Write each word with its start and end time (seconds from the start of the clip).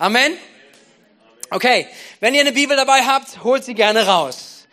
Amen? 0.00 0.32
Okay, 1.50 1.86
wenn 2.20 2.32
ihr 2.32 2.40
eine 2.40 2.52
Bibel 2.52 2.74
dabei 2.74 3.02
habt, 3.02 3.44
holt 3.44 3.64
sie 3.64 3.74
gerne 3.74 4.06
raus. 4.06 4.66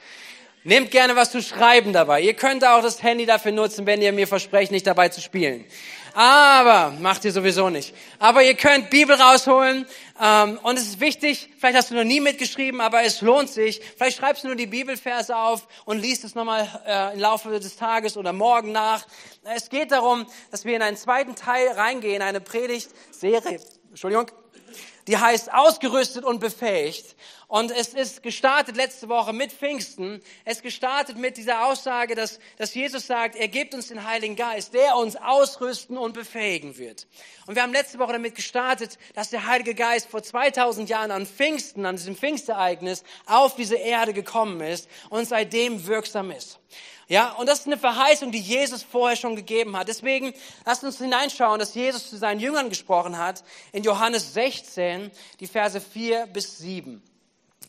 Nehmt 0.64 0.90
gerne 0.90 1.18
was 1.18 1.32
zu 1.32 1.42
schreiben 1.42 1.92
dabei. 1.92 2.22
Ihr 2.22 2.34
könnt 2.34 2.64
auch 2.64 2.82
das 2.82 3.04
Handy 3.04 3.26
dafür 3.26 3.52
nutzen, 3.52 3.86
wenn 3.86 4.02
ihr 4.02 4.14
mir 4.14 4.26
versprecht, 4.26 4.72
nicht 4.72 4.88
dabei 4.88 5.10
zu 5.10 5.20
spielen. 5.20 5.66
Aber 6.14 6.96
macht 7.02 7.26
ihr 7.26 7.34
sowieso 7.34 7.70
nicht. 7.70 7.94
Aber 8.20 8.42
ihr 8.42 8.56
könnt 8.56 8.90
Bibel 8.90 9.18
rausholen 9.18 9.86
ähm, 10.22 10.60
und 10.64 10.78
es 10.78 10.84
ist 10.84 11.02
wichtig. 11.02 11.50
Vielleicht 11.58 11.76
hast 11.76 11.92
du 11.92 11.96
noch 11.96 12.06
nie 12.06 12.22
mitgeschrieben, 12.22 12.80
aber 12.80 13.04
es 13.04 13.20
lohnt 13.20 13.50
sich. 13.50 13.82
Vielleicht 13.98 14.20
schreibst 14.20 14.46
du 14.46 14.48
nur 14.48 14.56
die 14.56 14.66
Bibelverse 14.66 15.36
auf 15.36 15.68
und 15.84 16.02
liest 16.02 16.24
es 16.24 16.36
nochmal 16.36 16.70
äh, 16.88 17.16
im 17.16 17.20
Laufe 17.20 17.50
des 17.60 17.76
Tages 17.76 18.16
oder 18.16 18.32
morgen 18.32 18.72
nach. 18.72 19.06
Es 19.44 19.68
geht 19.68 19.92
darum, 19.92 20.26
dass 20.52 20.64
wir 20.64 20.78
in 20.78 20.82
einen 20.82 20.96
zweiten 20.96 21.36
Teil 21.36 21.68
reingehen, 21.68 22.22
eine 22.22 22.40
Predigtserie. 22.40 23.60
Entschuldigung 23.90 24.32
die 25.08 25.18
heißt 25.18 25.54
ausgerüstet 25.54 26.24
und 26.24 26.40
befähigt. 26.40 27.16
Und 27.50 27.72
es 27.72 27.94
ist 27.94 28.24
gestartet 28.24 28.76
letzte 28.76 29.08
Woche 29.08 29.32
mit 29.32 29.54
Pfingsten. 29.54 30.22
Es 30.44 30.62
gestartet 30.62 31.18
mit 31.18 31.38
dieser 31.38 31.66
Aussage, 31.66 32.14
dass, 32.14 32.40
dass 32.58 32.74
Jesus 32.74 33.08
sagt, 33.08 33.38
er 33.38 33.48
gibt 33.48 33.74
uns 33.74 33.88
den 33.88 34.06
Heiligen 34.06 34.36
Geist, 34.36 34.74
der 34.74 34.98
uns 34.98 35.16
ausrüsten 35.16 35.98
und 35.98 36.14
befähigen 36.14 36.78
wird. 36.78 37.08
Und 37.46 37.56
wir 37.56 37.64
haben 37.64 37.72
letzte 37.72 38.00
Woche 38.00 38.12
damit 38.12 38.36
gestartet, 38.36 39.00
dass 39.14 39.30
der 39.30 39.46
Heilige 39.48 39.76
Geist 39.76 40.10
vor 40.10 40.22
2000 40.22 40.90
Jahren 40.90 41.10
an 41.10 41.26
Pfingsten, 41.26 41.86
an 41.86 41.96
diesem 41.96 42.18
Pfingstereignis 42.18 43.06
auf 43.26 43.56
diese 43.56 43.78
Erde 43.78 44.12
gekommen 44.12 44.60
ist 44.60 44.90
und 45.10 45.26
seitdem 45.26 45.88
wirksam 45.88 46.32
ist. 46.32 46.60
Ja, 47.08 47.32
und 47.34 47.48
das 47.48 47.60
ist 47.60 47.68
eine 47.68 47.78
Verheißung, 47.78 48.34
die 48.34 48.42
Jesus 48.42 48.84
vorher 48.84 49.16
schon 49.16 49.38
gegeben 49.38 49.78
hat. 49.78 49.88
Deswegen 49.88 50.34
lasst 50.66 50.84
uns 50.84 50.98
hineinschauen, 50.98 51.60
dass 51.60 51.74
Jesus 51.74 52.10
zu 52.10 52.18
seinen 52.18 52.42
Jüngern 52.42 52.68
gesprochen 52.68 53.18
hat 53.18 53.46
in 53.72 53.84
Johannes 53.84 54.34
16, 54.34 55.12
die 55.40 55.48
Verse 55.48 55.80
4 55.80 56.26
bis 56.28 56.58
7. 56.58 57.02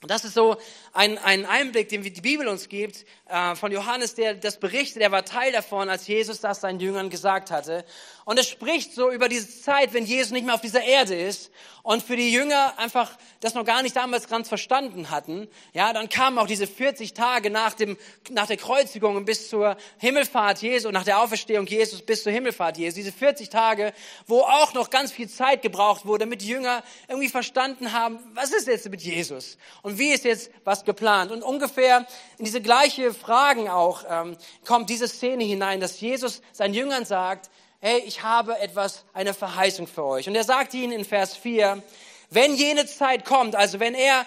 Das 0.07 0.25
ist 0.25 0.35
so 0.35 0.57
ein, 0.93 1.19
ein 1.19 1.45
Einblick, 1.45 1.89
den 1.89 2.03
die 2.03 2.21
Bibel 2.21 2.47
uns 2.47 2.69
gibt, 2.69 3.05
äh, 3.27 3.57
von 3.57 3.73
Johannes, 3.73 4.15
der 4.15 4.35
das 4.35 4.59
berichtet, 4.59 5.03
er 5.03 5.11
war 5.11 5.25
Teil 5.25 5.53
davon, 5.53 5.89
als 5.89 6.07
Jesus 6.07 6.41
das 6.41 6.61
seinen 6.61 6.79
Jüngern 6.79 7.11
gesagt 7.11 7.51
hatte. 7.51 7.85
Und 8.29 8.39
es 8.39 8.47
spricht 8.47 8.93
so 8.93 9.11
über 9.11 9.27
diese 9.31 9.49
Zeit, 9.63 9.95
wenn 9.95 10.05
Jesus 10.05 10.33
nicht 10.33 10.45
mehr 10.45 10.55
auf 10.55 10.61
dieser 10.61 10.83
Erde 10.83 11.19
ist 11.19 11.51
und 11.83 12.03
für 12.03 12.15
die 12.15 12.31
Jünger 12.31 12.79
einfach 12.79 13.11
das 13.41 13.55
noch 13.55 13.65
gar 13.65 13.81
nicht 13.81 13.97
damals 13.97 14.29
ganz 14.29 14.51
verstanden 14.51 15.09
hatten. 15.09 15.49
Ja, 15.73 15.95
dann 15.95 16.11
kamen 16.11 16.37
auch 16.37 16.47
diese 16.47 16.67
40 16.67 17.15
Tage 17.15 17.49
nach 17.49 17.73
dem, 17.73 17.97
nach 18.29 18.47
der 18.47 18.59
Kreuzigung 18.59 19.25
bis 19.25 19.49
zur 19.49 19.79
Himmelfahrt 19.97 20.61
Jesu, 20.61 20.91
nach 20.91 21.05
der 21.05 21.23
Auferstehung 21.23 21.67
Jesus 21.67 22.03
bis 22.03 22.23
zur 22.23 22.31
Himmelfahrt 22.31 22.77
Jesu. 22.77 22.97
Diese 22.97 23.13
40 23.13 23.49
Tage, 23.49 23.95
wo 24.27 24.41
auch 24.41 24.75
noch 24.75 24.91
ganz 24.91 25.11
viel 25.11 25.31
Zeit 25.31 25.63
gebraucht 25.63 26.05
wurde, 26.05 26.27
damit 26.27 26.43
die 26.43 26.49
Jünger 26.49 26.83
irgendwie 27.09 27.31
verstanden 27.31 27.95
haben, 27.95 28.19
was 28.35 28.53
ist 28.53 28.67
jetzt 28.67 28.91
mit 28.91 29.01
Jesus? 29.01 29.57
Und 29.81 29.99
wie 29.99 30.11
ist 30.11 30.27
jetzt 30.27 30.51
was 30.65 30.85
geplant? 30.85 31.33
Und 31.33 31.43
ungefähr 31.43 32.07
in 32.37 32.45
diese 32.45 32.61
gleiche 32.61 33.15
Fragen 33.15 33.71
auch 33.71 34.05
ähm, 34.07 34.37
kommt 34.67 34.91
diese 34.91 35.09
Szene 35.09 35.45
hinein, 35.45 35.81
dass 35.81 35.99
Jesus 35.99 36.43
seinen 36.53 36.75
Jüngern 36.75 37.07
sagt, 37.07 37.49
hey, 37.81 38.03
ich 38.07 38.23
habe 38.23 38.59
etwas, 38.59 39.05
eine 39.13 39.35
Verheißung 39.35 39.87
für 39.87 40.05
euch. 40.05 40.29
Und 40.29 40.35
er 40.35 40.45
sagt 40.45 40.75
ihnen 40.75 40.93
in 40.93 41.05
Vers 41.05 41.37
4, 41.37 41.83
wenn 42.31 42.55
jene 42.55 42.87
Zeit 42.87 43.25
kommt, 43.25 43.55
also 43.55 43.79
wenn 43.79 43.95
er 43.95 44.27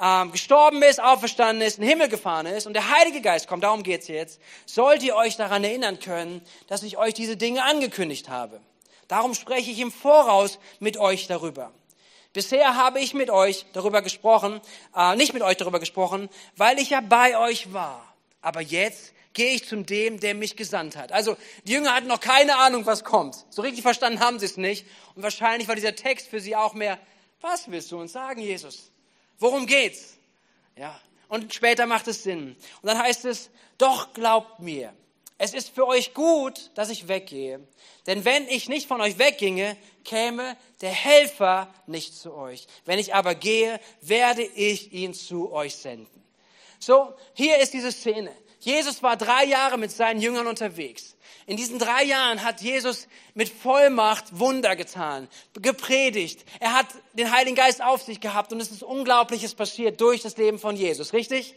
ähm, 0.00 0.32
gestorben 0.32 0.82
ist, 0.82 1.02
auferstanden 1.02 1.66
ist, 1.66 1.78
in 1.78 1.82
den 1.82 1.90
Himmel 1.90 2.08
gefahren 2.08 2.46
ist 2.46 2.66
und 2.66 2.74
der 2.74 2.90
Heilige 2.96 3.20
Geist 3.20 3.48
kommt, 3.48 3.64
darum 3.64 3.82
geht's 3.82 4.08
jetzt, 4.08 4.40
sollt 4.66 5.02
ihr 5.02 5.16
euch 5.16 5.36
daran 5.36 5.64
erinnern 5.64 5.98
können, 5.98 6.42
dass 6.68 6.82
ich 6.82 6.96
euch 6.96 7.14
diese 7.14 7.36
Dinge 7.36 7.64
angekündigt 7.64 8.28
habe. 8.28 8.60
Darum 9.08 9.34
spreche 9.34 9.70
ich 9.70 9.80
im 9.80 9.92
Voraus 9.92 10.58
mit 10.78 10.96
euch 10.96 11.26
darüber. 11.26 11.72
Bisher 12.32 12.76
habe 12.76 13.00
ich 13.00 13.12
mit 13.12 13.30
euch 13.30 13.66
darüber 13.74 14.00
gesprochen, 14.00 14.60
äh, 14.96 15.16
nicht 15.16 15.34
mit 15.34 15.42
euch 15.42 15.56
darüber 15.56 15.80
gesprochen, 15.80 16.30
weil 16.56 16.78
ich 16.78 16.90
ja 16.90 17.00
bei 17.00 17.36
euch 17.36 17.72
war. 17.74 18.14
Aber 18.40 18.60
jetzt 18.60 19.12
gehe 19.34 19.54
ich 19.54 19.66
zum 19.66 19.86
dem, 19.86 20.20
der 20.20 20.34
mich 20.34 20.56
gesandt 20.56 20.96
hat. 20.96 21.12
Also 21.12 21.36
die 21.64 21.72
Jünger 21.72 21.94
hatten 21.94 22.08
noch 22.08 22.20
keine 22.20 22.56
Ahnung, 22.56 22.86
was 22.86 23.04
kommt. 23.04 23.36
So 23.50 23.62
richtig 23.62 23.82
verstanden 23.82 24.20
haben 24.20 24.38
sie 24.38 24.46
es 24.46 24.56
nicht. 24.56 24.86
Und 25.14 25.22
wahrscheinlich 25.22 25.68
war 25.68 25.74
dieser 25.74 25.94
Text 25.94 26.28
für 26.28 26.40
sie 26.40 26.56
auch 26.56 26.74
mehr, 26.74 26.98
was 27.40 27.70
willst 27.70 27.90
du 27.90 28.00
uns 28.00 28.12
sagen, 28.12 28.40
Jesus? 28.40 28.90
Worum 29.38 29.66
geht's? 29.66 30.16
Ja. 30.76 31.00
Und 31.28 31.54
später 31.54 31.86
macht 31.86 32.08
es 32.08 32.22
Sinn. 32.22 32.56
Und 32.82 32.86
dann 32.86 32.98
heißt 32.98 33.24
es, 33.24 33.50
doch 33.78 34.12
glaubt 34.12 34.60
mir, 34.60 34.92
es 35.38 35.54
ist 35.54 35.74
für 35.74 35.86
euch 35.88 36.14
gut, 36.14 36.70
dass 36.74 36.88
ich 36.88 37.08
weggehe. 37.08 37.66
Denn 38.06 38.24
wenn 38.24 38.46
ich 38.46 38.68
nicht 38.68 38.86
von 38.86 39.00
euch 39.00 39.18
wegginge, 39.18 39.76
käme 40.04 40.56
der 40.82 40.92
Helfer 40.92 41.72
nicht 41.86 42.14
zu 42.14 42.34
euch. 42.34 42.66
Wenn 42.84 43.00
ich 43.00 43.14
aber 43.14 43.34
gehe, 43.34 43.80
werde 44.00 44.44
ich 44.44 44.92
ihn 44.92 45.14
zu 45.14 45.52
euch 45.52 45.74
senden. 45.74 46.22
So, 46.78 47.12
hier 47.34 47.58
ist 47.58 47.72
diese 47.72 47.90
Szene. 47.90 48.32
Jesus 48.62 49.02
war 49.02 49.16
drei 49.16 49.44
Jahre 49.44 49.76
mit 49.76 49.90
seinen 49.90 50.20
Jüngern 50.20 50.46
unterwegs. 50.46 51.16
In 51.46 51.56
diesen 51.56 51.80
drei 51.80 52.04
Jahren 52.04 52.44
hat 52.44 52.60
Jesus 52.60 53.08
mit 53.34 53.48
Vollmacht 53.48 54.38
Wunder 54.38 54.76
getan, 54.76 55.28
gepredigt. 55.60 56.44
Er 56.60 56.72
hat 56.72 56.86
den 57.14 57.32
Heiligen 57.32 57.56
Geist 57.56 57.82
auf 57.82 58.02
sich 58.02 58.20
gehabt 58.20 58.52
und 58.52 58.60
es 58.60 58.70
ist 58.70 58.84
Unglaubliches 58.84 59.56
passiert 59.56 60.00
durch 60.00 60.22
das 60.22 60.36
Leben 60.36 60.60
von 60.60 60.76
Jesus, 60.76 61.12
richtig? 61.12 61.56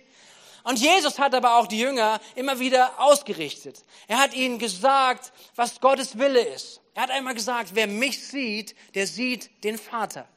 Und 0.63 0.79
Jesus 0.79 1.19
hat 1.19 1.35
aber 1.35 1.57
auch 1.57 1.67
die 1.67 1.77
Jünger 1.77 2.19
immer 2.33 2.59
wieder 2.59 2.99
ausgerichtet. 2.99 3.83
Er 4.07 4.17
hat 4.17 4.33
ihnen 4.33 4.57
gesagt, 4.57 5.31
was 5.55 5.79
Gottes 5.79 6.17
Wille 6.17 6.41
ist. 6.41 6.81
Er 6.95 7.03
hat 7.03 7.11
einmal 7.11 7.35
gesagt, 7.35 7.71
wer 7.75 7.85
mich 7.85 8.25
sieht, 8.25 8.75
der 8.95 9.05
sieht 9.05 9.63
den 9.63 9.77
Vater. 9.77 10.27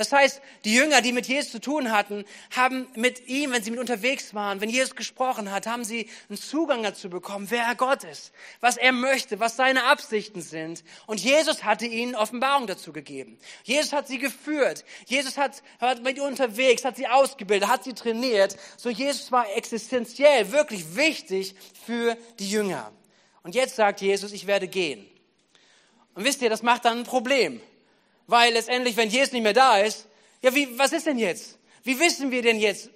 Das 0.00 0.12
heißt, 0.12 0.40
die 0.64 0.72
Jünger, 0.72 1.02
die 1.02 1.12
mit 1.12 1.26
Jesus 1.26 1.52
zu 1.52 1.60
tun 1.60 1.92
hatten, 1.92 2.24
haben 2.56 2.88
mit 2.94 3.28
ihm, 3.28 3.52
wenn 3.52 3.62
sie 3.62 3.70
mit 3.70 3.78
unterwegs 3.78 4.32
waren, 4.32 4.62
wenn 4.62 4.70
Jesus 4.70 4.96
gesprochen 4.96 5.50
hat, 5.50 5.66
haben 5.66 5.84
sie 5.84 6.08
einen 6.30 6.38
Zugang 6.38 6.82
dazu 6.82 7.10
bekommen, 7.10 7.48
wer 7.50 7.64
er 7.64 7.74
Gott 7.74 8.04
ist, 8.04 8.32
was 8.62 8.78
er 8.78 8.92
möchte, 8.92 9.40
was 9.40 9.56
seine 9.56 9.84
Absichten 9.84 10.40
sind. 10.40 10.84
Und 11.06 11.20
Jesus 11.20 11.64
hatte 11.64 11.84
ihnen 11.84 12.14
Offenbarung 12.14 12.66
dazu 12.66 12.94
gegeben. 12.94 13.38
Jesus 13.64 13.92
hat 13.92 14.08
sie 14.08 14.16
geführt. 14.16 14.86
Jesus 15.04 15.36
hat, 15.36 15.62
hat 15.78 16.02
mit 16.02 16.16
ihnen 16.16 16.28
unterwegs, 16.28 16.82
hat 16.86 16.96
sie 16.96 17.06
ausgebildet, 17.06 17.68
hat 17.68 17.84
sie 17.84 17.92
trainiert. 17.92 18.56
So 18.78 18.88
Jesus 18.88 19.30
war 19.30 19.54
existenziell, 19.54 20.50
wirklich 20.50 20.96
wichtig 20.96 21.54
für 21.84 22.16
die 22.38 22.50
Jünger. 22.50 22.90
Und 23.42 23.54
jetzt 23.54 23.76
sagt 23.76 24.00
Jesus, 24.00 24.32
ich 24.32 24.46
werde 24.46 24.66
gehen. 24.66 25.06
Und 26.14 26.24
wisst 26.24 26.40
ihr, 26.40 26.48
das 26.48 26.62
macht 26.62 26.86
dann 26.86 27.00
ein 27.00 27.04
Problem. 27.04 27.60
Weil 28.30 28.52
letztendlich, 28.52 28.96
wenn 28.96 29.10
Jesus 29.10 29.32
nicht 29.32 29.42
mehr 29.42 29.52
da 29.52 29.78
ist, 29.78 30.06
ja, 30.40 30.54
wie, 30.54 30.78
was 30.78 30.92
ist 30.92 31.06
denn 31.06 31.18
jetzt? 31.18 31.58
Wie 31.82 31.98
wissen 31.98 32.30
wir 32.30 32.42
denn 32.42 32.60
jetzt, 32.60 32.88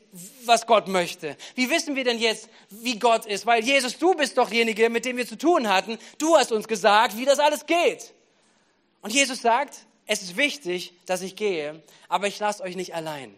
was 0.45 0.65
Gott 0.65 0.87
möchte? 0.87 1.37
Wie 1.57 1.69
wissen 1.71 1.97
wir 1.97 2.05
denn 2.05 2.21
jetzt, 2.21 2.49
wie 2.71 3.01
Gott 3.01 3.27
ist? 3.27 3.45
Weil 3.45 3.65
Jesus, 3.65 3.99
du 3.99 4.15
bist 4.15 4.39
doch 4.39 4.49
derjenige, 4.49 4.89
mit 4.91 5.05
dem 5.05 5.17
wir 5.17 5.27
zu 5.27 5.37
tun 5.37 5.69
hatten. 5.69 5.99
Du 6.19 6.37
hast 6.37 6.53
uns 6.53 6.69
gesagt, 6.69 7.17
wie 7.19 7.25
das 7.25 7.41
alles 7.41 7.67
geht. 7.67 8.15
Und 9.03 9.13
Jesus 9.13 9.43
sagt, 9.43 9.75
es 10.07 10.23
ist 10.23 10.37
wichtig, 10.37 10.93
dass 11.05 11.21
ich 11.21 11.35
gehe, 11.35 11.83
aber 12.09 12.29
ich 12.29 12.39
lasse 12.39 12.63
euch 12.63 12.77
nicht 12.77 12.95
allein. 12.95 13.35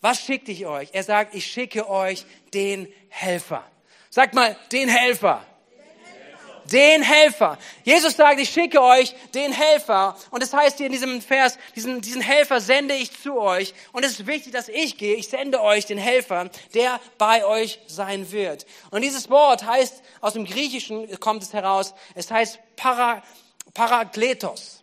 Was 0.00 0.20
schickt 0.20 0.48
ich 0.48 0.66
euch? 0.66 0.88
Er 0.92 1.04
sagt, 1.04 1.36
ich 1.36 1.46
schicke 1.46 1.88
euch 1.88 2.24
den 2.52 2.92
Helfer. 3.10 3.64
Sagt 4.08 4.34
mal, 4.34 4.56
den 4.72 4.88
Helfer 4.88 5.46
den 6.64 7.02
Helfer. 7.02 7.58
Jesus 7.84 8.16
sagt, 8.16 8.40
ich 8.40 8.50
schicke 8.50 8.82
euch 8.82 9.14
den 9.34 9.52
Helfer. 9.52 10.16
Und 10.30 10.42
es 10.42 10.50
das 10.50 10.60
heißt 10.60 10.76
hier 10.78 10.86
in 10.86 10.92
diesem 10.92 11.22
Vers, 11.22 11.58
diesen, 11.76 12.00
diesen 12.00 12.20
Helfer 12.20 12.60
sende 12.60 12.94
ich 12.94 13.18
zu 13.20 13.38
euch. 13.38 13.74
Und 13.92 14.04
es 14.04 14.12
ist 14.12 14.26
wichtig, 14.26 14.52
dass 14.52 14.68
ich 14.68 14.98
gehe. 14.98 15.16
Ich 15.16 15.28
sende 15.28 15.60
euch 15.60 15.86
den 15.86 15.98
Helfer, 15.98 16.50
der 16.74 17.00
bei 17.18 17.44
euch 17.44 17.80
sein 17.86 18.32
wird. 18.32 18.66
Und 18.90 19.02
dieses 19.02 19.30
Wort 19.30 19.64
heißt, 19.64 20.02
aus 20.20 20.34
dem 20.34 20.44
Griechischen 20.44 21.18
kommt 21.20 21.42
es 21.42 21.52
heraus, 21.52 21.94
es 22.14 22.30
heißt 22.30 22.58
Para, 22.76 23.22
Parakletos. 23.74 24.79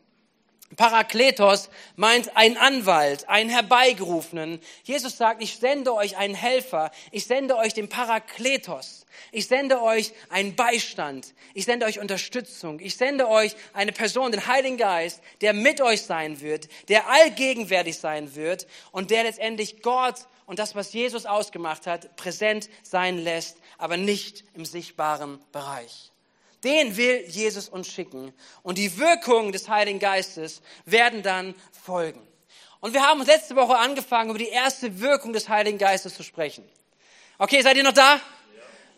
Parakletos 0.75 1.69
meint 1.95 2.35
ein 2.35 2.57
Anwalt, 2.57 3.29
einen 3.29 3.50
Herbeigerufenen. 3.50 4.59
Jesus 4.83 5.18
sagt, 5.18 5.42
ich 5.42 5.57
sende 5.57 5.94
euch 5.94 6.18
einen 6.18 6.36
Helfer, 6.36 6.92
ich 7.12 7.25
sende 7.25 7.56
euch 7.56 7.74
den 7.74 7.88
Parakletos, 7.88 9.06
ich 9.31 9.47
sende 9.47 9.81
euch 9.81 10.12
einen 10.30 10.56
Beistand, 10.56 11.33
ich 11.53 11.65
sende 11.65 11.86
euch 11.86 12.00
Unterstützung, 12.00 12.81
ich 12.81 12.97
sende 12.97 13.30
euch 13.30 13.56
eine 13.74 13.94
Person, 13.94 14.31
den 14.31 14.45
Heiligen 14.45 14.77
Geist, 14.77 15.21
der 15.39 15.53
mit 15.53 15.80
euch 15.80 16.01
sein 16.01 16.42
wird, 16.42 16.68
der 16.89 17.07
allgegenwärtig 17.09 17.97
sein 17.97 18.36
wird 18.36 18.68
und 18.92 19.09
der 19.09 19.24
letztendlich 19.24 19.81
Gott 19.81 20.27
und 20.45 20.59
das, 20.59 20.75
was 20.75 20.92
Jesus 20.92 21.25
ausgemacht 21.25 21.88
hat, 21.88 22.18
präsent 22.18 22.69
sein 22.83 23.18
lässt, 23.18 23.57
aber 23.77 23.95
nicht 23.95 24.44
im 24.53 24.65
sichtbaren 24.65 25.39
Bereich. 25.53 26.12
Den 26.63 26.98
will 26.98 27.24
Jesus 27.27 27.69
uns 27.69 27.88
schicken. 27.88 28.33
Und 28.63 28.77
die 28.77 28.98
Wirkungen 28.98 29.51
des 29.51 29.69
Heiligen 29.69 30.00
Geistes 30.00 30.62
werden 30.86 31.21
dann 31.24 31.56
folgen. 31.71 32.25
Und 32.80 32.94
wir 32.94 33.01
haben 33.01 33.24
letzte 33.24 33.56
Woche 33.56 33.77
angefangen, 33.77 34.30
über 34.30 34.39
die 34.39 34.50
erste 34.50 35.00
Wirkung 35.00 35.33
des 35.33 35.50
Heiligen 35.50 35.77
Geistes 35.77 36.15
zu 36.15 36.24
sprechen. 36.24 36.68
Okay, 37.38 37.62
seid 37.62 37.77
ihr 37.77 37.83
noch 37.83 37.94
da? 37.94 38.19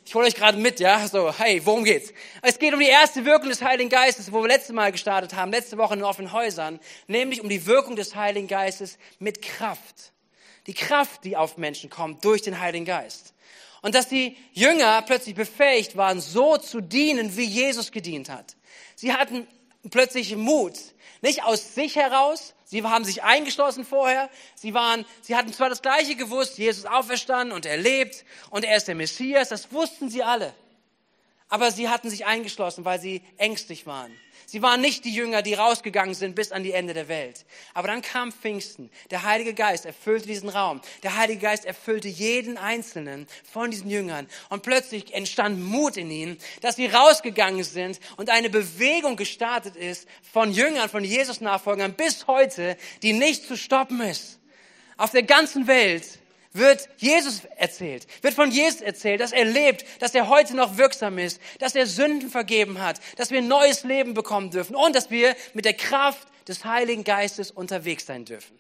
Ich 0.06 0.16
hole 0.16 0.26
euch 0.26 0.34
gerade 0.34 0.58
mit, 0.58 0.80
ja, 0.80 1.08
so, 1.08 1.32
hey, 1.38 1.64
worum 1.64 1.84
geht's? 1.84 2.12
Es 2.42 2.58
geht 2.58 2.74
um 2.74 2.80
die 2.80 2.88
erste 2.88 3.26
Wirkung 3.26 3.50
des 3.50 3.62
Heiligen 3.62 3.90
Geistes, 3.90 4.32
wo 4.32 4.42
wir 4.42 4.48
letzte 4.48 4.74
Mal 4.74 4.92
gestartet 4.92 5.36
haben, 5.36 5.52
letzte 5.52 5.78
Woche 5.78 5.94
in 5.94 6.04
offenen 6.04 6.32
Häusern, 6.32 6.80
nämlich 7.08 7.42
um 7.42 7.50
die 7.50 7.66
Wirkung 7.68 7.96
des 7.96 8.16
Heiligen 8.16 8.48
Geistes 8.48 8.98
mit 9.20 9.42
Kraft. 9.42 10.14
Die 10.66 10.74
Kraft, 10.74 11.26
die 11.26 11.38
auf 11.38 11.58
Menschen 11.58 11.90
kommt 11.90 12.26
durch 12.26 12.42
den 12.42 12.60
Heiligen 12.60 12.86
Geist. 12.86 13.34
Und 13.82 13.96
dass 13.96 14.08
die 14.08 14.36
Jünger 14.54 15.02
plötzlich 15.04 15.36
befähigt 15.36 15.96
waren, 15.96 16.20
so 16.20 16.58
zu 16.58 16.82
dienen, 16.82 17.38
wie 17.38 17.46
Jesus 17.46 17.92
gedient 17.92 18.30
hat. 18.30 18.56
Sie 18.96 19.14
hatten 19.14 19.48
plötzlich 19.90 20.36
Mut, 20.36 20.74
nicht 21.22 21.44
aus 21.44 21.76
sich 21.76 21.96
heraus, 21.96 22.54
sie 22.66 22.84
haben 22.84 23.06
sich 23.06 23.24
eingeschlossen 23.24 23.86
vorher, 23.86 24.30
sie 24.56 24.74
waren, 24.74 25.06
sie 25.22 25.36
hatten 25.36 25.54
zwar 25.54 25.70
das 25.70 25.82
Gleiche 25.82 26.16
gewusst, 26.16 26.58
Jesus 26.58 26.86
auferstanden 26.86 27.56
und 27.56 27.66
er 27.66 27.78
lebt 27.78 28.26
und 28.50 28.66
er 28.66 28.78
ist 28.78 28.88
der 28.88 28.96
Messias, 28.96 29.50
das 29.50 29.72
wussten 29.72 30.10
sie 30.10 30.24
alle. 30.24 30.54
Aber 31.50 31.72
sie 31.72 31.90
hatten 31.90 32.10
sich 32.10 32.26
eingeschlossen, 32.26 32.86
weil 32.86 33.00
sie 33.00 33.22
ängstlich 33.38 33.88
waren. 33.88 34.12
Sie 34.46 34.64
waren 34.64 34.82
nicht 34.82 35.06
die 35.06 35.14
Jünger, 35.14 35.44
die 35.44 35.54
rausgegangen 35.54 36.16
sind 36.16 36.36
bis 36.36 36.52
an 36.52 36.64
die 36.64 36.72
Ende 36.72 36.96
der 36.96 37.08
Welt. 37.08 37.46
Aber 37.76 37.88
dann 37.88 38.02
kam 38.02 38.32
Pfingsten. 38.32 38.90
Der 39.12 39.22
Heilige 39.22 39.54
Geist 39.54 39.86
erfüllte 39.86 40.28
diesen 40.28 40.50
Raum. 40.50 40.82
Der 41.04 41.18
Heilige 41.18 41.42
Geist 41.42 41.66
erfüllte 41.66 42.08
jeden 42.08 42.58
einzelnen 42.58 43.28
von 43.44 43.70
diesen 43.70 43.92
Jüngern. 43.92 44.28
Und 44.50 44.64
plötzlich 44.64 45.14
entstand 45.14 45.62
Mut 45.64 45.98
in 45.98 46.10
ihnen, 46.10 46.38
dass 46.62 46.78
sie 46.78 46.88
rausgegangen 46.88 47.64
sind 47.64 48.00
und 48.18 48.32
eine 48.32 48.50
Bewegung 48.50 49.18
gestartet 49.18 49.76
ist 49.76 50.08
von 50.34 50.52
Jüngern, 50.52 50.90
von 50.90 51.04
Jesus-Nachfolgern 51.04 51.94
bis 51.94 52.26
heute, 52.26 52.76
die 53.04 53.14
nicht 53.14 53.48
zu 53.48 53.56
stoppen 53.56 54.02
ist. 54.02 54.40
Auf 54.98 55.12
der 55.12 55.24
ganzen 55.24 55.68
Welt 55.68 56.20
wird 56.52 56.90
Jesus 56.98 57.42
erzählt, 57.58 58.08
wird 58.24 58.34
von 58.34 58.52
Jesus 58.52 58.82
erzählt, 58.82 59.22
dass 59.22 59.32
er 59.32 59.46
lebt, 59.46 59.86
dass 60.02 60.16
er 60.16 60.30
heute 60.30 60.56
noch 60.56 60.78
wirksam 60.78 61.18
ist, 61.20 61.40
dass 61.60 61.76
er 61.76 61.86
Sünden 61.86 62.30
vergeben 62.30 62.82
hat, 62.82 63.00
dass 63.18 63.30
wir 63.32 63.40
ein 63.40 63.48
neues 63.48 63.84
Leben 63.84 64.14
bekommen 64.14 64.50
dürfen 64.50 64.76
und 64.76 64.96
dass 64.96 65.12
wir 65.12 65.36
mit 65.54 65.66
der 65.66 65.76
Kraft 65.76 66.28
des 66.48 66.66
Heiligen 66.66 67.04
Geistes 67.04 67.52
unterwegs 67.52 68.06
sein 68.08 68.26
dürfen. 68.26 68.58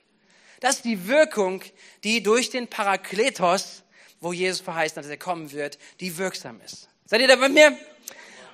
Das 0.59 0.77
ist 0.77 0.85
die 0.85 1.07
Wirkung, 1.07 1.63
die 2.03 2.21
durch 2.21 2.49
den 2.49 2.67
Parakletos, 2.67 3.83
wo 4.19 4.33
Jesus 4.33 4.61
verheißen 4.61 4.97
hat, 4.97 5.05
dass 5.05 5.11
er 5.11 5.17
kommen 5.17 5.51
wird, 5.51 5.79
die 5.99 6.17
wirksam 6.17 6.61
ist. 6.61 6.89
Seid 7.05 7.21
ihr 7.21 7.27
da 7.27 7.37
bei 7.37 7.49
mir? 7.49 7.75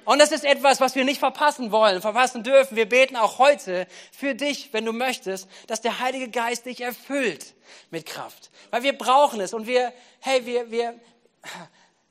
Und 0.05 0.19
das 0.19 0.31
ist 0.31 0.45
etwas, 0.45 0.79
was 0.79 0.93
wir 0.93 1.03
nicht 1.03 1.19
verpassen 1.19 1.71
wollen, 1.71 1.99
verpassen 1.99 2.43
dürfen. 2.43 2.77
Wir 2.77 2.87
beten 2.87 3.15
auch 3.15 3.39
heute 3.39 3.87
für 4.11 4.35
dich, 4.35 4.69
wenn 4.71 4.85
du 4.85 4.93
möchtest, 4.93 5.49
dass 5.65 5.81
der 5.81 5.99
Heilige 5.99 6.29
Geist 6.29 6.67
dich 6.67 6.81
erfüllt 6.81 7.54
mit 7.89 8.05
Kraft. 8.05 8.51
Weil 8.71 8.83
wir 8.83 8.97
brauchen 8.97 9.39
es 9.41 9.53
und 9.53 9.67
wir, 9.67 9.93
hey, 10.19 10.45
wir, 10.45 10.71
wir, 10.71 10.99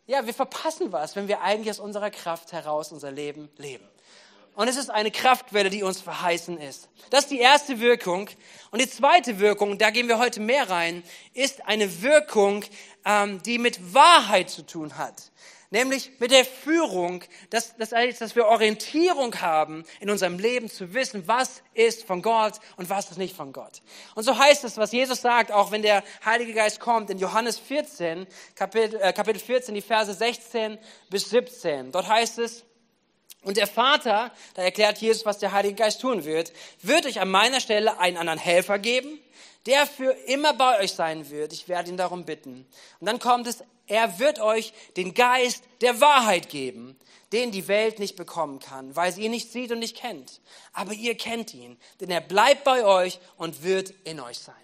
ja, 0.06 0.26
wir 0.26 0.34
verpassen 0.34 0.92
was, 0.92 1.16
wenn 1.16 1.28
wir 1.28 1.40
eigentlich 1.40 1.70
aus 1.70 1.80
unserer 1.80 2.10
Kraft 2.10 2.52
heraus 2.52 2.92
unser 2.92 3.10
Leben 3.10 3.50
leben. 3.56 3.88
Und 4.54 4.68
es 4.68 4.76
ist 4.76 4.88
eine 4.88 5.10
Kraftquelle, 5.10 5.68
die 5.68 5.82
uns 5.82 6.00
verheißen 6.00 6.58
ist. 6.58 6.88
Das 7.10 7.24
ist 7.24 7.30
die 7.30 7.40
erste 7.40 7.80
Wirkung. 7.80 8.30
Und 8.70 8.80
die 8.80 8.88
zweite 8.88 9.40
Wirkung, 9.40 9.78
da 9.78 9.90
gehen 9.90 10.06
wir 10.06 10.18
heute 10.18 10.40
mehr 10.40 10.70
rein, 10.70 11.02
ist 11.32 11.66
eine 11.66 12.02
Wirkung, 12.02 12.64
ähm, 13.04 13.42
die 13.42 13.58
mit 13.58 13.94
Wahrheit 13.94 14.50
zu 14.50 14.64
tun 14.64 14.96
hat 14.96 15.32
nämlich 15.74 16.12
mit 16.20 16.30
der 16.30 16.44
Führung, 16.44 17.24
dass, 17.50 17.76
dass, 17.76 17.90
dass 17.90 18.36
wir 18.36 18.46
Orientierung 18.46 19.40
haben 19.40 19.84
in 20.00 20.08
unserem 20.08 20.38
Leben 20.38 20.70
zu 20.70 20.94
wissen, 20.94 21.26
was 21.26 21.62
ist 21.74 22.04
von 22.04 22.22
Gott 22.22 22.60
und 22.76 22.88
was 22.88 23.10
ist 23.10 23.18
nicht 23.18 23.36
von 23.36 23.52
Gott. 23.52 23.82
Und 24.14 24.22
so 24.22 24.38
heißt 24.38 24.62
es, 24.64 24.78
was 24.78 24.92
Jesus 24.92 25.20
sagt, 25.20 25.50
auch 25.50 25.72
wenn 25.72 25.82
der 25.82 26.04
Heilige 26.24 26.54
Geist 26.54 26.78
kommt, 26.78 27.10
in 27.10 27.18
Johannes 27.18 27.58
14, 27.58 28.26
Kapitel, 28.54 29.00
äh, 29.02 29.12
Kapitel 29.12 29.40
14, 29.40 29.74
die 29.74 29.82
Verse 29.82 30.14
16 30.14 30.78
bis 31.10 31.28
17. 31.30 31.90
Dort 31.90 32.08
heißt 32.08 32.38
es, 32.38 32.64
und 33.42 33.58
der 33.58 33.66
Vater, 33.66 34.32
da 34.54 34.62
erklärt 34.62 34.98
Jesus, 34.98 35.26
was 35.26 35.38
der 35.38 35.52
Heilige 35.52 35.74
Geist 35.74 36.00
tun 36.00 36.24
wird, 36.24 36.52
wird 36.82 37.04
euch 37.04 37.20
an 37.20 37.30
meiner 37.30 37.60
Stelle 37.60 37.98
einen 37.98 38.16
anderen 38.16 38.38
Helfer 38.38 38.78
geben, 38.78 39.18
der 39.66 39.86
für 39.86 40.10
immer 40.26 40.52
bei 40.54 40.80
euch 40.80 40.92
sein 40.92 41.30
wird. 41.30 41.52
Ich 41.52 41.68
werde 41.68 41.90
ihn 41.90 41.96
darum 41.96 42.24
bitten. 42.24 42.66
Und 43.00 43.06
dann 43.06 43.18
kommt 43.18 43.46
es, 43.46 43.64
er 43.86 44.18
wird 44.18 44.40
euch 44.40 44.72
den 44.96 45.14
Geist 45.14 45.64
der 45.80 46.00
Wahrheit 46.00 46.48
geben, 46.48 46.98
den 47.32 47.50
die 47.50 47.68
Welt 47.68 47.98
nicht 47.98 48.16
bekommen 48.16 48.58
kann, 48.58 48.94
weil 48.96 49.12
sie 49.12 49.22
ihn 49.24 49.30
nicht 49.30 49.52
sieht 49.52 49.72
und 49.72 49.80
nicht 49.80 49.96
kennt. 49.96 50.40
Aber 50.72 50.92
ihr 50.92 51.16
kennt 51.16 51.52
ihn, 51.52 51.78
denn 52.00 52.10
er 52.10 52.20
bleibt 52.20 52.64
bei 52.64 52.84
euch 52.84 53.18
und 53.36 53.62
wird 53.62 53.90
in 54.04 54.20
euch 54.20 54.38
sein. 54.38 54.54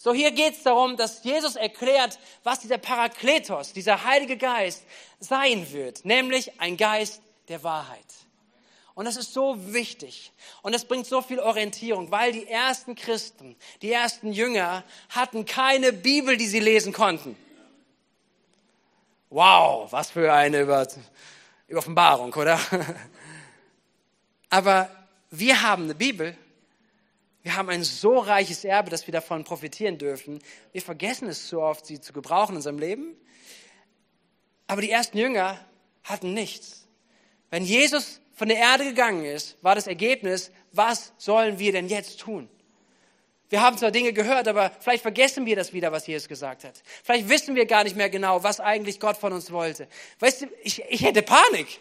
So, 0.00 0.12
hier 0.12 0.30
geht 0.30 0.54
es 0.54 0.62
darum, 0.62 0.96
dass 0.96 1.24
Jesus 1.24 1.56
erklärt, 1.56 2.18
was 2.44 2.60
dieser 2.60 2.78
Parakletos, 2.78 3.72
dieser 3.72 4.04
Heilige 4.04 4.36
Geist 4.36 4.84
sein 5.18 5.72
wird, 5.72 6.04
nämlich 6.04 6.60
ein 6.60 6.76
Geist 6.76 7.20
der 7.48 7.62
Wahrheit. 7.64 8.06
Und 8.98 9.04
das 9.04 9.16
ist 9.16 9.32
so 9.32 9.72
wichtig. 9.72 10.32
Und 10.60 10.74
das 10.74 10.84
bringt 10.84 11.06
so 11.06 11.22
viel 11.22 11.38
Orientierung, 11.38 12.10
weil 12.10 12.32
die 12.32 12.48
ersten 12.48 12.96
Christen, 12.96 13.54
die 13.80 13.92
ersten 13.92 14.32
Jünger 14.32 14.82
hatten 15.10 15.44
keine 15.46 15.92
Bibel, 15.92 16.36
die 16.36 16.48
sie 16.48 16.58
lesen 16.58 16.92
konnten. 16.92 17.36
Wow, 19.30 19.92
was 19.92 20.10
für 20.10 20.32
eine 20.32 20.88
Offenbarung, 21.72 22.34
oder? 22.34 22.58
Aber 24.50 24.90
wir 25.30 25.62
haben 25.62 25.84
eine 25.84 25.94
Bibel. 25.94 26.36
Wir 27.44 27.54
haben 27.54 27.68
ein 27.68 27.84
so 27.84 28.18
reiches 28.18 28.64
Erbe, 28.64 28.90
dass 28.90 29.06
wir 29.06 29.12
davon 29.12 29.44
profitieren 29.44 29.96
dürfen. 29.98 30.42
Wir 30.72 30.82
vergessen 30.82 31.28
es 31.28 31.48
so 31.48 31.62
oft, 31.62 31.86
sie 31.86 32.00
zu 32.00 32.12
gebrauchen 32.12 32.54
in 32.54 32.56
unserem 32.56 32.80
Leben. 32.80 33.16
Aber 34.66 34.82
die 34.82 34.90
ersten 34.90 35.18
Jünger 35.18 35.64
hatten 36.02 36.34
nichts. 36.34 36.88
Wenn 37.48 37.62
Jesus 37.62 38.20
von 38.38 38.48
der 38.48 38.58
Erde 38.58 38.84
gegangen 38.84 39.24
ist, 39.24 39.56
war 39.62 39.74
das 39.74 39.88
Ergebnis, 39.88 40.52
was 40.70 41.12
sollen 41.18 41.58
wir 41.58 41.72
denn 41.72 41.88
jetzt 41.88 42.20
tun? 42.20 42.48
Wir 43.48 43.62
haben 43.62 43.76
zwar 43.76 43.90
Dinge 43.90 44.12
gehört, 44.12 44.46
aber 44.46 44.70
vielleicht 44.78 45.02
vergessen 45.02 45.44
wir 45.44 45.56
das 45.56 45.72
wieder, 45.72 45.90
was 45.90 46.06
Jesus 46.06 46.28
gesagt 46.28 46.62
hat. 46.62 46.80
Vielleicht 47.02 47.28
wissen 47.28 47.56
wir 47.56 47.66
gar 47.66 47.82
nicht 47.82 47.96
mehr 47.96 48.10
genau, 48.10 48.44
was 48.44 48.60
eigentlich 48.60 49.00
Gott 49.00 49.16
von 49.16 49.32
uns 49.32 49.50
wollte. 49.50 49.88
Weißt 50.20 50.42
du, 50.42 50.46
ich, 50.62 50.84
ich 50.88 51.02
hätte 51.02 51.22
Panik. 51.22 51.80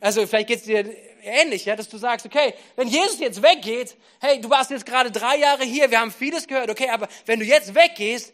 Also 0.00 0.26
vielleicht 0.26 0.48
geht 0.48 0.60
es 0.60 0.64
dir 0.64 0.96
ähnlich, 1.22 1.66
ja, 1.66 1.76
dass 1.76 1.90
du 1.90 1.98
sagst, 1.98 2.24
okay, 2.24 2.54
wenn 2.76 2.88
Jesus 2.88 3.18
jetzt 3.18 3.42
weggeht, 3.42 3.96
hey, 4.20 4.40
du 4.40 4.48
warst 4.48 4.70
jetzt 4.70 4.86
gerade 4.86 5.10
drei 5.10 5.36
Jahre 5.36 5.64
hier, 5.64 5.90
wir 5.90 6.00
haben 6.00 6.10
vieles 6.10 6.46
gehört, 6.46 6.70
okay, 6.70 6.88
aber 6.88 7.06
wenn 7.26 7.38
du 7.38 7.44
jetzt 7.44 7.74
weggehst, 7.74 8.32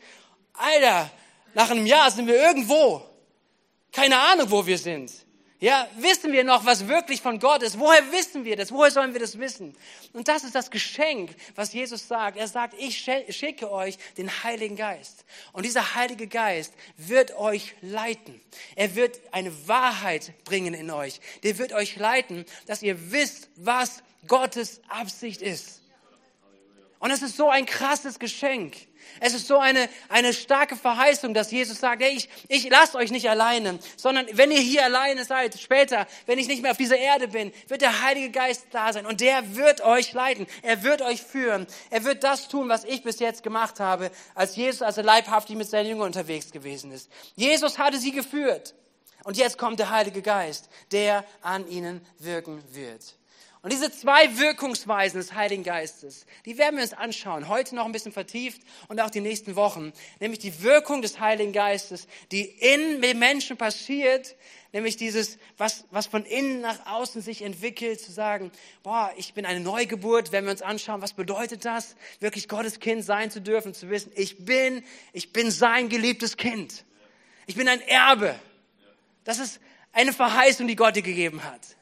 Alter, 0.52 1.10
nach 1.54 1.70
einem 1.70 1.86
Jahr 1.86 2.10
sind 2.12 2.28
wir 2.28 2.36
irgendwo. 2.36 3.02
Keine 3.90 4.16
Ahnung, 4.16 4.48
wo 4.50 4.64
wir 4.64 4.78
sind. 4.78 5.10
Ja, 5.60 5.88
wissen 5.96 6.32
wir 6.32 6.44
noch, 6.44 6.64
was 6.66 6.86
wirklich 6.86 7.20
von 7.20 7.40
Gott 7.40 7.64
ist? 7.64 7.80
Woher 7.80 8.12
wissen 8.12 8.44
wir 8.44 8.56
das? 8.56 8.70
Woher 8.70 8.92
sollen 8.92 9.12
wir 9.12 9.20
das 9.20 9.40
wissen? 9.40 9.74
Und 10.12 10.28
das 10.28 10.44
ist 10.44 10.54
das 10.54 10.70
Geschenk, 10.70 11.34
was 11.56 11.72
Jesus 11.72 12.06
sagt. 12.06 12.36
Er 12.36 12.46
sagt, 12.46 12.74
ich 12.78 12.96
schicke 12.96 13.70
euch 13.70 13.98
den 14.16 14.30
Heiligen 14.44 14.76
Geist. 14.76 15.24
Und 15.52 15.64
dieser 15.64 15.96
Heilige 15.96 16.28
Geist 16.28 16.74
wird 16.96 17.36
euch 17.36 17.74
leiten. 17.80 18.40
Er 18.76 18.94
wird 18.94 19.18
eine 19.32 19.52
Wahrheit 19.66 20.32
bringen 20.44 20.74
in 20.74 20.92
euch. 20.92 21.20
Der 21.42 21.58
wird 21.58 21.72
euch 21.72 21.96
leiten, 21.96 22.44
dass 22.66 22.82
ihr 22.82 23.10
wisst, 23.10 23.48
was 23.56 24.04
Gottes 24.28 24.80
Absicht 24.88 25.42
ist. 25.42 25.82
Und 27.00 27.10
es 27.10 27.22
ist 27.22 27.36
so 27.36 27.48
ein 27.48 27.66
krasses 27.66 28.20
Geschenk. 28.20 28.76
Es 29.20 29.34
ist 29.34 29.46
so 29.46 29.58
eine, 29.58 29.88
eine 30.08 30.32
starke 30.32 30.76
Verheißung, 30.76 31.34
dass 31.34 31.50
Jesus 31.50 31.80
sagt, 31.80 32.02
hey, 32.02 32.12
ich, 32.12 32.28
ich 32.48 32.68
lasse 32.70 32.96
euch 32.96 33.10
nicht 33.10 33.28
alleine, 33.28 33.78
sondern 33.96 34.26
wenn 34.32 34.50
ihr 34.50 34.60
hier 34.60 34.84
alleine 34.84 35.24
seid, 35.24 35.58
später, 35.58 36.06
wenn 36.26 36.38
ich 36.38 36.48
nicht 36.48 36.62
mehr 36.62 36.70
auf 36.70 36.76
dieser 36.76 36.98
Erde 36.98 37.28
bin, 37.28 37.52
wird 37.68 37.80
der 37.80 38.02
Heilige 38.02 38.30
Geist 38.30 38.66
da 38.70 38.92
sein 38.92 39.06
und 39.06 39.20
der 39.20 39.56
wird 39.56 39.80
euch 39.80 40.12
leiten. 40.12 40.46
Er 40.62 40.82
wird 40.82 41.02
euch 41.02 41.22
führen. 41.22 41.66
Er 41.90 42.04
wird 42.04 42.24
das 42.24 42.48
tun, 42.48 42.68
was 42.68 42.84
ich 42.84 43.02
bis 43.02 43.18
jetzt 43.18 43.42
gemacht 43.42 43.80
habe, 43.80 44.10
als 44.34 44.56
Jesus, 44.56 44.82
als 44.82 44.96
er 44.96 45.04
leibhaftig 45.04 45.56
mit 45.56 45.68
seinen 45.68 45.88
Jüngern 45.88 46.06
unterwegs 46.06 46.50
gewesen 46.50 46.92
ist. 46.92 47.10
Jesus 47.36 47.78
hatte 47.78 47.98
sie 47.98 48.12
geführt. 48.12 48.74
Und 49.24 49.36
jetzt 49.36 49.58
kommt 49.58 49.78
der 49.78 49.90
Heilige 49.90 50.22
Geist, 50.22 50.68
der 50.92 51.24
an 51.42 51.68
ihnen 51.68 52.00
wirken 52.18 52.62
wird. 52.70 53.14
Und 53.62 53.72
diese 53.72 53.90
zwei 53.90 54.38
Wirkungsweisen 54.38 55.18
des 55.18 55.34
Heiligen 55.34 55.64
Geistes, 55.64 56.26
die 56.46 56.58
werden 56.58 56.76
wir 56.76 56.84
uns 56.84 56.92
anschauen, 56.92 57.48
heute 57.48 57.74
noch 57.74 57.86
ein 57.86 57.92
bisschen 57.92 58.12
vertieft 58.12 58.62
und 58.86 59.00
auch 59.00 59.10
die 59.10 59.20
nächsten 59.20 59.56
Wochen, 59.56 59.92
nämlich 60.20 60.38
die 60.38 60.62
Wirkung 60.62 61.02
des 61.02 61.18
Heiligen 61.18 61.52
Geistes, 61.52 62.06
die 62.30 62.42
in 62.42 63.02
den 63.02 63.18
Menschen 63.18 63.56
passiert, 63.56 64.36
nämlich 64.72 64.96
dieses, 64.96 65.38
was, 65.56 65.86
was 65.90 66.06
von 66.06 66.24
innen 66.24 66.60
nach 66.60 66.86
außen 66.86 67.20
sich 67.20 67.42
entwickelt, 67.42 68.00
zu 68.00 68.12
sagen, 68.12 68.52
boah, 68.84 69.12
ich 69.16 69.34
bin 69.34 69.44
eine 69.44 69.60
Neugeburt, 69.60 70.30
wenn 70.30 70.44
wir 70.44 70.52
uns 70.52 70.62
anschauen, 70.62 71.02
was 71.02 71.14
bedeutet 71.14 71.64
das, 71.64 71.96
wirklich 72.20 72.48
Gottes 72.48 72.78
Kind 72.78 73.04
sein 73.04 73.30
zu 73.32 73.40
dürfen, 73.40 73.74
zu 73.74 73.90
wissen, 73.90 74.12
ich 74.14 74.44
bin, 74.44 74.84
ich 75.12 75.32
bin 75.32 75.50
sein 75.50 75.88
geliebtes 75.88 76.36
Kind. 76.36 76.84
Ich 77.46 77.56
bin 77.56 77.66
ein 77.66 77.80
Erbe. 77.80 78.38
Das 79.24 79.40
ist 79.40 79.58
eine 79.92 80.12
Verheißung, 80.12 80.68
die 80.68 80.76
Gott 80.76 80.94
dir 80.94 81.02
gegeben 81.02 81.42
hat. 81.42 81.77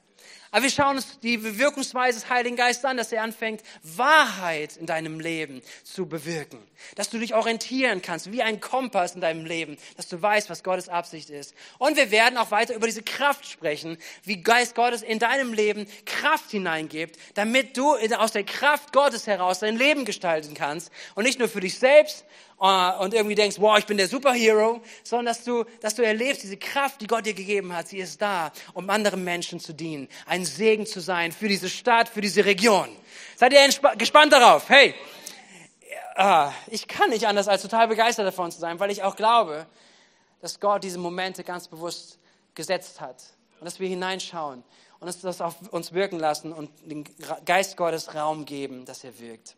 Aber 0.51 0.63
wir 0.63 0.71
schauen 0.71 0.97
uns 0.97 1.19
die 1.21 1.59
Wirkungsweise 1.59 2.21
des 2.21 2.31
Heiligen 2.31 2.57
Geistes 2.57 2.85
an, 2.85 2.97
dass 2.97 3.13
er 3.13 3.23
anfängt, 3.23 3.63
Wahrheit 3.83 4.77
in 4.77 4.87
deinem 4.87 5.21
Leben 5.21 5.63
zu 5.85 6.07
bewirken. 6.07 6.59
Dass 6.95 7.11
du 7.11 7.19
dich 7.19 7.35
orientieren 7.35 8.03
kannst, 8.03 8.33
wie 8.33 8.43
ein 8.43 8.61
Kompass 8.61 9.15
in 9.15 9.21
deinem 9.21 9.45
Leben, 9.45 9.77
dass 9.97 10.09
du 10.09 10.21
weißt, 10.21 10.49
was 10.51 10.63
Gottes 10.63 10.89
Absicht 10.89 11.31
ist. 11.31 11.55
Und 11.79 11.97
wir 11.97 12.11
werden 12.11 12.39
auch 12.39 12.51
weiter 12.51 12.75
über 12.75 12.87
diese 12.87 13.03
Kraft 13.03 13.47
sprechen, 13.47 13.99
wie 14.25 14.43
Geist 14.43 14.75
Gottes 14.75 15.03
in 15.03 15.19
deinem 15.19 15.53
Leben 15.53 15.87
Kraft 16.05 16.51
hineingibt, 16.51 17.19
damit 17.35 17.77
du 17.77 17.95
aus 17.95 18.33
der 18.33 18.45
Kraft 18.45 18.93
Gottes 18.93 19.27
heraus 19.27 19.61
dein 19.61 19.77
Leben 19.77 20.05
gestalten 20.05 20.55
kannst. 20.55 20.91
Und 21.15 21.25
nicht 21.25 21.39
nur 21.39 21.49
für 21.49 21.61
dich 21.61 21.79
selbst, 21.79 22.25
und 22.59 23.13
irgendwie 23.13 23.35
denkst, 23.35 23.57
wow, 23.61 23.79
ich 23.79 23.85
bin 23.85 23.99
der 23.99 24.09
Superhero, 24.09 24.81
sondern 25.03 25.27
dass 25.27 25.45
du, 25.45 25.65
dass 25.81 25.95
du 25.95 26.03
erlebst, 26.03 26.43
diese 26.43 26.57
Kraft, 26.57 27.01
die 27.03 27.07
Gott 27.07 27.27
dir 27.27 27.35
gegeben 27.35 27.75
hat, 27.75 27.89
sie 27.89 27.99
ist 27.99 28.21
da, 28.23 28.51
um 28.73 28.89
anderen 28.89 29.25
Menschen 29.25 29.61
zu 29.61 29.75
dienen, 29.75 30.09
ein 30.25 30.45
Segen 30.45 30.87
zu 30.87 31.01
sein 31.01 31.33
für 31.33 31.49
diese 31.49 31.69
Stadt, 31.69 32.09
für 32.09 32.23
diese 32.23 32.45
Region. 32.45 32.89
Seid 33.37 33.53
ihr 33.53 33.69
gespannt 33.97 34.33
darauf? 34.33 34.69
Hey, 34.71 34.95
äh, 36.17 36.49
ich 36.69 36.89
kann 36.89 37.11
nicht 37.11 37.27
anders 37.27 37.47
als 37.47 37.63
total 37.63 37.89
begeistert 37.89 38.27
davon 38.27 38.51
zu 38.51 38.59
sein, 38.59 38.81
weil 38.81 38.91
ich 38.91 39.03
auch 39.03 39.17
glaube, 39.17 39.67
dass 40.41 40.59
Gott 40.61 40.83
diese 40.83 40.99
Momente 40.99 41.45
ganz 41.45 41.69
bewusst 41.69 42.19
gesetzt 42.55 43.01
hat 43.01 43.23
und 43.61 43.67
dass 43.67 43.81
wir 43.81 43.89
hineinschauen 43.89 44.63
und 44.99 45.07
dass 45.07 45.21
das 45.21 45.41
auf 45.41 45.57
uns 45.73 45.93
wirken 45.93 46.19
lassen 46.19 46.53
und 46.53 46.71
den 46.85 47.05
Geist 47.45 47.77
Gottes 47.77 48.15
Raum 48.15 48.47
geben, 48.47 48.87
dass 48.87 49.05
er 49.05 49.19
wirkt. 49.19 49.57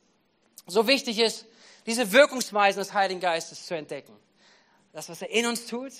So 0.66 0.86
wichtig 0.86 1.20
ist, 1.20 1.46
diese 1.88 2.12
Wirkungsweisen 2.12 2.80
des 2.80 2.92
Heiligen 2.92 3.18
Geistes 3.18 3.64
zu 3.64 3.74
entdecken. 3.74 4.14
Das, 4.92 5.08
was 5.08 5.22
er 5.22 5.30
in 5.30 5.46
uns 5.46 5.66
tut 5.66 5.92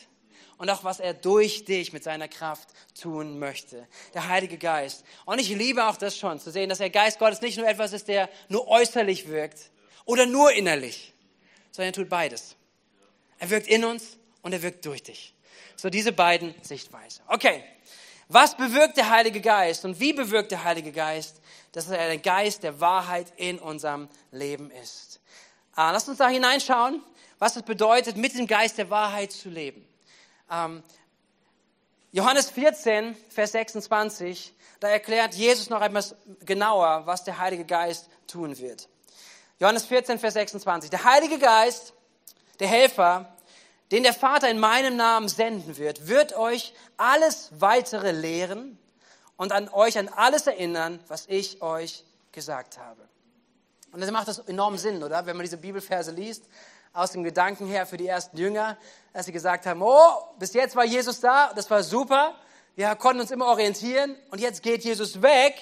und 0.59 0.69
auch 0.69 0.85
was 0.85 1.01
er 1.01 1.15
durch 1.15 1.65
dich 1.65 1.95
mit 1.95 2.05
seiner 2.05 2.29
Kraft 2.29 2.69
tun 3.01 3.39
möchte. 3.39 3.89
Der 4.13 4.29
Heilige 4.29 4.59
Geist. 4.59 5.03
Und 5.25 5.41
ich 5.41 5.49
liebe 5.49 5.87
auch 5.87 5.97
das 5.97 6.19
schon, 6.19 6.41
zu 6.41 6.51
sehen, 6.51 6.69
dass 6.69 6.79
der 6.79 6.91
Geist 6.91 7.19
Gottes 7.19 7.41
nicht 7.41 7.57
nur 7.57 7.67
etwas 7.67 7.95
ist, 7.95 8.07
der 8.07 8.29
nur 8.49 8.69
äußerlich 8.69 9.29
wirkt 9.29 9.71
oder 10.05 10.27
nur 10.27 10.53
innerlich, 10.53 11.15
sondern 11.71 11.91
er 11.91 11.95
tut 11.95 12.11
beides. 12.11 12.55
Er 13.39 13.49
wirkt 13.49 13.67
in 13.67 13.85
uns 13.85 14.19
und 14.43 14.53
er 14.53 14.63
wirkt 14.63 14.85
durch 14.85 15.03
dich. 15.03 15.35
So 15.75 15.89
diese 15.89 16.13
beiden 16.13 16.55
Sichtweisen. 16.61 17.25
Okay. 17.29 17.65
Was 18.31 18.59
bewirkt 18.59 18.99
der 18.99 19.09
Heilige 19.09 19.41
Geist 19.41 19.87
und 19.87 20.01
wie 20.01 20.13
bewirkt 20.13 20.51
der 20.51 20.65
Heilige 20.65 20.93
Geist, 20.93 21.41
dass 21.73 21.89
er 21.89 22.09
der 22.09 22.19
Geist 22.19 22.63
der 22.63 22.79
Wahrheit 22.79 23.33
in 23.37 23.59
unserem 23.59 24.11
Leben 24.33 24.71
ist? 24.71 25.08
Ah, 25.81 25.93
lasst 25.93 26.09
uns 26.09 26.19
da 26.19 26.27
hineinschauen, 26.27 27.05
was 27.39 27.55
es 27.55 27.63
bedeutet, 27.63 28.17
mit 28.17 28.37
dem 28.37 28.49
Geist 28.49 28.79
der 28.79 28.91
Wahrheit 28.91 29.31
zu 29.31 29.49
leben. 29.49 29.87
Ähm, 30.51 30.83
Johannes 32.11 32.51
14, 32.51 33.15
Vers 33.29 33.53
26, 33.53 34.55
da 34.81 34.89
erklärt 34.89 35.35
Jesus 35.35 35.71
noch 35.71 35.81
etwas 35.81 36.17
genauer, 36.45 37.07
was 37.07 37.23
der 37.23 37.39
Heilige 37.39 37.65
Geist 37.65 38.09
tun 38.27 38.59
wird. 38.59 38.89
Johannes 39.61 39.87
14, 39.87 40.19
Vers 40.19 40.35
26. 40.35 40.91
Der 40.91 41.05
Heilige 41.05 41.39
Geist, 41.39 41.93
der 42.59 42.67
Helfer, 42.67 43.33
den 43.93 44.03
der 44.03 44.15
Vater 44.15 44.51
in 44.51 44.59
meinem 44.59 44.97
Namen 44.97 45.29
senden 45.29 45.79
wird, 45.79 46.09
wird 46.09 46.35
euch 46.35 46.75
alles 46.97 47.51
weitere 47.53 48.11
lehren 48.11 48.81
und 49.37 49.53
an 49.53 49.69
euch 49.69 49.97
an 49.97 50.09
alles 50.09 50.49
erinnern, 50.49 50.99
was 51.07 51.27
ich 51.29 51.63
euch 51.63 52.03
gesagt 52.33 52.79
habe. 52.79 53.09
Und 53.93 54.01
das 54.01 54.11
macht 54.11 54.29
das 54.29 54.39
enorm 54.41 54.77
Sinn, 54.77 55.03
oder? 55.03 55.25
Wenn 55.27 55.37
man 55.37 55.45
diese 55.45 55.57
Bibelverse 55.57 56.11
liest, 56.11 56.45
aus 56.93 57.13
dem 57.13 57.23
Gedanken 57.23 57.67
her 57.67 57.87
für 57.87 57.97
die 57.97 58.07
ersten 58.07 58.37
Jünger, 58.37 58.77
dass 59.13 59.27
sie 59.27 59.33
gesagt 59.33 59.67
haben, 59.67 59.83
oh, 59.83 60.11
bis 60.39 60.55
jetzt 60.55 60.75
war 60.77 60.85
Jesus 60.85 61.21
da, 61.21 61.53
das 61.55 61.71
war 61.71 61.83
super, 61.83 62.35
wir 62.77 62.95
konnten 62.97 63.21
uns 63.21 63.31
immer 63.31 63.47
orientieren 63.47 64.17
und 64.31 64.41
jetzt 64.41 64.63
geht 64.63 64.85
Jesus 64.85 65.21
weg. 65.21 65.55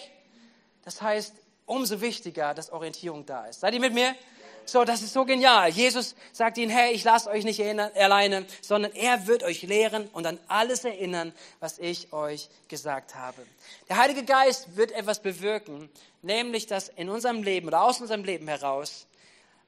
Das 0.84 1.02
heißt, 1.02 1.34
umso 1.64 2.00
wichtiger, 2.00 2.54
dass 2.54 2.70
Orientierung 2.70 3.26
da 3.26 3.46
ist. 3.46 3.60
Seid 3.60 3.74
ihr 3.74 3.80
mit 3.80 3.94
mir? 3.94 4.14
So, 4.68 4.84
das 4.84 5.00
ist 5.02 5.12
so 5.12 5.24
genial. 5.24 5.70
Jesus 5.70 6.16
sagt 6.32 6.58
ihnen, 6.58 6.70
hey, 6.70 6.92
ich 6.92 7.04
lasse 7.04 7.30
euch 7.30 7.44
nicht 7.44 7.60
alleine, 7.60 8.44
sondern 8.60 8.92
er 8.92 9.28
wird 9.28 9.44
euch 9.44 9.62
lehren 9.62 10.08
und 10.08 10.26
an 10.26 10.40
alles 10.48 10.84
erinnern, 10.84 11.32
was 11.60 11.78
ich 11.78 12.12
euch 12.12 12.48
gesagt 12.66 13.14
habe. 13.14 13.46
Der 13.88 13.96
Heilige 13.96 14.24
Geist 14.24 14.76
wird 14.76 14.90
etwas 14.90 15.20
bewirken, 15.20 15.88
nämlich, 16.22 16.66
dass 16.66 16.88
in 16.88 17.08
unserem 17.08 17.44
Leben 17.44 17.68
oder 17.68 17.82
aus 17.82 18.00
unserem 18.00 18.24
Leben 18.24 18.48
heraus 18.48 19.06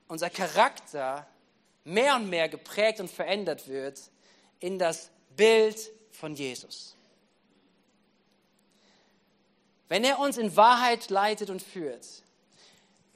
unser 0.08 0.30
Charakter 0.30 1.26
mehr 1.84 2.16
und 2.16 2.28
mehr 2.28 2.48
geprägt 2.48 2.98
und 2.98 3.10
verändert 3.10 3.68
wird 3.68 4.00
in 4.58 4.80
das 4.80 5.10
Bild 5.36 5.78
von 6.10 6.34
Jesus. 6.34 6.96
Wenn 9.88 10.02
er 10.02 10.18
uns 10.18 10.36
in 10.36 10.56
Wahrheit 10.56 11.08
leitet 11.08 11.50
und 11.50 11.62
führt, 11.62 12.04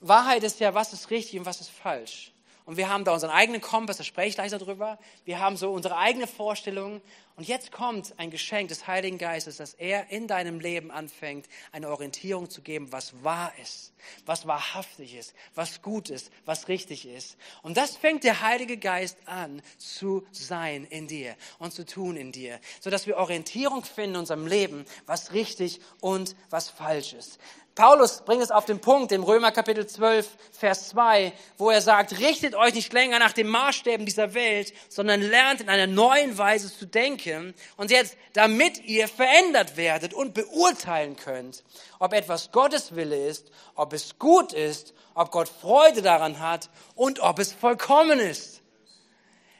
Wahrheit 0.03 0.43
ist 0.43 0.61
ja, 0.61 0.75
was 0.75 0.93
ist 0.93 1.11
richtig 1.11 1.39
und 1.39 1.47
was 1.47 1.61
ist 1.61 1.71
falsch. 1.71 2.33
Und 2.65 2.77
wir 2.77 2.89
haben 2.89 3.05
da 3.05 3.13
unseren 3.13 3.31
eigenen 3.31 3.61
Kompass, 3.61 3.97
da 3.97 4.05
spreche 4.05 4.29
ich 4.29 4.35
gleich 4.37 4.53
darüber. 4.53 4.99
Wir 5.25 5.41
haben 5.41 5.57
so 5.57 5.73
unsere 5.73 5.97
eigene 5.97 6.29
Vorstellung. 6.29 7.01
Und 7.35 7.49
jetzt 7.49 7.73
kommt 7.73 8.15
ein 8.19 8.31
Geschenk 8.31 8.69
des 8.69 8.87
Heiligen 8.87 9.19
Geistes, 9.19 9.57
dass 9.57 9.75
er 9.75 10.11
in 10.11 10.29
deinem 10.29 10.61
Leben 10.61 10.91
anfängt, 10.91 11.49
eine 11.73 11.89
Orientierung 11.89 12.51
zu 12.51 12.63
geben, 12.63 12.93
was 12.93 13.25
wahr 13.25 13.53
ist, 13.61 13.95
was 14.27 14.47
wahrhaftig 14.47 15.17
ist, 15.17 15.35
was 15.55 15.83
gut 15.83 16.11
ist, 16.11 16.31
was 16.45 16.69
richtig 16.69 17.07
ist. 17.07 17.37
Und 17.63 17.77
das 17.77 17.97
fängt 17.97 18.23
der 18.23 18.43
Heilige 18.43 18.77
Geist 18.77 19.17
an 19.25 19.63
zu 19.79 20.25
sein 20.31 20.85
in 20.85 21.09
dir 21.09 21.35
und 21.59 21.73
zu 21.73 21.85
tun 21.85 22.17
in 22.17 22.33
dir, 22.33 22.61
sodass 22.81 23.07
wir 23.07 23.17
Orientierung 23.17 23.83
finden 23.83 24.15
in 24.15 24.21
unserem 24.21 24.47
Leben, 24.47 24.85
was 25.07 25.33
richtig 25.33 25.81
und 26.01 26.37
was 26.51 26.69
falsch 26.69 27.15
ist. 27.15 27.41
Paulus 27.75 28.21
bringt 28.21 28.43
es 28.43 28.51
auf 28.51 28.67
den 28.67 28.81
Punkt 28.81 29.13
im 29.13 29.23
Römer 29.23 29.51
Kapitel 29.51 29.87
12, 29.87 30.29
Vers 30.53 30.91
2, 30.91 31.33
wo 31.57 31.71
er 31.71 31.81
sagt, 31.81 32.19
richtet 32.19 32.55
euch 32.55 32.75
nicht 32.75 32.93
länger 32.93 33.19
nach 33.19 33.33
den 33.33 33.49
Maßstäben 33.49 34.05
dieser 34.05 34.35
Welt, 34.35 34.75
sondern 34.91 35.23
lernt 35.23 35.63
in 35.63 35.71
einer 35.71 35.87
neuen 35.87 36.37
Weise 36.37 36.71
zu 36.71 36.87
denken. 36.87 37.55
Und 37.79 37.91
jetzt, 37.91 38.19
damit 38.35 38.85
ihr 38.85 39.09
verändert 39.09 39.79
werdet 39.79 40.13
und 40.13 40.35
beurteilen 40.35 41.17
könnt, 41.17 41.65
ob 41.99 42.13
etwas 42.13 42.53
Gottes 42.53 42.95
Wille 42.95 43.27
ist, 43.27 43.51
ob 43.75 43.95
es 43.95 44.19
gut 44.19 44.53
ist, 44.53 44.93
ob 45.15 45.31
Gott 45.31 45.49
Freude 45.49 46.03
daran 46.03 46.41
hat 46.41 46.69
und 46.95 47.21
ob 47.21 47.39
es 47.39 47.55
vollkommen 47.55 48.21
ist. 48.21 48.61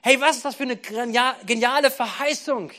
Hey, 0.03 0.21
was 0.21 0.37
ist 0.37 0.45
das 0.45 0.57
für 0.57 0.65
eine 0.65 0.77
geniale 0.77 1.91
Verheißung? 1.91 2.73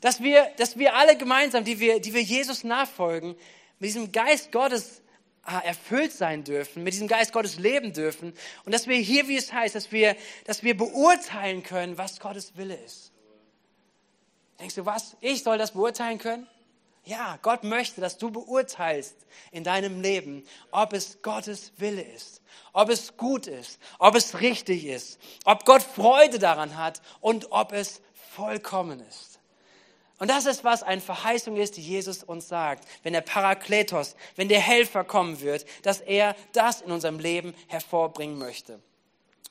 Dass 0.00 0.22
wir, 0.22 0.50
dass 0.56 0.78
wir 0.78 0.94
alle 0.96 1.18
gemeinsam, 1.18 1.64
die 1.64 1.78
wir, 1.78 2.00
die 2.00 2.14
wir 2.14 2.22
Jesus 2.22 2.64
nachfolgen, 2.64 3.36
mit 3.80 3.88
diesem 3.88 4.12
Geist 4.12 4.52
Gottes 4.52 5.02
ah, 5.42 5.58
erfüllt 5.58 6.12
sein 6.12 6.44
dürfen, 6.44 6.84
mit 6.84 6.92
diesem 6.92 7.08
Geist 7.08 7.32
Gottes 7.32 7.58
leben 7.58 7.92
dürfen 7.92 8.32
und 8.64 8.72
dass 8.72 8.86
wir 8.86 8.96
hier, 8.96 9.26
wie 9.26 9.36
es 9.36 9.52
heißt, 9.52 9.74
dass 9.74 9.90
wir, 9.90 10.16
dass 10.44 10.62
wir 10.62 10.76
beurteilen 10.76 11.64
können, 11.64 11.98
was 11.98 12.20
Gottes 12.20 12.56
Wille 12.56 12.76
ist. 12.76 13.10
Denkst 14.60 14.74
du, 14.74 14.86
was? 14.86 15.16
Ich 15.20 15.42
soll 15.42 15.58
das 15.58 15.72
beurteilen 15.72 16.18
können? 16.18 16.46
Ja, 17.04 17.38
Gott 17.40 17.64
möchte, 17.64 18.02
dass 18.02 18.18
du 18.18 18.30
beurteilst 18.30 19.16
in 19.52 19.64
deinem 19.64 20.02
Leben, 20.02 20.44
ob 20.70 20.92
es 20.92 21.22
Gottes 21.22 21.72
Wille 21.78 22.02
ist, 22.02 22.42
ob 22.74 22.90
es 22.90 23.16
gut 23.16 23.46
ist, 23.46 23.80
ob 23.98 24.14
es 24.14 24.40
richtig 24.40 24.84
ist, 24.84 25.18
ob 25.44 25.64
Gott 25.64 25.82
Freude 25.82 26.38
daran 26.38 26.76
hat 26.76 27.00
und 27.20 27.52
ob 27.52 27.72
es 27.72 28.02
vollkommen 28.12 29.00
ist. 29.00 29.29
Und 30.20 30.28
das 30.28 30.44
ist, 30.44 30.64
was 30.64 30.82
eine 30.82 31.00
Verheißung 31.00 31.56
ist, 31.56 31.78
die 31.78 31.82
Jesus 31.82 32.22
uns 32.22 32.46
sagt, 32.46 32.86
wenn 33.02 33.14
der 33.14 33.22
Parakletos, 33.22 34.16
wenn 34.36 34.50
der 34.50 34.60
Helfer 34.60 35.02
kommen 35.02 35.40
wird, 35.40 35.64
dass 35.82 36.02
er 36.02 36.36
das 36.52 36.82
in 36.82 36.92
unserem 36.92 37.18
Leben 37.18 37.54
hervorbringen 37.68 38.38
möchte. 38.38 38.80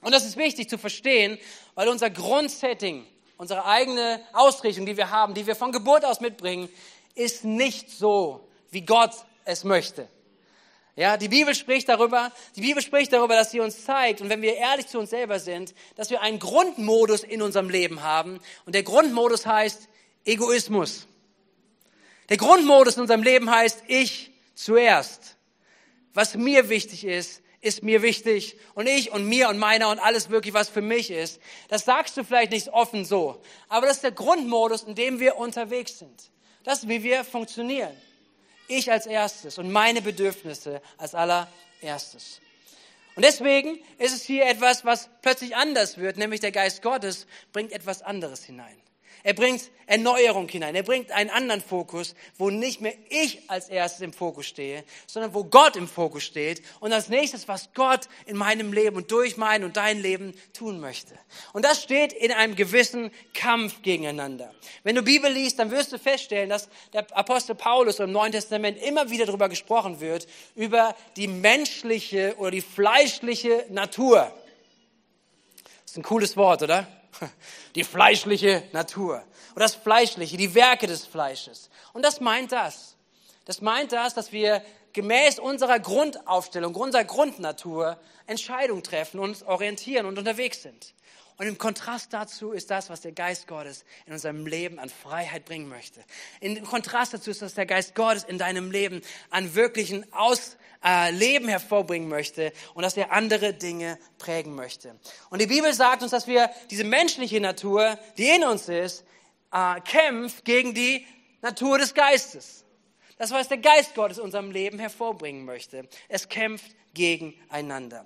Und 0.02 0.14
das 0.14 0.26
ist 0.26 0.38
wichtig 0.38 0.70
zu 0.70 0.78
verstehen, 0.78 1.40
weil 1.74 1.90
unser 1.90 2.12
Grundsetting, 2.12 3.04
unsere 3.38 3.66
eigene 3.66 4.22
Ausrichtung, 4.32 4.86
die 4.86 4.96
wir 4.96 5.10
haben, 5.10 5.34
die 5.34 5.48
wir 5.48 5.56
von 5.56 5.72
Geburt 5.72 6.06
aus 6.06 6.22
mitbringen, 6.22 6.70
ist 7.16 7.44
nicht 7.44 7.90
so, 7.90 8.48
wie 8.70 8.82
Gott 8.82 9.14
es 9.46 9.64
möchte. 9.64 10.08
Ja, 10.96 11.18
die 11.18 11.30
Bibel 11.30 11.56
spricht 11.56 11.90
darüber, 11.90 12.32
die 12.56 12.62
Bibel 12.62 12.84
spricht 12.84 13.12
darüber, 13.12 13.34
dass 13.34 13.50
sie 13.50 13.60
uns 13.60 13.86
zeigt, 13.86 14.22
und 14.22 14.30
wenn 14.30 14.44
wir 14.44 14.56
ehrlich 14.56 14.86
zu 14.86 15.00
uns 15.00 15.10
selber 15.10 15.40
sind, 15.40 15.74
dass 15.96 16.12
wir 16.12 16.22
einen 16.22 16.38
Grundmodus 16.38 17.24
in 17.24 17.42
unserem 17.42 17.72
Leben 17.72 18.04
haben. 18.04 18.40
Und 18.66 18.76
der 18.76 18.84
Grundmodus 18.84 19.48
heißt, 19.48 19.90
Egoismus. 20.26 21.08
Der 22.30 22.38
Grundmodus 22.38 22.96
in 22.96 23.02
unserem 23.02 23.24
Leben 23.24 23.50
heißt, 23.50 23.84
ich 23.88 24.32
zuerst. 24.54 25.36
Was 26.14 26.36
mir 26.36 26.70
wichtig 26.70 27.06
ist, 27.06 27.42
ist 27.62 27.84
mir 27.84 28.02
wichtig. 28.02 28.58
Und 28.74 28.88
ich 28.88 29.12
und 29.12 29.26
mir 29.26 29.50
und 29.50 29.58
meiner 29.58 29.90
und 29.90 30.00
alles 30.00 30.30
wirklich, 30.30 30.54
was 30.54 30.70
für 30.70 30.82
mich 30.82 31.12
ist. 31.12 31.40
Das 31.68 31.86
sagst 31.86 32.16
du 32.18 32.24
vielleicht 32.24 32.52
nicht 32.52 32.70
offen 32.70 33.06
so. 33.06 33.42
Aber 33.68 33.88
das 33.88 33.98
ist 33.98 34.04
der 34.04 34.12
Grundmodus, 34.12 34.84
in 34.84 34.96
dem 34.96 35.20
wir 35.20 35.38
unterwegs 35.38 36.00
sind. 36.00 36.32
Das 36.64 36.80
ist, 36.80 36.90
wie 36.90 37.04
wir 37.04 37.24
funktionieren. 37.24 37.96
Ich 38.68 38.92
als 38.92 39.08
erstes 39.08 39.58
und 39.58 39.72
meine 39.72 40.02
Bedürfnisse 40.02 40.82
als 40.98 41.16
allererstes. 41.16 42.40
Und 43.16 43.26
deswegen 43.26 43.80
ist 43.98 44.14
es 44.14 44.24
hier 44.24 44.46
etwas, 44.46 44.86
was 44.86 45.10
plötzlich 45.22 45.56
anders 45.56 45.98
wird, 45.98 46.18
nämlich 46.18 46.40
der 46.40 46.52
Geist 46.52 46.82
Gottes 46.82 47.26
bringt 47.52 47.72
etwas 47.72 48.02
anderes 48.02 48.44
hinein. 48.44 48.80
Er 49.24 49.34
bringt 49.34 49.70
Erneuerung 49.90 50.48
hinein. 50.48 50.76
Er 50.76 50.84
bringt 50.84 51.12
einen 51.12 51.32
anderen 51.32 51.62
Fokus, 51.62 52.14
wo 52.38 52.50
nicht 52.52 52.80
mehr 52.80 52.94
ich 53.10 53.50
als 53.50 53.70
erstes 53.70 54.02
im 54.02 54.14
Fokus 54.14 54.46
stehe, 54.46 54.84
sondern 55.08 55.34
wo 55.34 55.44
Gott 55.44 55.76
im 55.76 55.88
Fokus 55.88 56.24
steht 56.24 56.62
und 56.80 56.94
als 56.94 57.10
nächstes, 57.10 57.48
was 57.48 57.74
Gott 57.74 58.08
in 58.28 58.38
meinem 58.38 58.72
Leben 58.72 58.98
und 58.98 59.12
durch 59.12 59.36
mein 59.36 59.64
und 59.64 59.78
dein 59.78 60.00
Leben 60.00 60.34
tun 60.54 60.80
möchte. 60.80 61.18
Und 61.54 61.66
das 61.66 61.82
steht 61.82 62.14
in 62.14 62.32
einem 62.32 62.56
gewissen 62.56 63.10
Kampf 63.34 63.82
gegeneinander. 63.82 64.54
Wenn 64.84 64.96
du 64.96 65.02
Bibel 65.02 65.32
liest, 65.32 65.58
dann 65.58 65.72
wirst 65.72 65.92
du 65.92 65.98
feststellen, 65.98 66.50
dass 66.50 66.70
der 66.94 67.06
Apostel 67.18 67.56
Paulus 67.56 68.00
im 68.00 68.12
Neuen 68.12 68.32
Testament 68.32 68.82
immer 68.82 69.10
wieder 69.10 69.26
darüber 69.26 69.50
gesprochen 69.50 70.00
wird, 70.00 70.28
über 70.56 70.96
die 71.18 71.28
menschliche 71.28 72.36
oder 72.38 72.52
die 72.52 72.62
fleischliche 72.62 73.66
Natur. 73.70 74.32
Das 75.82 75.92
ist 75.92 75.98
ein 75.98 76.04
cooles 76.04 76.38
Wort, 76.38 76.62
oder? 76.62 76.99
Die 77.76 77.84
fleischliche 77.84 78.64
Natur. 78.72 79.24
Und 79.56 79.62
das 79.62 79.76
Fleischliche, 79.76 80.38
die 80.38 80.54
Werke 80.54 80.88
des 80.88 81.06
Fleisches. 81.06 81.70
Und 81.94 82.04
das 82.04 82.22
meint 82.22 82.52
das. 82.52 82.96
Das 83.46 83.62
meint 83.62 83.92
das, 83.92 84.14
dass 84.14 84.32
wir 84.32 84.64
gemäß 84.94 85.40
unserer 85.40 85.80
Grundaufstellung, 85.80 86.76
unserer 86.76 87.04
Grundnatur 87.04 88.00
Entscheidungen 88.28 88.84
treffen, 88.84 89.20
uns 89.20 89.44
orientieren 89.44 90.06
und 90.06 90.18
unterwegs 90.18 90.62
sind. 90.62 90.94
Und 91.38 91.48
im 91.48 91.58
Kontrast 91.58 92.12
dazu 92.12 92.52
ist 92.52 92.70
das, 92.70 92.90
was 92.90 93.00
der 93.00 93.14
Geist 93.14 93.48
Gottes 93.48 93.86
in 94.06 94.12
unserem 94.12 94.46
Leben 94.46 94.78
an 94.78 94.90
Freiheit 94.90 95.46
bringen 95.46 95.70
möchte. 95.70 96.04
Im 96.42 96.64
Kontrast 96.66 97.14
dazu 97.14 97.32
ist, 97.32 97.42
was 97.42 97.54
der 97.54 97.66
Geist 97.66 97.96
Gottes 97.96 98.26
in 98.26 98.38
deinem 98.38 98.72
Leben 98.72 99.02
an 99.30 99.56
wirklichen 99.56 100.12
Aus, 100.12 100.58
äh, 100.84 101.12
Leben 101.12 101.48
hervorbringen 101.48 102.10
möchte 102.10 102.54
und 102.74 102.84
dass 102.84 102.96
er 102.96 103.12
andere 103.12 103.54
Dinge 103.54 103.98
prägen 104.18 104.56
möchte. 104.56 104.98
Und 105.30 105.42
die 105.42 105.48
Bibel 105.48 105.74
sagt 105.74 106.04
uns, 106.04 106.12
dass 106.12 106.28
wir 106.28 106.50
diese 106.70 106.84
menschliche 106.84 107.40
Natur, 107.42 107.98
die 108.18 108.30
in 108.30 108.44
uns 108.44 108.70
ist, 108.70 109.04
äh, 109.52 109.82
kämpft 109.82 110.46
gegen 110.46 110.74
die 110.74 111.06
Natur 111.42 111.78
des 111.78 111.94
Geistes. 111.94 112.66
Das, 113.18 113.32
was 113.32 113.50
der 113.50 113.58
Geist 113.58 113.96
Gottes 113.96 114.18
in 114.18 114.24
unserem 114.24 114.52
Leben 114.52 114.80
hervorbringen 114.80 115.44
möchte. 115.44 115.88
Es 116.08 116.30
kämpft 116.30 116.74
gegeneinander. 116.94 118.06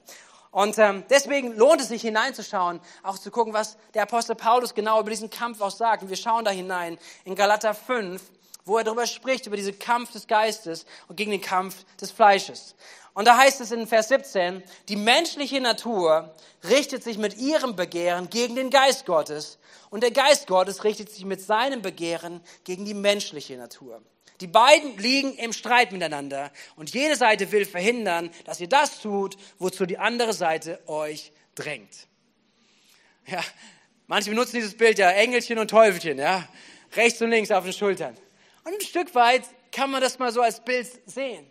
Und 0.50 0.78
ähm, 0.78 1.04
deswegen 1.10 1.56
lohnt 1.56 1.82
es 1.82 1.88
sich 1.88 2.04
hineinzuschauen, 2.04 2.80
auch 3.02 3.18
zu 3.18 3.32
gucken, 3.32 3.54
was 3.54 3.78
der 3.96 4.04
Apostel 4.04 4.36
Paulus 4.36 4.76
genau 4.76 5.00
über 5.00 5.10
diesen 5.10 5.30
Kampf 5.32 5.62
auch 5.62 5.72
sagt. 5.72 6.04
Und 6.04 6.10
wir 6.10 6.16
schauen 6.16 6.46
da 6.46 6.52
hinein 6.52 7.00
in 7.26 7.34
Galater 7.34 7.74
5, 7.74 8.22
wo 8.66 8.78
er 8.78 8.84
darüber 8.84 9.06
spricht, 9.08 9.48
über 9.48 9.58
diesen 9.58 9.78
Kampf 9.80 10.12
des 10.12 10.28
Geistes 10.28 10.86
und 11.08 11.16
gegen 11.16 11.32
den 11.32 11.42
Kampf 11.42 11.84
des 12.00 12.12
Fleisches. 12.12 12.76
Und 13.14 13.26
da 13.26 13.38
heißt 13.38 13.62
es 13.62 13.72
in 13.72 13.88
Vers 13.88 14.08
17, 14.08 14.64
die 14.90 14.96
menschliche 14.96 15.62
Natur 15.62 16.34
richtet 16.64 17.04
sich 17.04 17.18
mit 17.18 17.38
ihrem 17.38 17.76
Begehren 17.76 18.30
gegen 18.30 18.56
den 18.56 18.70
Geist 18.70 19.06
Gottes 19.06 19.60
und 19.92 20.02
der 20.02 20.12
Geist 20.12 20.48
Gottes 20.48 20.84
richtet 20.84 21.12
sich 21.12 21.26
mit 21.26 21.42
seinem 21.42 21.82
Begehren 21.82 22.42
gegen 22.64 22.86
die 22.86 22.96
menschliche 22.96 23.56
Natur. 23.56 24.02
Die 24.42 24.48
beiden 24.48 24.98
liegen 24.98 25.36
im 25.36 25.54
Streit 25.54 25.92
miteinander 25.92 26.52
und 26.76 26.90
jede 26.94 27.16
Seite 27.16 27.52
will 27.52 27.66
verhindern, 27.66 28.32
dass 28.46 28.60
ihr 28.60 28.68
das 28.68 29.00
tut, 29.00 29.38
wozu 29.60 29.86
die 29.86 30.00
andere 30.00 30.34
Seite 30.34 30.82
euch 30.88 31.32
drängt. 31.54 32.08
Ja, 33.28 33.44
manche 34.08 34.32
benutzen 34.32 34.56
dieses 34.56 34.76
Bild 34.76 34.98
ja 34.98 35.12
Engelchen 35.12 35.60
und 35.60 35.70
Teufelchen, 35.70 36.18
ja, 36.18 36.48
rechts 36.96 37.22
und 37.22 37.30
links 37.30 37.52
auf 37.52 37.64
den 37.64 37.74
Schultern. 37.74 38.18
Und 38.64 38.74
ein 38.74 38.82
Stück 38.82 39.14
weit 39.16 39.44
kann 39.72 39.92
man 39.92 40.02
das 40.02 40.20
mal 40.20 40.32
so 40.32 40.42
als 40.42 40.64
Bild 40.64 40.88
sehen. 41.06 41.46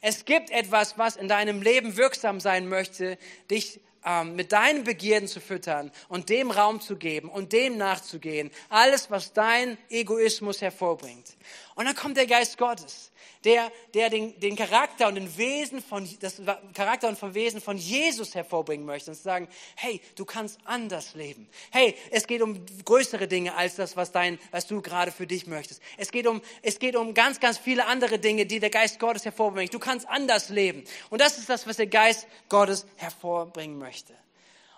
Es 0.00 0.24
gibt 0.24 0.50
etwas, 0.50 0.96
was 0.98 1.16
in 1.16 1.28
deinem 1.28 1.60
Leben 1.60 1.96
wirksam 1.96 2.40
sein 2.40 2.68
möchte, 2.68 3.18
dich 3.50 3.80
ähm, 4.04 4.34
mit 4.34 4.52
deinen 4.52 4.84
Begierden 4.84 5.28
zu 5.28 5.40
füttern 5.40 5.92
und 6.08 6.30
dem 6.30 6.50
Raum 6.50 6.80
zu 6.80 6.96
geben 6.96 7.28
und 7.28 7.52
dem 7.52 7.76
nachzugehen. 7.76 8.50
Alles, 8.70 9.10
was 9.10 9.34
dein 9.34 9.76
Egoismus 9.90 10.62
hervorbringt. 10.62 11.36
Und 11.74 11.84
dann 11.84 11.94
kommt 11.94 12.16
der 12.16 12.26
Geist 12.26 12.56
Gottes, 12.56 13.09
der, 13.44 13.72
der 13.94 14.10
den, 14.10 14.38
den 14.38 14.56
Charakter 14.56 15.08
und 15.08 15.14
den 15.14 15.36
Wesen 15.36 15.82
von, 15.82 16.08
das 16.20 16.40
Charakter 16.74 17.08
und 17.08 17.18
vom 17.18 17.34
Wesen 17.34 17.60
von 17.60 17.76
Jesus 17.76 18.34
hervorbringen 18.34 18.84
möchte 18.84 19.10
und 19.10 19.16
zu 19.16 19.22
sagen, 19.22 19.48
hey, 19.76 20.00
du 20.14 20.24
kannst 20.24 20.58
anders 20.64 21.14
leben. 21.14 21.48
Hey, 21.70 21.94
es 22.10 22.26
geht 22.26 22.42
um 22.42 22.64
größere 22.84 23.28
Dinge 23.28 23.54
als 23.54 23.76
das, 23.76 23.96
was 23.96 24.12
dein, 24.12 24.38
was 24.50 24.66
du 24.66 24.82
gerade 24.82 25.10
für 25.12 25.26
dich 25.26 25.46
möchtest. 25.46 25.82
Es 25.96 26.10
geht 26.10 26.26
um, 26.26 26.42
es 26.62 26.78
geht 26.78 26.96
um 26.96 27.14
ganz, 27.14 27.40
ganz 27.40 27.58
viele 27.58 27.86
andere 27.86 28.18
Dinge, 28.18 28.46
die 28.46 28.60
der 28.60 28.70
Geist 28.70 28.98
Gottes 28.98 29.24
hervorbringt. 29.24 29.72
Du 29.72 29.78
kannst 29.78 30.06
anders 30.08 30.50
leben. 30.50 30.84
Und 31.08 31.20
das 31.20 31.38
ist 31.38 31.48
das, 31.48 31.66
was 31.66 31.76
der 31.76 31.86
Geist 31.86 32.26
Gottes 32.48 32.86
hervorbringen 32.96 33.78
möchte. 33.78 34.14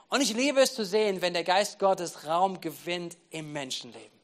Und 0.08 0.20
ich 0.20 0.34
liebe 0.34 0.60
es 0.60 0.74
zu 0.74 0.84
sehen, 0.84 1.22
wenn 1.22 1.32
der 1.32 1.42
Geist 1.42 1.78
Gottes 1.78 2.26
Raum 2.26 2.60
gewinnt 2.60 3.16
im 3.30 3.52
Menschenleben. 3.52 4.21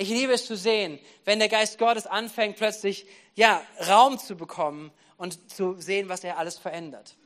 Ich 0.00 0.08
liebe 0.08 0.32
es 0.32 0.46
zu 0.46 0.56
sehen, 0.56 0.98
wenn 1.26 1.40
der 1.40 1.50
Geist 1.50 1.76
Gottes 1.76 2.06
anfängt, 2.06 2.56
plötzlich, 2.56 3.04
ja, 3.34 3.60
Raum 3.86 4.18
zu 4.18 4.34
bekommen 4.34 4.90
und 5.18 5.52
zu 5.52 5.78
sehen, 5.78 6.08
was 6.08 6.24
er 6.24 6.38
alles 6.38 6.56
verändert. 6.56 7.16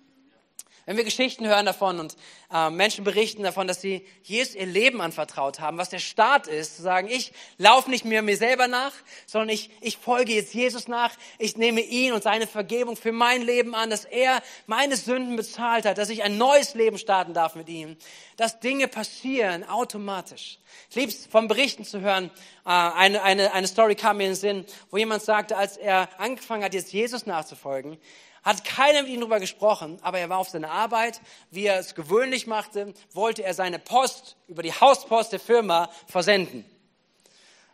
Wenn 0.86 0.98
wir 0.98 1.04
Geschichten 1.04 1.46
hören 1.46 1.64
davon 1.64 1.98
und 1.98 2.14
äh, 2.52 2.68
Menschen 2.68 3.04
berichten 3.04 3.42
davon, 3.42 3.66
dass 3.66 3.80
sie 3.80 4.06
Jesus 4.22 4.54
ihr 4.54 4.66
Leben 4.66 5.00
anvertraut 5.00 5.58
haben, 5.58 5.78
was 5.78 5.88
der 5.88 5.98
Start 5.98 6.46
ist, 6.46 6.76
zu 6.76 6.82
sagen, 6.82 7.08
ich 7.10 7.32
laufe 7.56 7.88
nicht 7.88 8.04
mehr 8.04 8.20
mir 8.20 8.36
selber 8.36 8.68
nach, 8.68 8.92
sondern 9.26 9.48
ich, 9.48 9.70
ich 9.80 9.96
folge 9.96 10.34
jetzt 10.34 10.52
Jesus 10.52 10.86
nach, 10.86 11.12
ich 11.38 11.56
nehme 11.56 11.80
ihn 11.80 12.12
und 12.12 12.22
seine 12.22 12.46
Vergebung 12.46 12.96
für 12.96 13.12
mein 13.12 13.40
Leben 13.40 13.74
an, 13.74 13.88
dass 13.88 14.04
er 14.04 14.42
meine 14.66 14.96
Sünden 14.96 15.36
bezahlt 15.36 15.86
hat, 15.86 15.96
dass 15.96 16.10
ich 16.10 16.22
ein 16.22 16.36
neues 16.36 16.74
Leben 16.74 16.98
starten 16.98 17.32
darf 17.32 17.54
mit 17.54 17.70
ihm, 17.70 17.96
dass 18.36 18.60
Dinge 18.60 18.86
passieren 18.86 19.64
automatisch. 19.64 20.58
Ich 20.90 20.96
liebe 20.96 21.10
es, 21.10 21.26
von 21.26 21.48
Berichten 21.48 21.84
zu 21.84 22.00
hören. 22.00 22.30
Äh, 22.66 22.70
eine, 22.70 23.22
eine, 23.22 23.54
eine 23.54 23.66
Story 23.68 23.94
kam 23.94 24.18
mir 24.18 24.24
in 24.24 24.30
den 24.30 24.36
Sinn, 24.36 24.66
wo 24.90 24.98
jemand 24.98 25.22
sagte, 25.22 25.56
als 25.56 25.78
er 25.78 26.08
angefangen 26.20 26.62
hat, 26.62 26.74
jetzt 26.74 26.92
Jesus 26.92 27.24
nachzufolgen, 27.24 27.98
hat 28.44 28.64
keiner 28.64 29.02
mit 29.02 29.10
ihm 29.10 29.20
darüber 29.20 29.40
gesprochen, 29.40 29.98
aber 30.02 30.18
er 30.18 30.28
war 30.28 30.38
auf 30.38 30.50
seiner 30.50 30.70
Arbeit, 30.70 31.20
wie 31.50 31.66
er 31.66 31.78
es 31.78 31.94
gewöhnlich 31.94 32.46
machte, 32.46 32.92
wollte 33.12 33.42
er 33.42 33.54
seine 33.54 33.78
Post 33.78 34.36
über 34.46 34.62
die 34.62 34.72
Hauspost 34.72 35.32
der 35.32 35.40
Firma 35.40 35.90
versenden. 36.06 36.64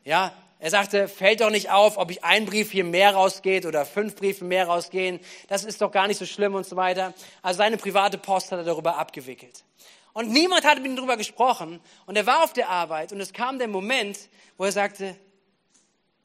Ja, 0.04 0.32
er 0.60 0.70
sagte, 0.70 1.08
fällt 1.08 1.40
doch 1.40 1.50
nicht 1.50 1.70
auf, 1.70 1.96
ob 1.96 2.10
ich 2.10 2.22
ein 2.22 2.44
Brief 2.44 2.70
hier 2.70 2.84
mehr 2.84 3.14
rausgeht 3.14 3.64
oder 3.66 3.86
fünf 3.86 4.14
Briefe 4.14 4.44
mehr 4.44 4.66
rausgehen. 4.66 5.18
Das 5.48 5.64
ist 5.64 5.80
doch 5.80 5.90
gar 5.90 6.06
nicht 6.06 6.18
so 6.18 6.26
schlimm 6.26 6.54
und 6.54 6.66
so 6.66 6.76
weiter. 6.76 7.14
Also 7.42 7.58
seine 7.58 7.78
private 7.78 8.18
Post 8.18 8.52
hat 8.52 8.58
er 8.58 8.64
darüber 8.64 8.98
abgewickelt. 8.98 9.64
Und 10.12 10.30
niemand 10.30 10.64
hat 10.64 10.76
mit 10.78 10.86
ihm 10.86 10.96
darüber 10.96 11.16
gesprochen. 11.16 11.80
Und 12.04 12.16
er 12.16 12.26
war 12.26 12.44
auf 12.44 12.52
der 12.52 12.68
Arbeit 12.68 13.12
und 13.12 13.20
es 13.20 13.32
kam 13.32 13.58
der 13.58 13.68
Moment, 13.68 14.18
wo 14.58 14.64
er 14.64 14.72
sagte, 14.72 15.16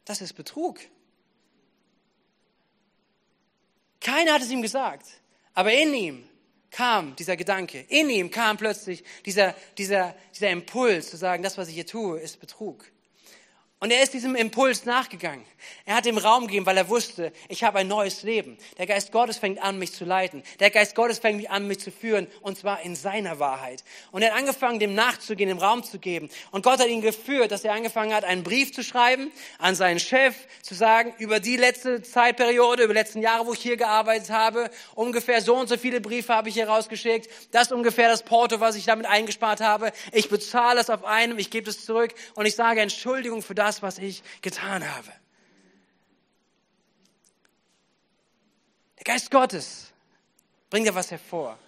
das 0.04 0.22
ist 0.22 0.34
Betrug. 0.34 0.80
Keiner 4.02 4.34
hat 4.34 4.42
es 4.42 4.52
ihm 4.52 4.62
gesagt. 4.62 5.06
Aber 5.54 5.74
in 5.74 5.94
ihm 5.94 6.30
kam 6.72 7.16
dieser 7.16 7.38
Gedanke. 7.38 7.86
In 7.88 8.10
ihm 8.10 8.30
kam 8.30 8.58
plötzlich 8.58 9.04
dieser, 9.26 9.56
dieser, 9.78 10.16
dieser 10.36 10.50
Impuls 10.50 11.10
zu 11.10 11.18
sagen, 11.18 11.42
das, 11.42 11.58
was 11.58 11.70
ich 11.70 11.76
hier 11.76 11.86
tue, 11.86 12.20
ist 12.20 12.40
Betrug. 12.40 12.92
Und 13.82 13.92
er 13.92 14.02
ist 14.02 14.14
diesem 14.14 14.36
Impuls 14.36 14.86
nachgegangen. 14.86 15.46
Er 15.86 15.96
hat 15.96 16.06
ihm 16.06 16.18
Raum 16.18 16.48
gegeben, 16.48 16.66
weil 16.66 16.78
er 16.78 16.88
wusste, 16.88 17.34
ich 17.50 17.64
habe 17.64 17.80
ein 17.80 17.90
neues 17.90 18.24
Leben. 18.24 18.58
Der 18.78 18.88
Geist 18.88 19.12
Gottes 19.12 19.38
fängt 19.38 19.62
an, 19.62 19.78
mich 19.78 19.92
zu 19.92 20.06
leiten. 20.06 20.44
Der 20.62 20.70
Geist 20.70 20.96
Gottes 20.96 21.20
fängt 21.20 21.50
an, 21.52 21.68
mich 21.68 21.82
zu 21.82 21.92
führen, 21.92 22.28
und 22.42 22.58
zwar 22.58 22.82
in 22.82 22.96
seiner 22.96 23.38
Wahrheit. 23.40 23.84
Und 24.12 24.22
er 24.22 24.32
hat 24.32 24.40
angefangen, 24.40 24.80
dem 24.80 24.96
nachzugehen, 24.96 25.50
dem 25.50 25.58
Raum 25.58 25.84
zu 25.84 26.00
geben. 26.00 26.30
Und 26.52 26.64
Gott 26.64 26.80
hat 26.80 26.88
ihn 26.88 27.02
geführt, 27.02 27.52
dass 27.52 27.66
er 27.66 27.74
angefangen 27.74 28.14
hat, 28.14 28.24
einen 28.24 28.44
Brief 28.44 28.74
zu 28.74 28.82
schreiben 28.82 29.30
an 29.60 29.76
seinen 29.76 30.00
Chef, 30.00 30.36
zu 30.62 30.74
sagen, 30.74 31.14
über 31.18 31.42
die 31.42 31.58
letzte 31.58 32.02
Zeitperiode, 32.02 32.84
über 32.84 32.94
die 32.94 33.00
letzten 33.00 33.22
Jahre, 33.22 33.46
wo 33.46 33.54
ich 33.54 33.60
hier 33.60 33.76
gearbeitet 33.76 34.30
habe, 34.30 34.72
ungefähr 34.96 35.42
so 35.42 35.56
und 35.58 35.68
so 35.68 35.78
viele 35.78 36.00
Briefe 36.00 36.34
habe 36.34 36.48
ich 36.48 36.56
hier 36.56 36.70
rausgeschickt. 36.70 37.30
Das 37.52 37.64
ist 37.64 37.74
ungefähr 37.74 38.08
das 38.08 38.24
Porto, 38.24 38.62
was 38.62 38.78
ich 38.78 38.86
damit 38.86 39.06
eingespart 39.06 39.60
habe. 39.60 39.92
Ich 40.14 40.30
bezahle 40.30 40.80
es 40.80 40.90
auf 40.90 41.04
einem, 41.04 41.38
ich 41.40 41.50
gebe 41.50 41.70
es 41.70 41.84
zurück 41.84 42.14
und 42.36 42.46
ich 42.46 42.56
sage 42.56 42.80
Entschuldigung 42.80 43.42
für 43.42 43.54
das, 43.54 43.64
das, 43.65 43.82
was 43.82 43.97
ich 43.97 44.23
getan 44.41 44.89
habe. 44.89 45.12
Der 48.97 49.04
Geist 49.04 49.30
Gottes 49.30 49.91
bringt 50.69 50.88
ja 50.88 50.95
was 50.95 51.12
hervor. 51.12 51.60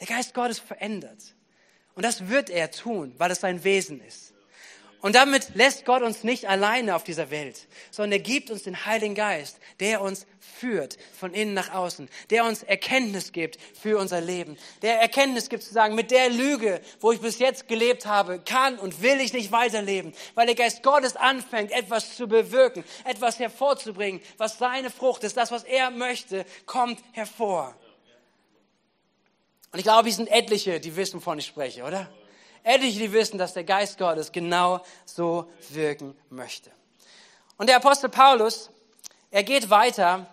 Der 0.00 0.06
Geist 0.06 0.34
Gottes 0.34 0.58
verändert. 0.58 1.34
Und 1.94 2.04
das 2.04 2.28
wird 2.28 2.50
er 2.50 2.70
tun, 2.70 3.14
weil 3.18 3.30
es 3.30 3.40
sein 3.40 3.62
Wesen 3.64 4.00
ist. 4.00 4.33
Und 5.04 5.14
damit 5.16 5.54
lässt 5.54 5.84
Gott 5.84 6.00
uns 6.00 6.24
nicht 6.24 6.48
alleine 6.48 6.96
auf 6.96 7.04
dieser 7.04 7.30
Welt, 7.30 7.66
sondern 7.90 8.12
er 8.12 8.18
gibt 8.20 8.50
uns 8.50 8.62
den 8.62 8.86
Heiligen 8.86 9.14
Geist, 9.14 9.58
der 9.78 10.00
uns 10.00 10.26
führt 10.40 10.96
von 11.12 11.34
innen 11.34 11.52
nach 11.52 11.74
außen, 11.74 12.08
der 12.30 12.46
uns 12.46 12.62
Erkenntnis 12.62 13.32
gibt 13.32 13.58
für 13.78 13.98
unser 13.98 14.22
Leben, 14.22 14.56
der 14.80 15.02
Erkenntnis 15.02 15.50
gibt 15.50 15.62
zu 15.62 15.74
sagen, 15.74 15.94
mit 15.94 16.10
der 16.10 16.30
Lüge, 16.30 16.80
wo 17.00 17.12
ich 17.12 17.20
bis 17.20 17.38
jetzt 17.38 17.68
gelebt 17.68 18.06
habe, 18.06 18.38
kann 18.38 18.78
und 18.78 19.02
will 19.02 19.20
ich 19.20 19.34
nicht 19.34 19.52
weiterleben, 19.52 20.14
weil 20.36 20.46
der 20.46 20.54
Geist 20.54 20.82
Gottes 20.82 21.16
anfängt, 21.16 21.70
etwas 21.72 22.16
zu 22.16 22.26
bewirken, 22.26 22.82
etwas 23.04 23.38
hervorzubringen, 23.38 24.22
was 24.38 24.56
seine 24.56 24.88
Frucht 24.88 25.22
ist, 25.22 25.36
das, 25.36 25.50
was 25.50 25.64
er 25.64 25.90
möchte, 25.90 26.46
kommt 26.64 26.98
hervor. 27.12 27.76
Und 29.70 29.80
ich 29.80 29.84
glaube, 29.84 30.04
hier 30.04 30.16
sind 30.16 30.30
etliche, 30.30 30.80
die 30.80 30.96
wissen, 30.96 31.16
wovon 31.16 31.38
ich 31.38 31.44
spreche, 31.44 31.82
oder? 31.82 32.10
Etliche, 32.64 32.98
die 32.98 33.12
wissen, 33.12 33.38
dass 33.38 33.54
der 33.54 33.64
Geist 33.64 33.98
Gottes 33.98 34.32
genau 34.32 34.80
so 35.04 35.48
wirken 35.70 36.16
möchte. 36.30 36.70
Und 37.56 37.68
der 37.68 37.76
Apostel 37.76 38.08
Paulus, 38.08 38.70
er 39.30 39.44
geht 39.44 39.70
weiter, 39.70 40.26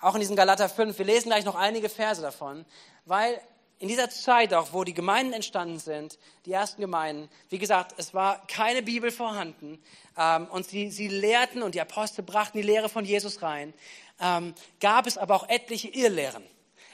auch 0.00 0.14
in 0.14 0.20
diesem 0.20 0.36
Galater 0.36 0.68
5. 0.68 0.96
Wir 0.96 1.06
lesen 1.06 1.28
gleich 1.28 1.44
noch 1.44 1.56
einige 1.56 1.88
Verse 1.88 2.22
davon, 2.22 2.64
weil 3.04 3.40
in 3.80 3.88
dieser 3.88 4.10
Zeit 4.10 4.54
auch, 4.54 4.72
wo 4.72 4.84
die 4.84 4.94
Gemeinden 4.94 5.32
entstanden 5.32 5.78
sind, 5.78 6.18
die 6.46 6.52
ersten 6.52 6.80
Gemeinden, 6.80 7.28
wie 7.48 7.58
gesagt, 7.58 7.94
es 7.96 8.12
war 8.12 8.44
keine 8.46 8.82
Bibel 8.82 9.10
vorhanden 9.10 9.80
ähm, 10.16 10.46
und 10.50 10.66
sie, 10.66 10.90
sie 10.90 11.08
lehrten 11.08 11.62
und 11.62 11.74
die 11.74 11.80
Apostel 11.80 12.22
brachten 12.22 12.58
die 12.58 12.66
Lehre 12.66 12.88
von 12.88 13.04
Jesus 13.04 13.42
rein, 13.42 13.72
ähm, 14.20 14.54
gab 14.80 15.06
es 15.06 15.16
aber 15.16 15.36
auch 15.36 15.48
etliche 15.48 15.88
Irrlehren. 15.88 16.44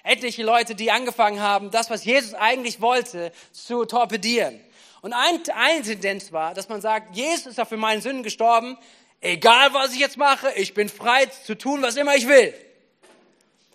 Etliche 0.02 0.42
Leute, 0.42 0.74
die 0.74 0.90
angefangen 0.90 1.40
haben, 1.40 1.70
das, 1.70 1.88
was 1.88 2.04
Jesus 2.04 2.35
eigentlich 2.35 2.83
wollte, 2.83 3.33
zu 3.52 3.87
torpedieren. 3.87 4.61
Und 5.04 5.12
ein, 5.12 5.42
eine 5.54 5.82
Tendenz 5.82 6.32
war, 6.32 6.54
dass 6.54 6.70
man 6.70 6.80
sagt, 6.80 7.14
Jesus 7.14 7.44
ist 7.48 7.58
ja 7.58 7.66
für 7.66 7.76
meine 7.76 8.00
Sünden 8.00 8.22
gestorben, 8.22 8.78
egal 9.20 9.74
was 9.74 9.92
ich 9.92 9.98
jetzt 9.98 10.16
mache, 10.16 10.50
ich 10.54 10.72
bin 10.72 10.88
frei 10.88 11.26
zu 11.26 11.58
tun, 11.58 11.82
was 11.82 11.96
immer 11.96 12.16
ich 12.16 12.26
will. 12.26 12.54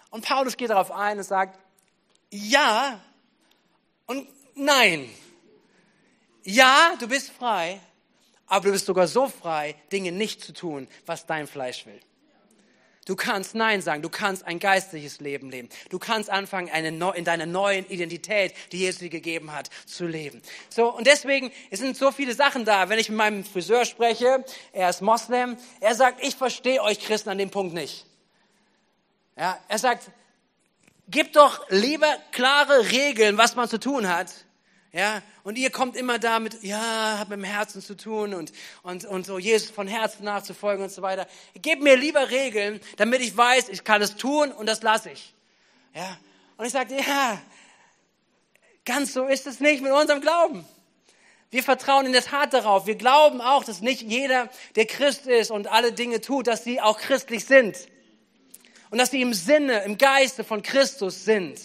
Und 0.10 0.26
Paulus 0.26 0.58
geht 0.58 0.72
darauf 0.72 0.90
ein 0.90 1.20
und 1.20 1.24
sagt, 1.24 1.60
ja 2.32 3.00
und 4.08 4.28
nein. 4.56 5.08
Ja, 6.46 6.96
du 7.00 7.08
bist 7.08 7.30
frei, 7.30 7.80
aber 8.48 8.66
du 8.66 8.72
bist 8.72 8.88
sogar 8.88 9.08
so 9.08 9.28
frei, 9.28 9.76
Dinge 9.92 10.12
nicht 10.12 10.42
zu 10.42 10.52
tun, 10.52 10.88
was 11.06 11.28
dein 11.28 11.46
Fleisch 11.46 11.86
will. 11.86 12.00
Du 13.10 13.16
kannst 13.16 13.56
Nein 13.56 13.82
sagen. 13.82 14.04
Du 14.04 14.10
kannst 14.10 14.46
ein 14.46 14.60
geistliches 14.60 15.20
Leben 15.20 15.50
leben. 15.50 15.68
Du 15.90 15.98
kannst 15.98 16.30
anfangen, 16.30 16.70
eine, 16.70 16.90
in 17.16 17.26
deiner 17.26 17.48
neuen 17.48 17.90
Identität, 17.90 18.54
die 18.72 18.78
Jesus 18.78 19.00
dir 19.00 19.10
gegeben 19.10 19.52
hat, 19.52 19.72
zu 19.88 20.06
leben. 20.06 20.44
So, 20.70 20.94
und 20.96 21.08
deswegen 21.08 21.52
es 21.72 21.80
sind 21.80 21.98
so 21.98 22.12
viele 22.12 22.36
Sachen 22.36 22.66
da. 22.66 22.88
Wenn 22.88 23.00
ich 23.00 23.10
mit 23.10 23.18
meinem 23.18 23.44
Friseur 23.44 23.86
spreche, 23.86 24.46
er 24.74 24.92
ist 24.92 25.02
Moslem, 25.02 25.58
er 25.80 25.96
sagt, 25.96 26.24
ich 26.24 26.36
verstehe 26.36 26.84
euch 26.84 27.00
Christen 27.00 27.30
an 27.30 27.40
dem 27.40 27.50
Punkt 27.50 27.74
nicht. 27.74 28.06
Ja, 29.36 29.58
er 29.68 29.80
sagt, 29.80 30.12
Gib 31.12 31.34
doch 31.34 31.68
lieber 31.70 32.16
klare 32.32 32.92
Regeln, 32.92 33.40
was 33.40 33.56
man 33.56 33.68
zu 33.68 33.80
tun 33.80 34.08
hat. 34.08 34.32
Ja, 34.92 35.22
und 35.44 35.58
ihr 35.58 35.70
kommt 35.70 35.96
immer 35.96 36.18
damit, 36.18 36.64
ja, 36.64 37.20
hat 37.20 37.30
mit 37.30 37.38
dem 37.38 37.44
Herzen 37.44 37.80
zu 37.82 37.96
tun 37.96 38.34
und, 38.34 38.52
und, 38.82 39.06
und 39.06 39.26
so 39.26 39.38
Jesus 39.38 39.70
von 39.70 39.88
Herzen 39.88 40.24
nachzufolgen 40.24 40.84
und 40.84 40.92
so 40.92 41.04
weiter. 41.04 41.28
Gebt 41.62 41.84
mir 41.84 41.96
lieber 41.96 42.32
Regeln, 42.32 42.80
damit 42.98 43.22
ich 43.22 43.38
weiß, 43.38 43.70
ich 43.70 43.84
kann 43.84 44.02
es 44.02 44.16
tun 44.16 44.52
und 44.52 44.66
das 44.66 44.82
lasse 44.82 45.12
ich. 45.12 45.36
Ja, 45.94 46.18
und 46.58 46.66
ich 46.66 46.72
sagte, 46.72 46.96
ja, 46.96 47.40
ganz 48.84 49.14
so 49.14 49.28
ist 49.28 49.46
es 49.46 49.60
nicht 49.60 49.84
mit 49.84 49.92
unserem 49.92 50.22
Glauben. 50.22 50.66
Wir 51.52 51.64
vertrauen 51.64 52.08
in 52.08 52.14
der 52.14 52.24
Tat 52.24 52.54
darauf. 52.54 52.88
Wir 52.88 52.96
glauben 52.96 53.42
auch, 53.42 53.64
dass 53.64 53.82
nicht 53.82 54.02
jeder, 54.02 54.50
der 54.76 54.86
Christ 54.86 55.28
ist 55.28 55.52
und 55.52 55.68
alle 55.68 55.94
Dinge 55.94 56.22
tut, 56.22 56.48
dass 56.48 56.64
sie 56.64 56.82
auch 56.82 56.98
christlich 56.98 57.46
sind 57.46 57.78
und 58.90 58.98
dass 58.98 59.12
sie 59.12 59.22
im 59.22 59.34
Sinne, 59.34 59.84
im 59.84 59.98
Geiste 59.98 60.44
von 60.44 60.64
Christus 60.64 61.26
sind. 61.26 61.60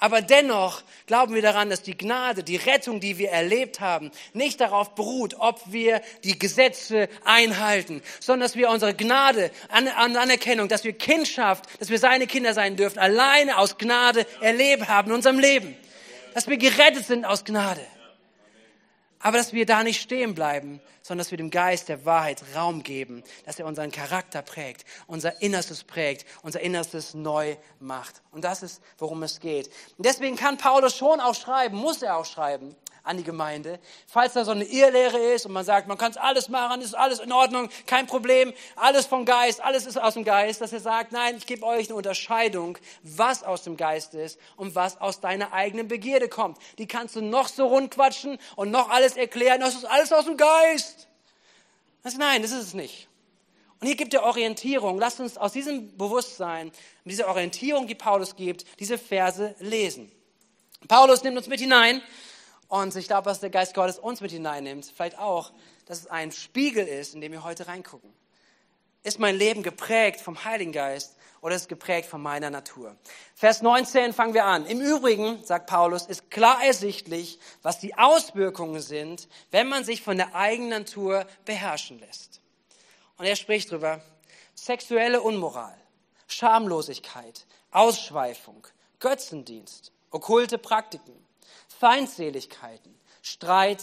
Aber 0.00 0.22
dennoch 0.22 0.82
glauben 1.06 1.34
wir 1.34 1.42
daran, 1.42 1.68
dass 1.68 1.82
die 1.82 1.96
Gnade, 1.96 2.42
die 2.42 2.56
Rettung, 2.56 3.00
die 3.00 3.18
wir 3.18 3.30
erlebt 3.30 3.80
haben, 3.80 4.10
nicht 4.32 4.60
darauf 4.60 4.94
beruht, 4.94 5.36
ob 5.38 5.60
wir 5.66 6.00
die 6.24 6.38
Gesetze 6.38 7.08
einhalten, 7.24 8.02
sondern 8.18 8.46
dass 8.46 8.56
wir 8.56 8.70
unsere 8.70 8.94
Gnade 8.94 9.50
an, 9.68 9.88
an 9.88 10.16
Anerkennung, 10.16 10.68
dass 10.68 10.84
wir 10.84 10.94
Kindschaft, 10.94 11.66
dass 11.78 11.90
wir 11.90 11.98
seine 11.98 12.26
Kinder 12.26 12.54
sein 12.54 12.76
dürfen, 12.76 12.98
alleine 12.98 13.58
aus 13.58 13.76
Gnade 13.76 14.26
erlebt 14.40 14.88
haben 14.88 15.10
in 15.10 15.16
unserem 15.16 15.38
Leben. 15.38 15.76
Dass 16.32 16.48
wir 16.48 16.56
gerettet 16.56 17.04
sind 17.04 17.26
aus 17.26 17.44
Gnade. 17.44 17.80
Aber 19.20 19.36
dass 19.36 19.52
wir 19.52 19.66
da 19.66 19.82
nicht 19.82 20.00
stehen 20.00 20.34
bleiben, 20.34 20.80
sondern 21.02 21.24
dass 21.24 21.30
wir 21.30 21.38
dem 21.38 21.50
Geist 21.50 21.88
der 21.90 22.06
Wahrheit 22.06 22.42
Raum 22.54 22.82
geben, 22.82 23.22
dass 23.44 23.58
er 23.58 23.66
unseren 23.66 23.90
Charakter 23.90 24.40
prägt, 24.40 24.84
unser 25.06 25.42
Innerstes 25.42 25.84
prägt, 25.84 26.24
unser 26.42 26.60
Innerstes 26.60 27.12
neu 27.12 27.56
macht. 27.80 28.22
Und 28.32 28.44
das 28.44 28.62
ist, 28.62 28.82
worum 28.98 29.22
es 29.22 29.40
geht. 29.40 29.68
Und 29.98 30.06
deswegen 30.06 30.36
kann 30.36 30.56
Paulus 30.56 30.96
schon 30.96 31.20
auch 31.20 31.34
schreiben, 31.34 31.76
muss 31.76 32.00
er 32.02 32.16
auch 32.16 32.24
schreiben, 32.24 32.74
an 33.02 33.16
die 33.16 33.24
Gemeinde. 33.24 33.78
Falls 34.06 34.34
da 34.34 34.44
so 34.44 34.50
eine 34.50 34.64
Irrlehre 34.64 35.18
ist 35.18 35.46
und 35.46 35.52
man 35.52 35.64
sagt, 35.64 35.88
man 35.88 35.98
kann 35.98 36.10
es 36.10 36.16
alles 36.16 36.48
machen, 36.48 36.80
ist 36.80 36.94
alles 36.94 37.18
in 37.18 37.32
Ordnung, 37.32 37.68
kein 37.86 38.06
Problem, 38.06 38.52
alles 38.76 39.06
vom 39.06 39.24
Geist, 39.24 39.60
alles 39.60 39.86
ist 39.86 39.96
aus 39.96 40.14
dem 40.14 40.24
Geist, 40.24 40.60
dass 40.60 40.72
er 40.72 40.80
sagt, 40.80 41.12
nein, 41.12 41.36
ich 41.36 41.46
gebe 41.46 41.64
euch 41.64 41.88
eine 41.88 41.96
Unterscheidung, 41.96 42.78
was 43.02 43.42
aus 43.42 43.62
dem 43.62 43.76
Geist 43.76 44.14
ist 44.14 44.38
und 44.56 44.74
was 44.74 45.00
aus 45.00 45.20
deiner 45.20 45.52
eigenen 45.52 45.88
Begierde 45.88 46.28
kommt. 46.28 46.58
Die 46.78 46.86
kannst 46.86 47.16
du 47.16 47.22
noch 47.22 47.48
so 47.48 47.66
rundquatschen 47.66 48.38
und 48.56 48.70
noch 48.70 48.90
alles 48.90 49.16
erklären, 49.16 49.60
das 49.60 49.74
ist 49.74 49.84
alles 49.84 50.12
aus 50.12 50.24
dem 50.24 50.36
Geist. 50.36 51.08
Das, 52.02 52.16
nein, 52.16 52.42
das 52.42 52.52
ist 52.52 52.62
es 52.62 52.74
nicht. 52.74 53.08
Und 53.80 53.86
hier 53.86 53.96
gibt 53.96 54.12
er 54.12 54.24
Orientierung. 54.24 54.98
Lasst 54.98 55.20
uns 55.20 55.38
aus 55.38 55.52
diesem 55.52 55.96
Bewusstsein, 55.96 56.70
dieser 57.04 57.28
Orientierung, 57.28 57.86
die 57.86 57.94
Paulus 57.94 58.36
gibt, 58.36 58.66
diese 58.78 58.98
Verse 58.98 59.54
lesen. 59.58 60.12
Paulus 60.86 61.22
nimmt 61.22 61.38
uns 61.38 61.48
mit 61.48 61.60
hinein 61.60 62.02
und 62.70 62.94
ich 62.94 63.08
glaube, 63.08 63.28
dass 63.28 63.40
der 63.40 63.50
Geist 63.50 63.74
Gottes 63.74 63.98
uns 63.98 64.20
mit 64.20 64.30
hineinnimmt, 64.30 64.92
vielleicht 64.96 65.18
auch, 65.18 65.50
dass 65.86 65.98
es 65.98 66.06
ein 66.06 66.30
Spiegel 66.30 66.86
ist, 66.86 67.14
in 67.14 67.20
dem 67.20 67.32
wir 67.32 67.42
heute 67.42 67.66
reingucken. 67.66 68.12
Ist 69.02 69.18
mein 69.18 69.34
Leben 69.34 69.64
geprägt 69.64 70.20
vom 70.20 70.44
Heiligen 70.44 70.70
Geist 70.70 71.16
oder 71.40 71.56
ist 71.56 71.62
es 71.62 71.68
geprägt 71.68 72.08
von 72.08 72.22
meiner 72.22 72.48
Natur? 72.48 72.94
Vers 73.34 73.60
19 73.60 74.12
fangen 74.12 74.34
wir 74.34 74.44
an. 74.44 74.66
Im 74.66 74.80
Übrigen, 74.80 75.42
sagt 75.42 75.66
Paulus, 75.66 76.06
ist 76.06 76.30
klar 76.30 76.62
ersichtlich, 76.62 77.40
was 77.62 77.80
die 77.80 77.98
Auswirkungen 77.98 78.80
sind, 78.80 79.26
wenn 79.50 79.68
man 79.68 79.82
sich 79.82 80.02
von 80.02 80.16
der 80.16 80.36
eigenen 80.36 80.84
Natur 80.84 81.26
beherrschen 81.44 81.98
lässt. 81.98 82.40
Und 83.16 83.24
er 83.24 83.34
spricht 83.34 83.72
darüber, 83.72 84.00
sexuelle 84.54 85.22
Unmoral, 85.22 85.76
Schamlosigkeit, 86.28 87.46
Ausschweifung, 87.72 88.64
Götzendienst, 89.00 89.90
okkulte 90.12 90.56
Praktiken, 90.56 91.29
Feindseligkeiten, 91.80 92.94
Streit, 93.22 93.82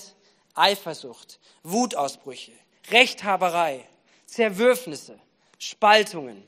Eifersucht, 0.53 1.39
Wutausbrüche, 1.63 2.51
Rechthaberei, 2.91 3.89
Zerwürfnisse, 4.27 5.19
Spaltungen, 5.57 6.45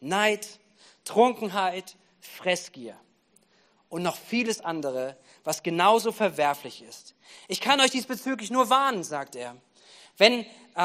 Neid, 0.00 0.46
Trunkenheit, 1.04 1.96
Fressgier 2.20 2.98
und 3.88 4.02
noch 4.02 4.18
vieles 4.18 4.60
andere, 4.60 5.16
was 5.42 5.62
genauso 5.62 6.12
verwerflich 6.12 6.82
ist. 6.82 7.14
Ich 7.48 7.62
kann 7.62 7.80
euch 7.80 7.92
diesbezüglich 7.92 8.50
nur 8.50 8.68
warnen, 8.68 9.02
sagt 9.02 9.36
er. 9.36 9.56
Wenn, 10.18 10.44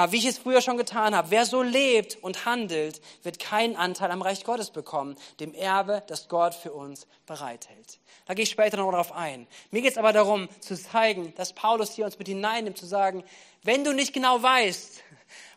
wie 0.09 0.17
ich 0.17 0.25
es 0.25 0.37
früher 0.37 0.61
schon 0.61 0.77
getan 0.77 1.15
habe, 1.15 1.31
wer 1.31 1.45
so 1.45 1.61
lebt 1.61 2.21
und 2.21 2.45
handelt, 2.45 3.01
wird 3.23 3.39
keinen 3.39 3.75
Anteil 3.75 4.11
am 4.11 4.21
Reich 4.21 4.43
Gottes 4.43 4.69
bekommen, 4.69 5.15
dem 5.39 5.53
Erbe, 5.53 6.03
das 6.07 6.27
Gott 6.27 6.53
für 6.53 6.73
uns 6.73 7.07
bereithält. 7.25 7.99
Da 8.25 8.33
gehe 8.33 8.43
ich 8.43 8.49
später 8.49 8.77
noch 8.77 8.91
darauf 8.91 9.11
ein. 9.11 9.47
Mir 9.71 9.81
geht 9.81 9.91
es 9.91 9.97
aber 9.97 10.11
darum, 10.11 10.49
zu 10.59 10.75
zeigen, 10.75 11.33
dass 11.35 11.53
Paulus 11.53 11.93
hier 11.93 12.05
uns 12.05 12.17
mit 12.17 12.27
hineinnimmt, 12.27 12.77
zu 12.77 12.85
sagen, 12.85 13.23
wenn 13.65 13.83
du 13.83 13.93
nicht 13.93 14.13
genau 14.13 14.41
weißt, 14.41 15.03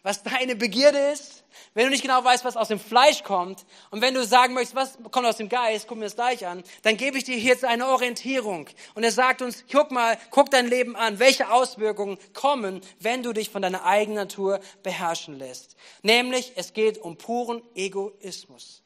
was 0.02 0.22
deine 0.22 0.56
Begierde 0.56 0.98
ist, 0.98 1.44
wenn 1.74 1.84
du 1.84 1.90
nicht 1.90 2.02
genau 2.02 2.24
weißt, 2.24 2.44
was 2.44 2.56
aus 2.56 2.68
dem 2.68 2.80
Fleisch 2.80 3.22
kommt 3.22 3.66
und 3.90 4.00
wenn 4.00 4.14
du 4.14 4.24
sagen 4.24 4.54
möchtest, 4.54 4.74
was 4.74 4.98
kommt 5.10 5.26
aus 5.26 5.36
dem 5.36 5.48
Geist, 5.48 5.86
guck 5.86 5.98
mir 5.98 6.04
das 6.04 6.14
gleich 6.14 6.46
an, 6.46 6.64
dann 6.82 6.96
gebe 6.96 7.18
ich 7.18 7.24
dir 7.24 7.36
jetzt 7.36 7.64
eine 7.64 7.86
Orientierung. 7.86 8.66
Und 8.94 9.04
er 9.04 9.12
sagt 9.12 9.42
uns, 9.42 9.64
guck 9.70 9.90
mal, 9.90 10.18
guck 10.30 10.50
dein 10.50 10.66
Leben 10.66 10.96
an, 10.96 11.18
welche 11.18 11.50
Auswirkungen 11.50 12.18
kommen, 12.32 12.80
wenn 12.98 13.22
du 13.22 13.32
dich 13.32 13.50
von 13.50 13.62
deiner 13.62 13.84
eigenen 13.84 14.16
Natur 14.16 14.60
beherrschen 14.82 15.38
lässt. 15.38 15.76
Nämlich, 16.02 16.52
es 16.56 16.72
geht 16.72 16.98
um 16.98 17.18
puren 17.18 17.62
Egoismus, 17.74 18.82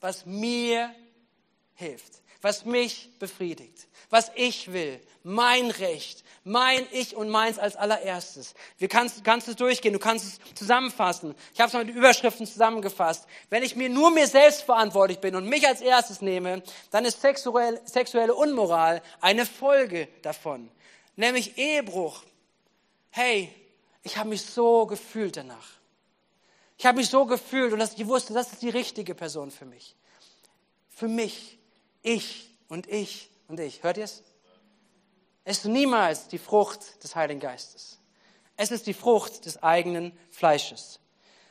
was 0.00 0.26
mir 0.26 0.94
hilft 1.74 2.23
was 2.44 2.66
mich 2.66 3.08
befriedigt, 3.18 3.88
was 4.10 4.30
ich 4.34 4.70
will, 4.70 5.00
mein 5.22 5.70
Recht, 5.70 6.22
mein 6.44 6.86
Ich 6.92 7.16
und 7.16 7.30
meins 7.30 7.58
als 7.58 7.74
allererstes. 7.74 8.52
Wir 8.76 8.88
kannst, 8.88 9.24
kannst 9.24 9.48
es 9.48 9.56
durchgehen, 9.56 9.94
du 9.94 9.98
kannst 9.98 10.26
es 10.26 10.54
zusammenfassen. 10.54 11.34
Ich 11.54 11.60
habe 11.60 11.68
es 11.68 11.72
mal 11.72 11.86
mit 11.86 11.96
Überschriften 11.96 12.46
zusammengefasst. 12.46 13.26
Wenn 13.48 13.62
ich 13.62 13.76
mir 13.76 13.88
nur 13.88 14.10
mir 14.10 14.26
selbst 14.26 14.60
verantwortlich 14.60 15.20
bin 15.20 15.34
und 15.36 15.48
mich 15.48 15.66
als 15.66 15.80
erstes 15.80 16.20
nehme, 16.20 16.62
dann 16.90 17.06
ist 17.06 17.22
sexuell, 17.22 17.80
sexuelle 17.86 18.34
Unmoral 18.34 19.00
eine 19.22 19.46
Folge 19.46 20.06
davon, 20.20 20.70
nämlich 21.16 21.56
Ehebruch. 21.56 22.24
Hey, 23.08 23.54
ich 24.02 24.18
habe 24.18 24.28
mich 24.28 24.42
so 24.42 24.84
gefühlt 24.84 25.38
danach. 25.38 25.70
Ich 26.76 26.84
habe 26.84 26.98
mich 26.98 27.08
so 27.08 27.24
gefühlt 27.24 27.72
und 27.72 27.78
dass 27.78 27.94
ich 27.94 28.06
wusste, 28.06 28.34
das 28.34 28.52
ist 28.52 28.60
die 28.60 28.68
richtige 28.68 29.14
Person 29.14 29.50
für 29.50 29.64
mich. 29.64 29.96
Für 30.90 31.08
mich. 31.08 31.58
Ich 32.04 32.50
und 32.68 32.86
ich 32.86 33.30
und 33.48 33.58
ich. 33.58 33.82
Hört 33.82 33.96
ihr 33.96 34.04
es? 34.04 34.22
Es 35.42 35.58
ist 35.58 35.64
niemals 35.64 36.28
die 36.28 36.38
Frucht 36.38 37.02
des 37.02 37.16
Heiligen 37.16 37.40
Geistes. 37.40 37.98
Es 38.56 38.70
ist 38.70 38.86
die 38.86 38.92
Frucht 38.92 39.46
des 39.46 39.62
eigenen 39.62 40.16
Fleisches. 40.30 41.00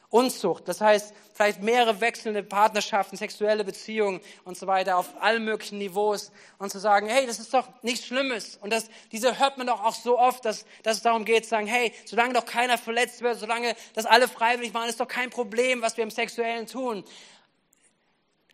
Unzucht. 0.09 0.67
Das 0.67 0.79
heißt, 0.79 1.15
vielleicht 1.33 1.63
mehrere 1.63 1.99
wechselnde 2.01 2.43
Partnerschaften, 2.43 3.17
sexuelle 3.17 3.63
Beziehungen 3.63 4.21
und 4.45 4.55
so 4.55 4.67
weiter 4.67 4.97
auf 4.97 5.19
allen 5.19 5.43
möglichen 5.43 5.79
Niveaus 5.79 6.31
und 6.59 6.69
zu 6.69 6.77
sagen, 6.77 7.07
hey, 7.07 7.25
das 7.25 7.39
ist 7.39 7.51
doch 7.51 7.67
nichts 7.81 8.05
Schlimmes. 8.05 8.57
Und 8.57 8.71
das, 8.71 8.91
diese 9.11 9.39
hört 9.39 9.57
man 9.57 9.65
doch 9.65 9.83
auch 9.83 9.95
so 9.95 10.19
oft, 10.19 10.45
dass, 10.45 10.65
dass 10.83 10.97
es 10.97 11.03
darum 11.03 11.25
geht, 11.25 11.45
zu 11.45 11.49
sagen, 11.49 11.65
hey, 11.65 11.91
solange 12.05 12.33
doch 12.33 12.45
keiner 12.45 12.77
verletzt 12.77 13.21
wird, 13.21 13.39
solange 13.39 13.75
das 13.95 14.05
alle 14.05 14.27
freiwillig 14.27 14.71
machen, 14.71 14.87
ist 14.87 14.99
doch 14.99 15.07
kein 15.07 15.31
Problem, 15.31 15.81
was 15.81 15.97
wir 15.97 16.03
im 16.03 16.11
Sexuellen 16.11 16.67
tun. 16.67 17.03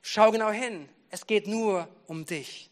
Schau 0.02 0.32
genau 0.32 0.50
hin. 0.50 0.88
Es 1.10 1.26
geht 1.26 1.48
nur 1.48 1.88
um 2.08 2.26
dich. 2.26 2.70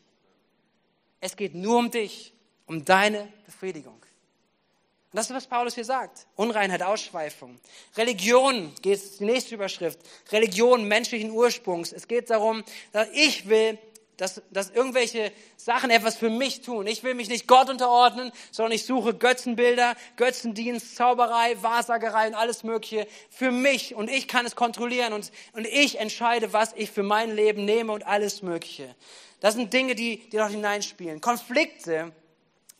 Es 1.20 1.36
geht 1.36 1.56
nur 1.56 1.78
um 1.78 1.92
dich, 1.92 2.34
um 2.68 2.86
deine 2.86 3.32
Befriedigung. 3.46 3.96
Und 3.96 5.16
das 5.18 5.28
ist, 5.30 5.36
was 5.36 5.48
Paulus 5.48 5.76
hier 5.76 5.86
sagt. 5.86 6.28
Unreinheit, 6.36 6.84
Ausschweifung. 6.84 7.60
Religion, 7.96 8.74
geht 8.82 9.20
die 9.20 9.26
nächste 9.26 9.56
Überschrift. 9.56 10.00
Religion 10.32 10.88
menschlichen 10.88 11.32
Ursprungs. 11.32 11.94
Es 11.94 12.08
geht 12.08 12.30
darum, 12.30 12.64
dass 12.92 13.10
ich 13.14 13.48
will, 13.48 13.80
dass, 14.18 14.42
dass 14.52 14.72
irgendwelche 14.72 15.32
Sachen 15.56 15.92
etwas 15.92 16.16
für 16.16 16.30
mich 16.30 16.62
tun. 16.62 16.88
Ich 16.88 17.04
will 17.04 17.14
mich 17.14 17.30
nicht 17.30 17.48
Gott 17.48 17.70
unterordnen, 17.70 18.32
sondern 18.52 18.72
ich 18.72 18.86
suche 18.86 19.14
Götzenbilder, 19.14 19.96
Götzendienst, 20.16 20.96
Zauberei, 20.96 21.56
Wahrsagerei 21.62 22.28
und 22.28 22.34
alles 22.34 22.64
Mögliche 22.64 23.08
für 23.30 23.52
mich. 23.52 23.96
Und 23.96 24.10
ich 24.10 24.28
kann 24.28 24.46
es 24.46 24.56
kontrollieren 24.56 25.14
und, 25.14 25.32
und 25.54 25.68
ich 25.68 26.00
entscheide, 26.00 26.52
was 26.52 26.74
ich 26.76 26.92
für 26.92 27.04
mein 27.04 27.36
Leben 27.36 27.64
nehme 27.66 27.94
und 27.94 28.06
alles 28.06 28.42
Mögliche. 28.42 28.94
Das 29.40 29.54
sind 29.54 29.72
Dinge, 29.72 29.94
die, 29.94 30.28
die 30.30 30.38
dort 30.38 30.52
hineinspielen. 30.52 31.22
Konflikte, 31.22 32.12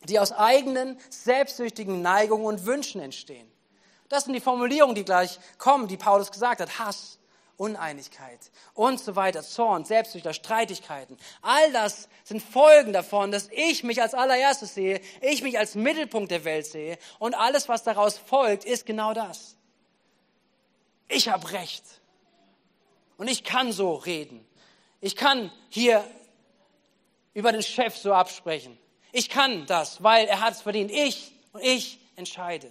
die 0.08 0.18
aus 0.18 0.32
eigenen, 0.32 0.98
selbstsüchtigen 1.08 2.02
Neigungen 2.02 2.46
und 2.46 2.66
Wünschen 2.66 3.00
entstehen. 3.00 3.48
Das 4.08 4.24
sind 4.24 4.32
die 4.32 4.40
Formulierungen, 4.40 4.94
die 4.94 5.04
gleich 5.04 5.38
kommen, 5.58 5.86
die 5.86 5.96
Paulus 5.96 6.32
gesagt 6.32 6.60
hat. 6.60 6.78
Hass, 6.78 7.17
Uneinigkeit 7.58 8.38
und 8.72 9.00
so 9.00 9.16
weiter, 9.16 9.42
Zorn, 9.42 9.84
Selbstsüchter, 9.84 10.32
Streitigkeiten. 10.32 11.18
All 11.42 11.72
das 11.72 12.08
sind 12.24 12.42
Folgen 12.42 12.92
davon, 12.92 13.30
dass 13.32 13.48
ich 13.50 13.82
mich 13.82 14.00
als 14.00 14.14
allererstes 14.14 14.74
sehe, 14.74 15.00
ich 15.20 15.42
mich 15.42 15.58
als 15.58 15.74
Mittelpunkt 15.74 16.30
der 16.30 16.44
Welt 16.44 16.66
sehe 16.66 16.98
und 17.18 17.34
alles, 17.34 17.68
was 17.68 17.82
daraus 17.82 18.16
folgt, 18.16 18.64
ist 18.64 18.86
genau 18.86 19.12
das. 19.12 19.56
Ich 21.08 21.28
habe 21.28 21.50
Recht 21.50 21.84
und 23.16 23.28
ich 23.28 23.44
kann 23.44 23.72
so 23.72 23.94
reden. 23.94 24.46
Ich 25.00 25.16
kann 25.16 25.52
hier 25.68 26.04
über 27.34 27.52
den 27.52 27.62
Chef 27.62 27.96
so 27.96 28.14
absprechen. 28.14 28.78
Ich 29.10 29.30
kann 29.30 29.66
das, 29.66 30.02
weil 30.02 30.26
er 30.26 30.40
hat 30.40 30.54
es 30.54 30.62
verdient. 30.62 30.90
Ich 30.90 31.32
und 31.52 31.62
ich 31.62 31.98
entscheide. 32.14 32.70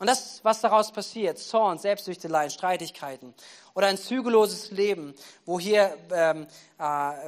Und 0.00 0.06
das, 0.06 0.40
was 0.44 0.62
daraus 0.62 0.92
passiert, 0.92 1.38
Zorn, 1.38 1.78
Selbstsüchteleien, 1.78 2.50
Streitigkeiten 2.50 3.34
oder 3.74 3.88
ein 3.88 3.98
zügelloses 3.98 4.70
Leben, 4.70 5.14
wo 5.44 5.60
hier, 5.60 5.94
ähm, 6.10 6.46
äh, 6.78 6.82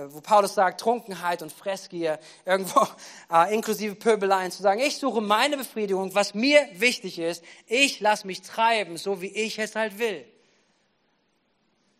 wo 0.08 0.22
Paulus 0.22 0.54
sagt, 0.54 0.80
Trunkenheit 0.80 1.42
und 1.42 1.52
Fressgier, 1.52 2.18
irgendwo 2.46 2.88
äh, 3.30 3.54
inklusive 3.54 3.94
Pöbeleien, 3.94 4.50
zu 4.50 4.62
sagen, 4.62 4.80
ich 4.80 4.96
suche 4.96 5.20
meine 5.20 5.58
Befriedigung, 5.58 6.14
was 6.14 6.32
mir 6.32 6.66
wichtig 6.72 7.18
ist, 7.18 7.44
ich 7.66 8.00
lasse 8.00 8.26
mich 8.26 8.40
treiben, 8.40 8.96
so 8.96 9.20
wie 9.20 9.26
ich 9.26 9.58
es 9.58 9.76
halt 9.76 9.98
will. 9.98 10.24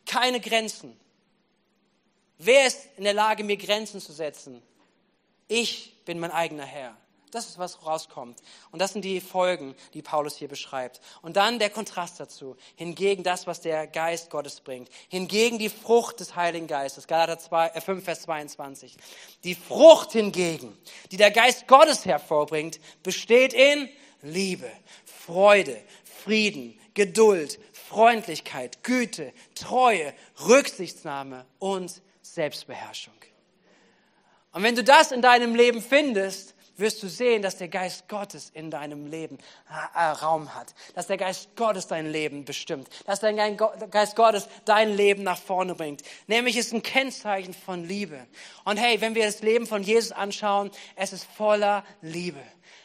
Keine 0.07 0.41
Grenzen. 0.41 0.99
Wer 2.39 2.67
ist 2.67 2.89
in 2.97 3.05
der 3.05 3.13
Lage, 3.15 3.45
mir 3.45 3.59
Grenzen 3.59 4.01
zu 4.01 4.15
setzen? 4.15 4.63
Ich 5.49 6.03
bin 6.07 6.19
mein 6.19 6.31
eigener 6.31 6.65
Herr. 6.65 6.97
Das 7.33 7.49
ist, 7.49 7.59
was 7.59 7.87
rauskommt. 7.87 8.39
Und 8.73 8.79
das 8.79 8.93
sind 8.93 9.07
die 9.07 9.19
Folgen, 9.19 9.75
die 9.95 10.03
Paulus 10.03 10.37
hier 10.37 10.49
beschreibt. 10.49 11.01
Und 11.23 11.39
dann 11.39 11.59
der 11.59 11.71
Kontrast 11.71 12.21
dazu. 12.21 12.57
Hingegen 12.77 13.23
das, 13.23 13.47
was 13.47 13.63
der 13.63 13.87
Geist 13.87 14.29
Gottes 14.29 14.61
bringt. 14.61 14.91
Hingegen 15.09 15.59
die 15.59 15.71
Frucht 15.71 16.21
des 16.21 16.37
Heiligen 16.37 16.67
Geistes. 16.67 17.07
Galater 17.07 17.39
2, 17.39 17.69
äh 17.69 17.81
5, 17.81 18.05
Vers 18.05 18.23
22. 18.23 18.99
Die 19.45 19.55
Frucht 19.55 20.13
hingegen, 20.13 20.77
die 21.11 21.17
der 21.17 21.31
Geist 21.31 21.67
Gottes 21.67 22.05
hervorbringt, 22.05 22.79
besteht 23.03 23.55
in 23.55 23.89
Liebe, 24.21 24.71
Freude, 25.07 25.83
Frieden, 26.05 26.79
Geduld, 26.93 27.59
Freundlichkeit, 27.73 28.85
Güte, 28.85 29.33
Treue, 29.55 30.13
Rücksichtsnahme 30.47 31.47
und 31.59 32.03
Selbstbeherrschung. 32.21 33.15
Und 34.53 34.63
wenn 34.63 34.75
du 34.75 34.85
das 34.85 35.13
in 35.13 35.23
deinem 35.23 35.55
Leben 35.55 35.81
findest, 35.81 36.55
wirst 36.83 37.03
du 37.03 37.09
sehen, 37.09 37.41
dass 37.41 37.57
der 37.57 37.69
Geist 37.69 38.09
Gottes 38.09 38.51
in 38.53 38.71
deinem 38.71 39.07
Leben 39.07 39.39
äh, 39.95 40.01
Raum 40.03 40.55
hat, 40.55 40.75
dass 40.95 41.07
der 41.07 41.17
Geist 41.17 41.57
Gottes 41.57 41.87
dein 41.87 42.11
Leben 42.11 42.45
bestimmt, 42.45 42.89
dass 43.07 43.21
der 43.21 43.33
Geist 43.33 44.17
Gottes 44.17 44.49
dein 44.67 44.95
Leben 44.95 45.23
nach 45.23 45.39
vorne 45.39 45.75
bringt. 45.75 46.03
Nämlich 46.27 46.59
ist 46.59 46.75
ein 46.75 46.83
Kennzeichen 46.83 47.55
von 47.55 47.85
Liebe. 47.89 48.27
Und 48.65 48.77
hey, 48.77 49.01
wenn 49.01 49.15
wir 49.15 49.25
das 49.25 49.41
Leben 49.41 49.67
von 49.67 49.83
Jesus 49.83 50.13
anschauen, 50.13 50.71
es 50.97 51.15
ist 51.15 51.25
voller 51.25 51.85
Liebe. 52.03 52.41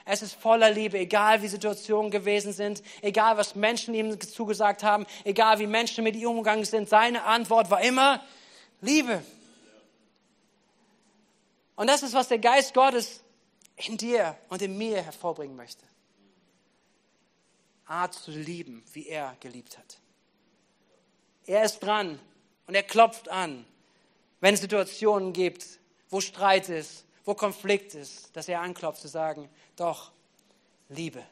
Es 0.06 0.22
ist 0.22 0.36
voller 0.36 0.72
Liebe, 0.72 0.98
egal 0.98 1.42
wie 1.42 1.50
Situationen 1.50 2.12
gewesen 2.12 2.54
sind, 2.54 2.82
egal 3.02 3.36
was 3.36 3.56
Menschen 3.56 3.94
ihm 3.94 4.18
zugesagt 4.22 4.82
haben, 4.82 5.06
egal 5.26 5.60
wie 5.60 5.68
Menschen 5.68 6.06
mit 6.06 6.16
ihm 6.16 6.30
umgegangen 6.30 6.64
sind. 6.64 6.88
Seine 6.88 7.26
Antwort 7.26 7.70
war 7.70 7.82
immer 7.82 8.24
Liebe. 8.80 9.22
Und 11.76 11.88
das 11.88 12.04
ist, 12.04 12.14
was 12.14 12.30
der 12.30 12.40
Geist 12.40 12.74
Gottes 12.74 13.22
in 13.78 13.98
dir 13.98 14.38
und 14.50 14.62
in 14.62 14.78
mir 14.78 15.02
hervorbringen 15.02 15.56
möchte. 15.56 15.86
Art 17.86 18.13
zu 18.13 18.32
lieben, 18.32 18.84
wie 18.94 19.08
er 19.08 19.38
geliebt 19.40 19.78
hat. 19.78 20.00
Er 21.46 21.63
ist 21.63 21.80
dran 21.80 22.20
und 22.66 22.76
er 22.76 22.84
klopft 22.84 23.30
an, 23.30 23.66
wenn 24.42 24.54
es 24.54 24.62
Situationen 24.62 25.32
gibt, 25.32 25.66
wo 26.10 26.20
Streit 26.20 26.70
ist, 26.70 27.06
wo 27.24 27.34
Konflikt 27.34 27.94
ist, 27.94 28.36
dass 28.36 28.48
er 28.48 28.62
anklopft 28.62 29.02
zu 29.02 29.08
sagen, 29.08 29.50
doch, 29.76 30.12
liebe. 30.90 31.24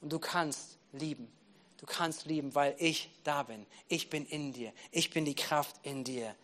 Und 0.00 0.12
du 0.12 0.18
kannst 0.18 0.78
lieben. 0.92 1.30
Du 1.78 1.86
kannst 1.86 2.26
lieben, 2.26 2.54
weil 2.54 2.74
ich 2.78 3.10
da 3.24 3.42
bin. 3.42 3.66
Ich 3.88 4.10
bin 4.10 4.26
in 4.26 4.52
dir. 4.52 4.72
Ich 4.90 5.10
bin 5.10 5.24
die 5.24 5.34
Kraft 5.34 5.76
in 5.82 6.04
dir. 6.04 6.34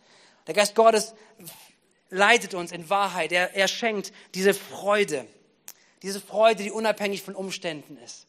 Der 0.47 0.53
Geist 0.53 0.73
Gottes 0.73 1.13
leitet 2.09 2.53
uns 2.53 2.71
in 2.71 2.89
Wahrheit. 2.89 3.31
Er, 3.31 3.55
er 3.55 3.67
schenkt 3.67 4.11
diese 4.35 4.53
Freude. 4.53 5.25
Diese 6.03 6.21
Freude, 6.21 6.63
die 6.63 6.71
unabhängig 6.71 7.23
von 7.23 7.35
Umständen 7.35 7.97
ist. 7.97 8.27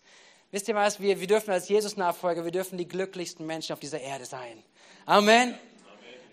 Wisst 0.51 0.69
ihr 0.69 0.75
was? 0.75 1.01
Wir, 1.01 1.21
wir 1.21 1.27
dürfen 1.27 1.51
als 1.51 1.69
Jesus-Nachfolger, 1.69 2.45
wir 2.45 2.53
dürfen 2.53 2.79
die 2.79 2.89
glücklichsten 2.89 3.47
Menschen 3.47 3.75
auf 3.75 3.81
dieser 3.81 4.01
Erde 4.01 4.25
sein. 4.25 4.63
Amen. 5.05 5.55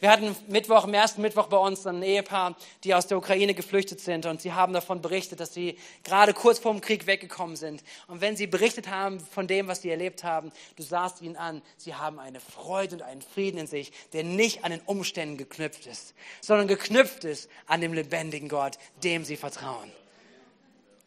Wir 0.01 0.11
hatten 0.11 0.35
Mittwoch, 0.47 0.83
am 0.83 0.93
ersten 0.93 1.21
Mittwoch 1.21 1.47
bei 1.47 1.57
uns 1.57 1.87
ein 1.87 2.03
Ehepaar, 2.03 2.55
die 2.83 2.93
aus 2.93 3.07
der 3.07 3.17
Ukraine 3.17 3.53
geflüchtet 3.53 4.01
sind 4.01 4.25
und 4.25 4.41
sie 4.41 4.51
haben 4.51 4.73
davon 4.73 5.01
berichtet, 5.01 5.39
dass 5.39 5.53
sie 5.53 5.77
gerade 6.03 6.33
kurz 6.33 6.59
vor 6.59 6.73
dem 6.73 6.81
Krieg 6.81 7.07
weggekommen 7.07 7.55
sind. 7.55 7.81
Und 8.07 8.19
wenn 8.19 8.35
sie 8.35 8.45
berichtet 8.45 8.89
haben 8.89 9.19
von 9.19 9.47
dem, 9.47 9.67
was 9.67 9.81
sie 9.81 9.89
erlebt 9.89 10.23
haben, 10.23 10.51
du 10.75 10.83
sahst 10.83 11.21
ihnen 11.21 11.37
an, 11.37 11.61
sie 11.77 11.95
haben 11.95 12.19
eine 12.19 12.41
Freude 12.41 12.95
und 12.95 13.01
einen 13.03 13.21
Frieden 13.21 13.57
in 13.57 13.67
sich, 13.67 13.93
der 14.11 14.25
nicht 14.25 14.65
an 14.65 14.71
den 14.71 14.81
Umständen 14.81 15.37
geknüpft 15.37 15.87
ist, 15.87 16.13
sondern 16.41 16.67
geknüpft 16.67 17.23
ist 17.23 17.49
an 17.65 17.79
dem 17.79 17.93
lebendigen 17.93 18.49
Gott, 18.49 18.77
dem 19.03 19.23
sie 19.23 19.37
vertrauen. 19.37 19.91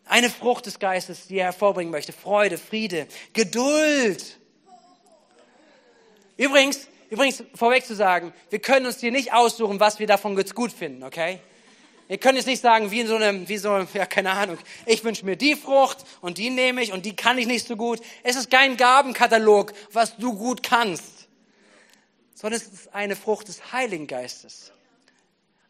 Eine 0.06 0.30
Frucht 0.30 0.64
des 0.64 0.78
Geistes, 0.78 1.26
die 1.26 1.36
er 1.36 1.46
hervorbringen 1.46 1.90
möchte. 1.90 2.14
Freude, 2.14 2.56
Friede, 2.56 3.06
Geduld. 3.34 4.38
Übrigens, 6.38 6.88
übrigens 7.10 7.42
vorweg 7.54 7.84
zu 7.84 7.94
sagen, 7.94 8.32
wir 8.50 8.58
können 8.58 8.86
uns 8.86 9.00
hier 9.00 9.12
nicht 9.12 9.32
aussuchen, 9.32 9.80
was 9.80 9.98
wir 9.98 10.06
davon 10.06 10.36
gut 10.54 10.72
finden, 10.72 11.02
okay? 11.02 11.40
Wir 12.08 12.16
können 12.16 12.36
jetzt 12.36 12.46
nicht 12.46 12.62
sagen, 12.62 12.90
wie 12.90 13.00
in 13.00 13.06
so 13.06 13.16
einem, 13.16 13.46
wie 13.48 13.58
so, 13.58 13.86
ja, 13.92 14.06
keine 14.06 14.30
Ahnung, 14.30 14.56
ich 14.86 15.04
wünsche 15.04 15.26
mir 15.26 15.36
die 15.36 15.54
Frucht 15.54 15.98
und 16.22 16.38
die 16.38 16.48
nehme 16.48 16.82
ich 16.82 16.92
und 16.92 17.04
die 17.04 17.14
kann 17.14 17.36
ich 17.36 17.46
nicht 17.46 17.66
so 17.66 17.76
gut. 17.76 18.00
Es 18.22 18.34
ist 18.34 18.50
kein 18.50 18.78
Gabenkatalog, 18.78 19.74
was 19.92 20.16
du 20.16 20.34
gut 20.34 20.62
kannst, 20.62 21.28
sondern 22.34 22.60
es 22.60 22.66
ist 22.66 22.94
eine 22.94 23.14
Frucht 23.14 23.48
des 23.48 23.72
Heiligen 23.72 24.06
Geistes. 24.06 24.72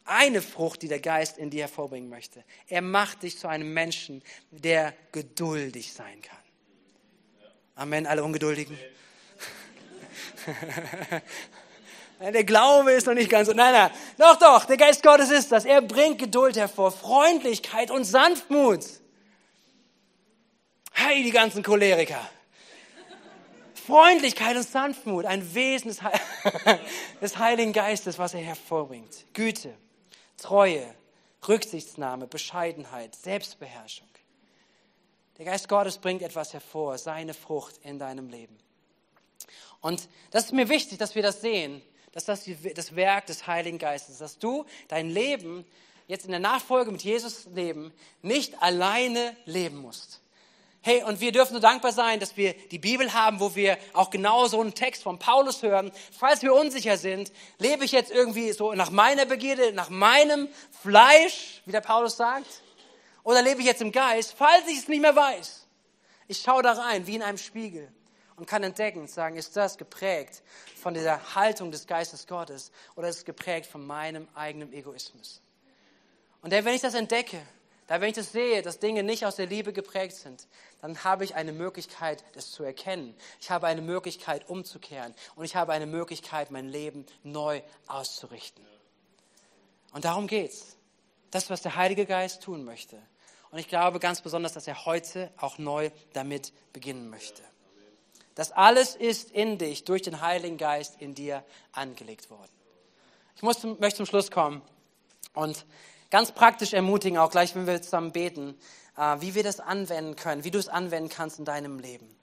Eine 0.05 0.41
Frucht, 0.41 0.81
die 0.81 0.87
der 0.87 1.01
Geist 1.01 1.37
in 1.37 1.49
dir 1.49 1.63
hervorbringen 1.63 2.09
möchte. 2.09 2.43
Er 2.67 2.81
macht 2.81 3.23
dich 3.23 3.37
zu 3.37 3.47
einem 3.47 3.73
Menschen, 3.73 4.23
der 4.49 4.93
geduldig 5.11 5.93
sein 5.93 6.21
kann. 6.21 6.37
Amen, 7.75 8.07
alle 8.07 8.23
Ungeduldigen. 8.23 8.77
Der 12.19 12.43
Glaube 12.43 12.91
ist 12.91 13.07
noch 13.07 13.13
nicht 13.13 13.29
ganz 13.29 13.47
so. 13.47 13.53
Nein, 13.53 13.71
nein. 13.71 13.91
Doch, 14.17 14.35
doch. 14.35 14.65
Der 14.65 14.75
Geist 14.75 15.01
Gottes 15.03 15.31
ist 15.31 15.51
das. 15.53 15.63
Er 15.63 15.81
bringt 15.81 16.19
Geduld 16.19 16.57
hervor, 16.57 16.91
Freundlichkeit 16.91 17.91
und 17.91 18.03
Sanftmut. 18.03 18.85
Hey, 20.91 21.23
die 21.23 21.31
ganzen 21.31 21.63
Choleriker. 21.63 22.19
Freundlichkeit 23.73 24.55
und 24.55 24.67
Sanftmut, 24.67 25.25
ein 25.25 25.55
Wesen 25.55 25.87
des, 25.87 26.01
He 26.01 26.09
des 27.21 27.37
Heiligen 27.37 27.73
Geistes, 27.73 28.19
was 28.19 28.33
er 28.35 28.41
hervorbringt. 28.41 29.25
Güte, 29.33 29.73
Treue, 30.37 30.93
Rücksichtsnahme, 31.47 32.27
Bescheidenheit, 32.27 33.15
Selbstbeherrschung. 33.15 34.09
Der 35.39 35.45
Geist 35.45 35.69
Gottes 35.69 35.97
bringt 35.97 36.21
etwas 36.21 36.53
hervor, 36.53 36.97
seine 36.97 37.33
Frucht 37.33 37.77
in 37.81 37.97
deinem 37.97 38.29
Leben. 38.29 38.59
Und 39.81 40.07
das 40.31 40.45
ist 40.45 40.53
mir 40.53 40.69
wichtig, 40.69 40.97
dass 40.97 41.15
wir 41.15 41.23
das 41.23 41.41
sehen, 41.41 41.81
dass 42.11 42.25
das 42.25 42.49
das 42.75 42.95
Werk 42.95 43.27
des 43.27 43.47
Heiligen 43.47 43.77
Geistes 43.77 44.15
ist, 44.15 44.21
dass 44.21 44.39
du 44.39 44.65
dein 44.87 45.09
Leben 45.09 45.65
jetzt 46.07 46.25
in 46.25 46.31
der 46.31 46.39
Nachfolge 46.39 46.91
mit 46.91 47.03
Jesus 47.03 47.45
leben, 47.53 47.93
nicht 48.21 48.61
alleine 48.61 49.35
leben 49.45 49.77
musst. 49.77 50.21
Hey, 50.81 51.03
und 51.03 51.19
wir 51.19 51.33
dürfen 51.33 51.53
so 51.53 51.59
dankbar 51.59 51.91
sein, 51.91 52.21
dass 52.21 52.37
wir 52.37 52.53
die 52.53 52.79
Bibel 52.79 53.13
haben, 53.13 53.41
wo 53.41 53.53
wir 53.53 53.77
auch 53.93 54.09
genau 54.09 54.47
so 54.47 54.61
einen 54.61 54.73
Text 54.73 55.03
von 55.03 55.19
Paulus 55.19 55.61
hören. 55.61 55.91
Falls 56.17 56.41
wir 56.41 56.53
unsicher 56.53 56.97
sind, 56.97 57.33
lebe 57.57 57.83
ich 57.83 57.91
jetzt 57.91 58.11
irgendwie 58.11 58.53
so 58.53 58.73
nach 58.73 58.89
meiner 58.89 59.25
Begierde, 59.25 59.73
nach 59.73 59.89
meinem 59.89 60.47
Fleisch, 60.81 61.61
wie 61.65 61.73
der 61.73 61.81
Paulus 61.81 62.15
sagt, 62.15 62.63
oder 63.23 63.41
lebe 63.41 63.59
ich 63.59 63.67
jetzt 63.67 63.81
im 63.81 63.91
Geist, 63.91 64.33
falls 64.37 64.67
ich 64.67 64.79
es 64.79 64.87
nicht 64.87 65.01
mehr 65.01 65.15
weiß. 65.15 65.67
Ich 66.27 66.39
schaue 66.39 66.63
da 66.63 66.71
rein, 66.71 67.05
wie 67.07 67.15
in 67.15 67.23
einem 67.23 67.37
Spiegel 67.37 67.91
und 68.39 68.45
kann 68.45 68.63
entdecken, 68.63 69.07
sagen, 69.07 69.35
ist 69.35 69.55
das 69.57 69.77
geprägt 69.77 70.41
von 70.81 70.93
dieser 70.93 71.35
Haltung 71.35 71.71
des 71.71 71.87
Geistes 71.87 72.25
Gottes 72.25 72.71
oder 72.95 73.09
ist 73.09 73.17
es 73.17 73.25
geprägt 73.25 73.65
von 73.65 73.85
meinem 73.85 74.27
eigenen 74.33 74.71
Egoismus? 74.71 75.41
Und 76.41 76.51
wenn 76.51 76.67
ich 76.67 76.81
das 76.81 76.93
entdecke, 76.93 77.41
wenn 77.87 78.03
ich 78.03 78.15
das 78.15 78.31
sehe, 78.31 78.61
dass 78.61 78.79
Dinge 78.79 79.03
nicht 79.03 79.25
aus 79.25 79.35
der 79.35 79.47
Liebe 79.47 79.73
geprägt 79.73 80.15
sind, 80.15 80.47
dann 80.79 81.03
habe 81.03 81.25
ich 81.25 81.35
eine 81.35 81.51
Möglichkeit, 81.51 82.23
das 82.33 82.51
zu 82.51 82.63
erkennen. 82.63 83.15
Ich 83.41 83.49
habe 83.49 83.67
eine 83.67 83.81
Möglichkeit, 83.81 84.47
umzukehren. 84.47 85.15
Und 85.35 85.43
ich 85.43 85.55
habe 85.55 85.73
eine 85.73 85.87
Möglichkeit, 85.87 86.51
mein 86.51 86.69
Leben 86.69 87.05
neu 87.23 87.61
auszurichten. 87.87 88.63
Und 89.91 90.05
darum 90.05 90.27
geht's. 90.27 90.77
Das, 91.31 91.49
was 91.49 91.61
der 91.61 91.75
Heilige 91.75 92.05
Geist 92.05 92.41
tun 92.43 92.63
möchte. 92.63 92.97
Und 93.51 93.57
ich 93.59 93.67
glaube 93.67 93.99
ganz 93.99 94.21
besonders, 94.21 94.53
dass 94.53 94.67
er 94.67 94.85
heute 94.85 95.31
auch 95.37 95.57
neu 95.57 95.89
damit 96.13 96.53
beginnen 96.73 97.09
möchte. 97.09 97.43
Das 98.39 98.53
alles 98.53 98.95
ist 98.95 99.31
in 99.31 99.57
dich 99.57 99.83
durch 99.83 100.01
den 100.01 100.21
Heiligen 100.21 100.55
Geist 100.55 100.95
in 101.01 101.13
dir 101.13 101.43
angelegt 101.73 102.29
worden. 102.29 102.53
Ich 103.35 103.41
muss, 103.41 103.61
möchte 103.65 103.97
zum 103.97 104.05
Schluss 104.05 104.31
kommen 104.31 104.61
und 105.33 105.65
ganz 106.09 106.31
praktisch 106.31 106.71
ermutigen, 106.71 107.17
auch 107.17 107.31
gleich, 107.31 107.53
wenn 107.53 107.67
wir 107.67 107.81
zusammen 107.81 108.13
beten, 108.13 108.57
äh, 108.95 109.17
wie 109.19 109.35
wir 109.35 109.43
das 109.43 109.59
anwenden 109.59 110.15
können, 110.15 110.45
wie 110.45 110.51
du 110.51 110.57
es 110.57 110.69
anwenden 110.69 111.09
kannst 111.09 111.37
in 111.39 111.43
deinem 111.43 111.79
Leben. 111.79 112.15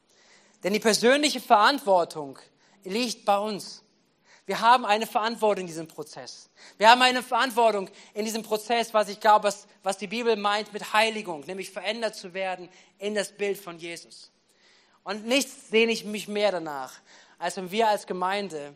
Denn 0.65 0.73
die 0.73 0.81
persönliche 0.81 1.39
Verantwortung 1.39 2.39
liegt 2.83 3.27
bei 3.27 3.37
uns. 3.37 3.83
Wir 4.47 4.63
haben 4.63 4.87
eine 4.87 5.07
Verantwortung 5.07 5.65
in 5.65 5.67
diesem 5.67 5.87
Prozess. 5.87 6.49
Wir 6.79 6.89
haben 6.89 7.03
eine 7.03 7.23
Verantwortung 7.23 7.91
in 8.15 8.25
diesem 8.25 8.43
Prozess, 8.43 8.95
was 8.95 9.11
ich 9.11 9.21
glaube, 9.21 9.45
was, 9.45 9.67
was 9.83 9.99
die 9.99 10.07
Bibel 10.07 10.37
meint 10.37 10.73
mit 10.73 10.95
Heiligung, 10.95 11.45
nämlich 11.45 11.71
verändert 11.71 12.17
zu 12.17 12.33
werden 12.33 12.71
in 12.99 13.15
das 13.15 13.33
Bild 13.33 13.59
von 13.59 13.79
Jesus. 13.79 14.31
Und 15.07 15.25
nichts 15.25 15.71
sehne 15.71 15.93
ich 15.93 16.05
mich 16.05 16.27
mehr 16.27 16.51
danach, 16.51 16.93
als 17.39 17.57
wenn 17.57 17.71
wir 17.71 17.87
als 17.87 18.09
Gemeinde 18.09 18.75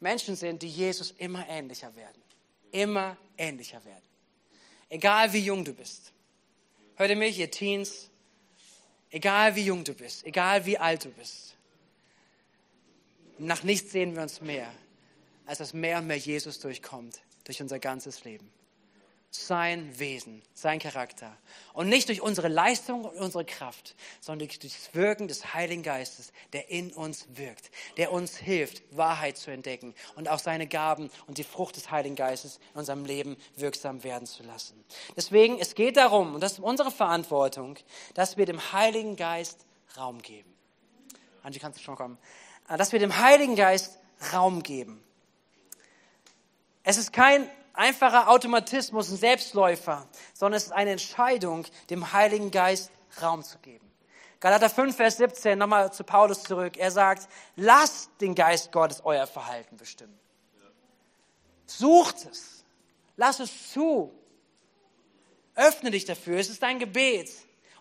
Menschen 0.00 0.34
sind, 0.34 0.62
die 0.62 0.68
Jesus 0.68 1.12
immer 1.12 1.48
ähnlicher 1.48 1.94
werden. 1.94 2.20
Immer 2.72 3.16
ähnlicher 3.38 3.84
werden. 3.84 4.02
Egal 4.88 5.32
wie 5.32 5.38
jung 5.38 5.64
du 5.64 5.72
bist. 5.72 6.12
Hört 6.96 7.10
ihr 7.10 7.16
mich, 7.16 7.38
ihr 7.38 7.52
Teens? 7.52 8.10
Egal 9.10 9.54
wie 9.54 9.62
jung 9.62 9.84
du 9.84 9.94
bist, 9.94 10.26
egal 10.26 10.66
wie 10.66 10.76
alt 10.76 11.04
du 11.04 11.10
bist. 11.10 11.54
Nach 13.38 13.62
nichts 13.62 13.92
sehen 13.92 14.16
wir 14.16 14.22
uns 14.22 14.40
mehr, 14.40 14.72
als 15.46 15.58
dass 15.58 15.72
mehr 15.72 15.98
und 15.98 16.08
mehr 16.08 16.18
Jesus 16.18 16.58
durchkommt 16.58 17.20
durch 17.44 17.62
unser 17.62 17.78
ganzes 17.78 18.24
Leben 18.24 18.50
sein 19.30 19.96
Wesen, 19.98 20.42
sein 20.54 20.80
Charakter. 20.80 21.36
Und 21.72 21.88
nicht 21.88 22.08
durch 22.08 22.20
unsere 22.20 22.48
Leistung 22.48 23.04
und 23.04 23.16
unsere 23.16 23.44
Kraft, 23.44 23.94
sondern 24.20 24.48
durch 24.48 24.58
das 24.58 24.92
Wirken 24.92 25.28
des 25.28 25.54
Heiligen 25.54 25.84
Geistes, 25.84 26.32
der 26.52 26.68
in 26.68 26.92
uns 26.92 27.26
wirkt, 27.34 27.70
der 27.96 28.12
uns 28.12 28.36
hilft, 28.36 28.82
Wahrheit 28.90 29.36
zu 29.36 29.52
entdecken 29.52 29.94
und 30.16 30.28
auch 30.28 30.40
seine 30.40 30.66
Gaben 30.66 31.10
und 31.28 31.38
die 31.38 31.44
Frucht 31.44 31.76
des 31.76 31.92
Heiligen 31.92 32.16
Geistes 32.16 32.58
in 32.74 32.80
unserem 32.80 33.04
Leben 33.04 33.36
wirksam 33.56 34.02
werden 34.02 34.26
zu 34.26 34.42
lassen. 34.42 34.84
Deswegen, 35.16 35.58
es 35.60 35.76
geht 35.76 35.96
darum, 35.96 36.34
und 36.34 36.40
das 36.40 36.52
ist 36.52 36.60
unsere 36.60 36.90
Verantwortung, 36.90 37.78
dass 38.14 38.36
wir 38.36 38.46
dem 38.46 38.72
Heiligen 38.72 39.14
Geist 39.14 39.64
Raum 39.96 40.20
geben. 40.22 40.52
Angie, 41.44 41.60
kannst 41.60 41.78
du 41.78 41.82
schon 41.82 41.96
kommen? 41.96 42.18
Dass 42.68 42.92
wir 42.92 42.98
dem 42.98 43.16
Heiligen 43.16 43.54
Geist 43.54 43.98
Raum 44.32 44.62
geben. 44.62 45.02
Es 46.82 46.96
ist 46.96 47.12
kein 47.12 47.48
einfacher 47.72 48.28
Automatismus, 48.28 49.10
ein 49.10 49.16
Selbstläufer, 49.16 50.06
sondern 50.34 50.56
es 50.56 50.64
ist 50.64 50.72
eine 50.72 50.90
Entscheidung, 50.92 51.66
dem 51.90 52.12
Heiligen 52.12 52.50
Geist 52.50 52.90
Raum 53.20 53.42
zu 53.42 53.58
geben. 53.58 53.90
Galater 54.40 54.70
5, 54.70 54.96
Vers 54.96 55.18
17, 55.18 55.58
nochmal 55.58 55.92
zu 55.92 56.02
Paulus 56.02 56.42
zurück. 56.42 56.78
Er 56.78 56.90
sagt, 56.90 57.28
lasst 57.56 58.10
den 58.20 58.34
Geist 58.34 58.72
Gottes 58.72 59.02
euer 59.04 59.26
Verhalten 59.26 59.76
bestimmen. 59.76 60.18
Sucht 61.66 62.26
es. 62.30 62.64
Lass 63.16 63.38
es 63.38 63.72
zu. 63.72 64.12
Öffne 65.54 65.90
dich 65.90 66.06
dafür. 66.06 66.38
Es 66.38 66.48
ist 66.48 66.62
dein 66.62 66.78
Gebet. 66.78 67.30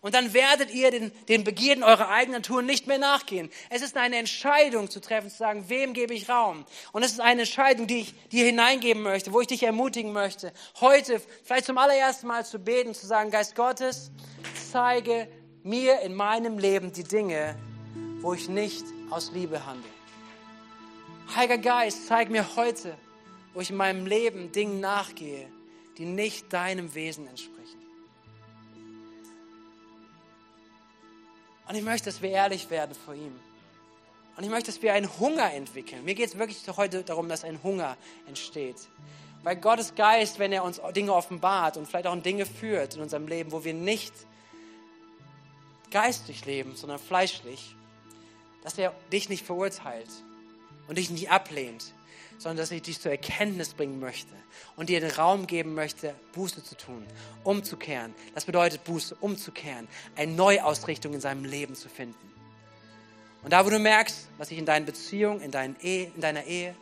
Und 0.02 0.14
dann 0.14 0.34
werdet 0.34 0.72
ihr 0.74 0.92
den, 0.92 1.12
den 1.28 1.44
Begierden 1.44 1.84
eurer 1.84 2.10
eigenen 2.10 2.42
Natur 2.42 2.62
nicht 2.62 2.88
mehr 2.88 2.98
nachgehen. 2.98 3.50
Es 3.70 3.82
ist 3.82 3.98
eine 3.98 4.18
Entscheidung 4.18 4.90
zu 4.90 5.02
treffen, 5.02 5.30
zu 5.30 5.38
sagen, 5.38 5.66
wem 5.68 5.94
gebe 5.94 6.14
ich 6.14 6.30
Raum? 6.30 6.66
Und 6.92 7.04
es 7.04 7.12
ist 7.12 7.20
eine 7.20 7.42
Entscheidung, 7.42 7.88
die 7.88 8.00
ich 8.02 8.30
dir 8.30 8.46
hineingeben 8.46 9.04
möchte, 9.04 9.34
wo 9.34 9.42
ich 9.42 9.48
dich 9.48 9.64
ermutigen 9.64 10.14
möchte, 10.14 10.54
heute 10.80 11.22
vielleicht 11.44 11.66
zum 11.66 11.78
allerersten 11.78 12.28
Mal 12.28 12.46
zu 12.46 12.60
beten, 12.60 12.94
zu 12.94 13.08
sagen, 13.08 13.30
Geist 13.30 13.56
Gottes, 13.56 14.12
zeige 14.72 15.28
mir 15.64 16.00
in 16.02 16.16
meinem 16.16 16.58
Leben 16.58 16.94
die 16.94 17.04
Dinge, 17.04 17.56
wo 18.22 18.34
ich 18.34 18.48
nicht 18.48 18.86
aus 19.10 19.32
Liebe 19.34 19.66
handle. 19.66 19.90
Heiliger 21.36 21.58
Geist, 21.58 22.08
zeig 22.08 22.30
mir 22.30 22.56
heute, 22.56 22.98
wo 23.54 23.62
ich 23.62 23.70
in 23.70 23.78
meinem 23.78 24.06
Leben 24.06 24.52
Dingen 24.52 24.80
nachgehe, 24.80 25.48
die 25.98 26.06
nicht 26.06 26.52
deinem 26.54 26.96
Wesen 26.96 27.28
entsprechen. 27.28 27.59
Und 31.70 31.76
ich 31.76 31.84
möchte, 31.84 32.10
dass 32.10 32.24
wir 32.24 32.32
ehrlich 32.32 32.72
werden 32.72 32.96
vor 32.96 33.14
ihm. 33.14 33.40
Und 34.36 34.44
ich 34.44 34.50
möchte, 34.50 34.72
dass 34.72 34.82
wir 34.82 34.94
einen 34.94 35.20
Hunger 35.20 35.54
entwickeln. 35.54 36.04
Mir 36.04 36.16
geht 36.16 36.30
es 36.30 36.38
wirklich 36.40 36.58
heute 36.76 37.04
darum, 37.04 37.30
dass 37.30 37.44
ein 37.44 37.62
Hunger 37.62 37.96
entsteht. 38.28 38.88
Weil 39.44 39.56
Gottes 39.56 39.94
Geist, 39.94 40.40
wenn 40.40 40.52
er 40.52 40.64
uns 40.64 40.82
Dinge 40.96 41.14
offenbart 41.14 41.78
und 41.78 41.88
vielleicht 41.88 42.08
auch 42.08 42.22
Dinge 42.22 42.48
führt 42.48 42.96
in 42.96 43.02
unserem 43.02 43.28
Leben, 43.28 43.52
wo 43.52 43.64
wir 43.64 43.76
nicht 43.76 44.14
geistlich 45.92 46.46
leben, 46.46 46.76
sondern 46.76 46.98
fleischlich, 46.98 47.76
dass 48.64 48.80
er 48.80 48.92
dich 49.12 49.30
nicht 49.30 49.46
verurteilt 49.46 50.10
und 50.88 50.98
dich 50.98 51.12
nicht 51.12 51.30
ablehnt, 51.30 51.94
sondern 52.40 52.58
dass 52.58 52.72
ich 52.72 52.82
dich 52.82 53.00
zur 53.00 53.12
Erkenntnis 53.12 53.74
bringen 53.74 54.00
möchte 54.00 54.34
und 54.78 54.90
dir 54.90 55.02
den 55.02 55.12
Raum 55.12 55.46
geben 55.46 55.76
möchte, 55.76 56.16
Buße 56.34 56.64
zu 56.64 56.76
tun, 56.76 57.06
umzukehren. 57.44 58.16
Das 58.34 58.46
bedeutet 58.46 58.86
Buße, 58.86 59.16
umzukehren, 59.20 59.88
eine 60.16 60.32
Neuausrichtung 60.32 61.14
in 61.14 61.22
seinem 61.22 61.44
Leben 61.44 61.76
zu 61.76 61.90
finden. 61.90 62.16
Und 63.44 63.52
da, 63.54 63.66
wo 63.66 63.70
du 63.70 63.78
merkst, 63.78 64.28
was 64.38 64.48
sich 64.50 64.58
in 64.58 64.66
deinen 64.66 64.86
Beziehungen, 64.86 65.42
in, 65.42 65.52
dein 65.52 65.76
Ehe, 65.82 66.12
in 66.16 66.22
deiner 66.22 66.46
Ehe, 66.46 66.76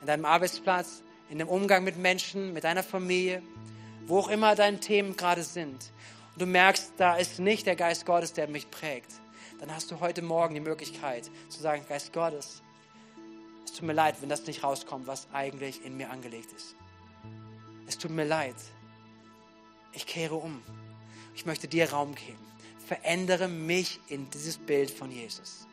in 0.00 0.06
deinem 0.06 0.24
Arbeitsplatz, 0.24 1.02
in 1.30 1.38
dem 1.38 1.48
Umgang 1.48 1.84
mit 1.84 1.96
Menschen, 1.96 2.52
mit 2.52 2.64
deiner 2.64 2.82
Familie, 2.82 3.42
wo 4.06 4.18
auch 4.18 4.28
immer 4.28 4.54
deine 4.56 4.80
Themen 4.80 5.16
gerade 5.16 5.42
sind, 5.42 5.92
und 6.34 6.42
du 6.42 6.46
merkst, 6.46 6.92
da 6.98 7.16
ist 7.16 7.40
nicht 7.40 7.66
der 7.66 7.74
Geist 7.74 8.06
Gottes, 8.06 8.32
der 8.32 8.48
mich 8.48 8.70
prägt, 8.70 9.12
dann 9.60 9.74
hast 9.74 9.90
du 9.90 9.98
heute 10.00 10.22
Morgen 10.22 10.54
die 10.54 10.60
Möglichkeit 10.60 11.30
zu 11.48 11.60
sagen, 11.60 11.84
Geist 11.88 12.12
Gottes, 12.12 12.62
es 13.68 13.74
tut 13.74 13.86
mir 13.86 13.92
leid, 13.92 14.16
wenn 14.22 14.30
das 14.30 14.46
nicht 14.46 14.64
rauskommt, 14.64 15.06
was 15.06 15.28
eigentlich 15.30 15.84
in 15.84 15.98
mir 15.98 16.10
angelegt 16.10 16.50
ist. 16.52 16.74
Es 17.86 17.98
tut 17.98 18.10
mir 18.10 18.24
leid. 18.24 18.56
Ich 19.92 20.06
kehre 20.06 20.36
um. 20.36 20.62
Ich 21.34 21.44
möchte 21.44 21.68
dir 21.68 21.90
Raum 21.90 22.14
geben. 22.14 22.38
Verändere 22.86 23.46
mich 23.46 24.00
in 24.08 24.30
dieses 24.30 24.56
Bild 24.56 24.90
von 24.90 25.10
Jesus. 25.10 25.66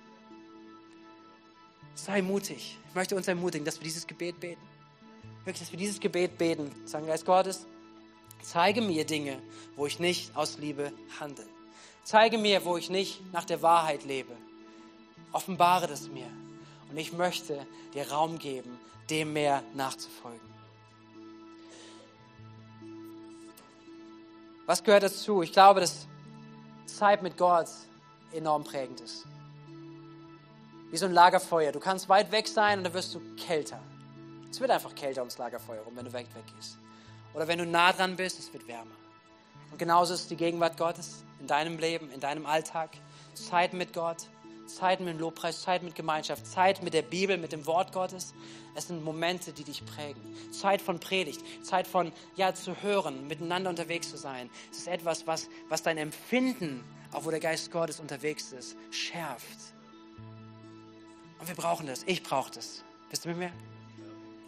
Sei 1.95 2.21
mutig. 2.21 2.77
Ich 2.89 2.95
möchte 2.95 3.15
uns 3.15 3.29
ermutigen, 3.29 3.63
dass 3.63 3.79
wir 3.79 3.85
dieses 3.85 4.05
Gebet 4.05 4.41
beten. 4.41 4.61
Wirklich, 5.45 5.59
dass 5.59 5.71
wir 5.71 5.79
dieses 5.79 6.01
Gebet 6.01 6.37
beten. 6.37 6.69
Sagen, 6.85 7.07
Geist 7.07 7.25
Gottes, 7.25 7.65
zeige 8.41 8.81
mir 8.81 9.05
Dinge, 9.05 9.41
wo 9.77 9.85
ich 9.85 9.99
nicht 9.99 10.35
aus 10.35 10.57
Liebe 10.57 10.91
handle. 11.17 11.47
Zeige 12.03 12.37
mir, 12.37 12.65
wo 12.65 12.75
ich 12.75 12.89
nicht 12.89 13.21
nach 13.31 13.45
der 13.45 13.61
Wahrheit 13.61 14.03
lebe. 14.03 14.35
Offenbare 15.31 15.87
das 15.87 16.09
mir. 16.09 16.29
Und 16.95 17.01
ich 17.01 17.11
möchte 17.11 17.67
dir 17.93 18.09
Raum 18.09 18.39
geben, 18.39 18.79
dem 19.09 19.33
mehr 19.33 19.61
nachzufolgen. 19.73 20.39
Was 24.65 24.81
gehört 24.81 25.03
dazu? 25.03 25.41
Ich 25.41 25.51
glaube, 25.51 25.81
dass 25.81 26.07
Zeit 26.85 27.21
mit 27.21 27.35
Gott 27.35 27.67
enorm 28.31 28.63
prägend 28.63 29.01
ist. 29.01 29.25
Wie 30.89 30.95
so 30.95 31.05
ein 31.05 31.11
Lagerfeuer. 31.11 31.73
Du 31.73 31.81
kannst 31.81 32.07
weit 32.07 32.31
weg 32.31 32.47
sein 32.47 32.77
und 32.77 32.85
dann 32.85 32.93
wirst 32.93 33.13
du 33.13 33.19
kälter. 33.35 33.81
Es 34.49 34.61
wird 34.61 34.71
einfach 34.71 34.95
kälter 34.95 35.19
ums 35.19 35.37
Lagerfeuer 35.37 35.81
rum, 35.81 35.97
wenn 35.97 36.05
du 36.05 36.13
weit 36.13 36.33
weg 36.33 36.45
gehst. 36.55 36.77
Oder 37.33 37.45
wenn 37.49 37.59
du 37.59 37.65
nah 37.65 37.91
dran 37.91 38.15
bist, 38.15 38.39
es 38.39 38.53
wird 38.53 38.69
wärmer. 38.69 38.95
Und 39.69 39.79
genauso 39.79 40.13
ist 40.13 40.31
die 40.31 40.37
Gegenwart 40.37 40.77
Gottes 40.77 41.25
in 41.41 41.47
deinem 41.47 41.77
Leben, 41.77 42.09
in 42.11 42.21
deinem 42.21 42.45
Alltag. 42.45 42.91
Zeit 43.33 43.73
mit 43.73 43.91
Gott, 43.91 44.29
Zeit 44.67 44.99
mit 44.99 45.09
dem 45.09 45.19
Lobpreis, 45.19 45.61
Zeit 45.61 45.83
mit 45.83 45.95
Gemeinschaft, 45.95 46.45
Zeit 46.47 46.83
mit 46.83 46.93
der 46.93 47.01
Bibel, 47.01 47.37
mit 47.37 47.51
dem 47.51 47.65
Wort 47.65 47.91
Gottes. 47.91 48.33
Es 48.75 48.87
sind 48.87 49.03
Momente, 49.03 49.53
die 49.53 49.63
dich 49.63 49.85
prägen. 49.85 50.21
Zeit 50.51 50.81
von 50.81 50.99
Predigt, 50.99 51.41
Zeit 51.65 51.87
von, 51.87 52.11
ja, 52.35 52.53
zu 52.53 52.81
hören, 52.81 53.27
miteinander 53.27 53.69
unterwegs 53.69 54.09
zu 54.09 54.17
sein. 54.17 54.49
Es 54.71 54.79
ist 54.79 54.87
etwas, 54.87 55.27
was, 55.27 55.49
was 55.69 55.83
dein 55.83 55.97
Empfinden, 55.97 56.83
auch 57.11 57.25
wo 57.25 57.31
der 57.31 57.39
Geist 57.39 57.71
Gottes 57.71 57.99
unterwegs 57.99 58.51
ist, 58.51 58.75
schärft. 58.91 59.73
Und 61.39 61.47
wir 61.47 61.55
brauchen 61.55 61.87
das. 61.87 62.03
Ich 62.05 62.23
brauche 62.23 62.51
das. 62.51 62.83
Bist 63.09 63.25
du 63.25 63.29
mit 63.29 63.37
mir? 63.37 63.51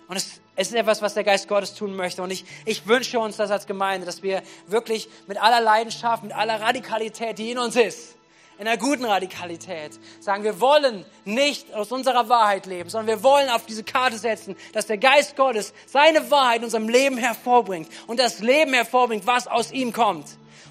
Und 0.08 0.16
es, 0.16 0.40
es, 0.56 0.70
ist 0.70 0.74
etwas, 0.74 1.02
was 1.02 1.14
der 1.14 1.24
Geist 1.24 1.48
Gottes 1.48 1.74
tun 1.74 1.96
möchte. 1.96 2.24
Und 2.24 2.32
ich, 2.32 2.46
ich 2.66 2.88
wünsche 2.88 3.20
uns 3.20 3.36
das 3.38 3.52
als 3.52 3.68
Gemeinde, 3.68 4.06
dass 4.06 4.24
wir 4.24 4.42
wirklich 4.68 5.10
mit 5.28 5.42
aller 5.42 5.62
Leidenschaft, 5.62 6.24
mit 6.24 6.34
aller 6.34 6.62
Radikalität, 6.62 7.38
die 7.38 7.52
in 7.52 7.60
uns 7.60 7.76
ist, 7.76 8.17
in 8.60 8.68
einer 8.68 8.78
guten 8.78 9.06
Radikalität, 9.06 9.92
sagen, 10.20 10.44
wir 10.44 10.60
wollen 10.60 11.06
nicht 11.26 11.74
aus 11.74 11.92
unserer 11.92 12.28
Wahrheit 12.30 12.66
leben, 12.66 12.90
sondern 12.90 13.08
wir 13.08 13.24
wollen 13.24 13.50
auf 13.50 13.66
diese 13.66 13.84
Karte 13.84 14.18
setzen, 14.18 14.56
dass 14.74 14.88
der 14.88 14.98
Geist 14.98 15.36
Gottes 15.36 15.74
seine 15.86 16.30
Wahrheit 16.32 16.60
in 16.60 16.64
unserem 16.66 16.90
Leben 16.90 17.18
hervorbringt 17.18 17.90
und 18.08 18.20
das 18.20 18.40
Leben 18.40 18.74
hervorbringt, 18.74 19.28
was 19.28 19.48
aus 19.48 19.72
ihm 19.72 19.94
kommt. 19.94 20.26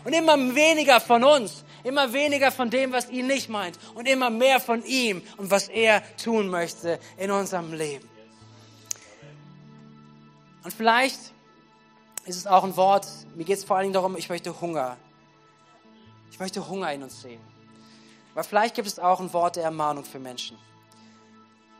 Und 0.04 0.12
immer 0.12 0.36
weniger 0.54 1.00
von 1.00 1.24
uns, 1.24 1.64
immer 1.84 2.12
weniger 2.12 2.50
von 2.50 2.70
dem, 2.70 2.92
was 2.92 3.08
ihn 3.10 3.26
nicht 3.26 3.48
meint 3.48 3.78
und 3.94 4.06
immer 4.08 4.30
mehr 4.30 4.60
von 4.60 4.84
ihm 4.84 5.22
und 5.36 5.50
was 5.50 5.68
er 5.68 6.02
tun 6.16 6.48
möchte 6.48 6.98
in 7.16 7.30
unserem 7.30 7.72
Leben. 7.72 8.08
Und 10.64 10.72
vielleicht 10.72 11.20
ist 12.24 12.36
es 12.36 12.46
auch 12.48 12.64
ein 12.64 12.76
Wort, 12.76 13.06
mir 13.36 13.44
geht 13.44 13.58
es 13.58 13.64
vor 13.64 13.76
allen 13.76 13.84
Dingen 13.84 13.94
darum, 13.94 14.16
ich 14.16 14.28
möchte 14.28 14.60
Hunger. 14.60 14.96
Ich 16.32 16.40
möchte 16.40 16.68
Hunger 16.68 16.92
in 16.92 17.04
uns 17.04 17.22
sehen. 17.22 17.55
Aber 18.36 18.44
vielleicht 18.44 18.74
gibt 18.74 18.86
es 18.86 18.98
auch 18.98 19.18
ein 19.18 19.32
Wort 19.32 19.56
der 19.56 19.64
Ermahnung 19.64 20.04
für 20.04 20.18
Menschen. 20.18 20.58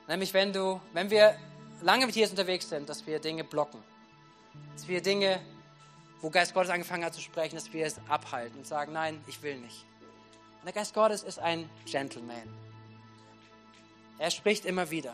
Nämlich 0.09 0.33
wenn 0.33 0.55
du, 0.55 0.81
wenn 0.95 1.11
wir 1.11 1.37
lange 1.83 2.07
mit 2.07 2.17
Jesus 2.17 2.31
unterwegs 2.31 2.71
sind, 2.71 2.89
dass 2.89 3.07
wir 3.07 3.19
Dinge 3.19 3.45
blocken. 3.45 3.79
Dass 4.73 4.89
wir 4.89 5.03
Dinge, 5.03 5.39
wo 6.23 6.31
Geist 6.31 6.55
Gottes 6.55 6.71
angefangen 6.71 7.05
hat 7.05 7.13
zu 7.13 7.21
sprechen, 7.21 7.57
dass 7.57 7.71
wir 7.75 7.85
es 7.85 8.01
abhalten 8.09 8.57
und 8.57 8.67
sagen, 8.67 8.95
nein, 8.95 9.23
ich 9.27 9.43
will 9.43 9.59
nicht. 9.59 9.85
Und 10.61 10.65
der 10.65 10.73
Geist 10.73 10.95
Gottes 10.95 11.25
ist 11.25 11.39
ein 11.39 11.69
Gentleman. 11.85 12.49
Er 14.19 14.31
spricht 14.31 14.65
immer 14.65 14.91
wieder 14.91 15.13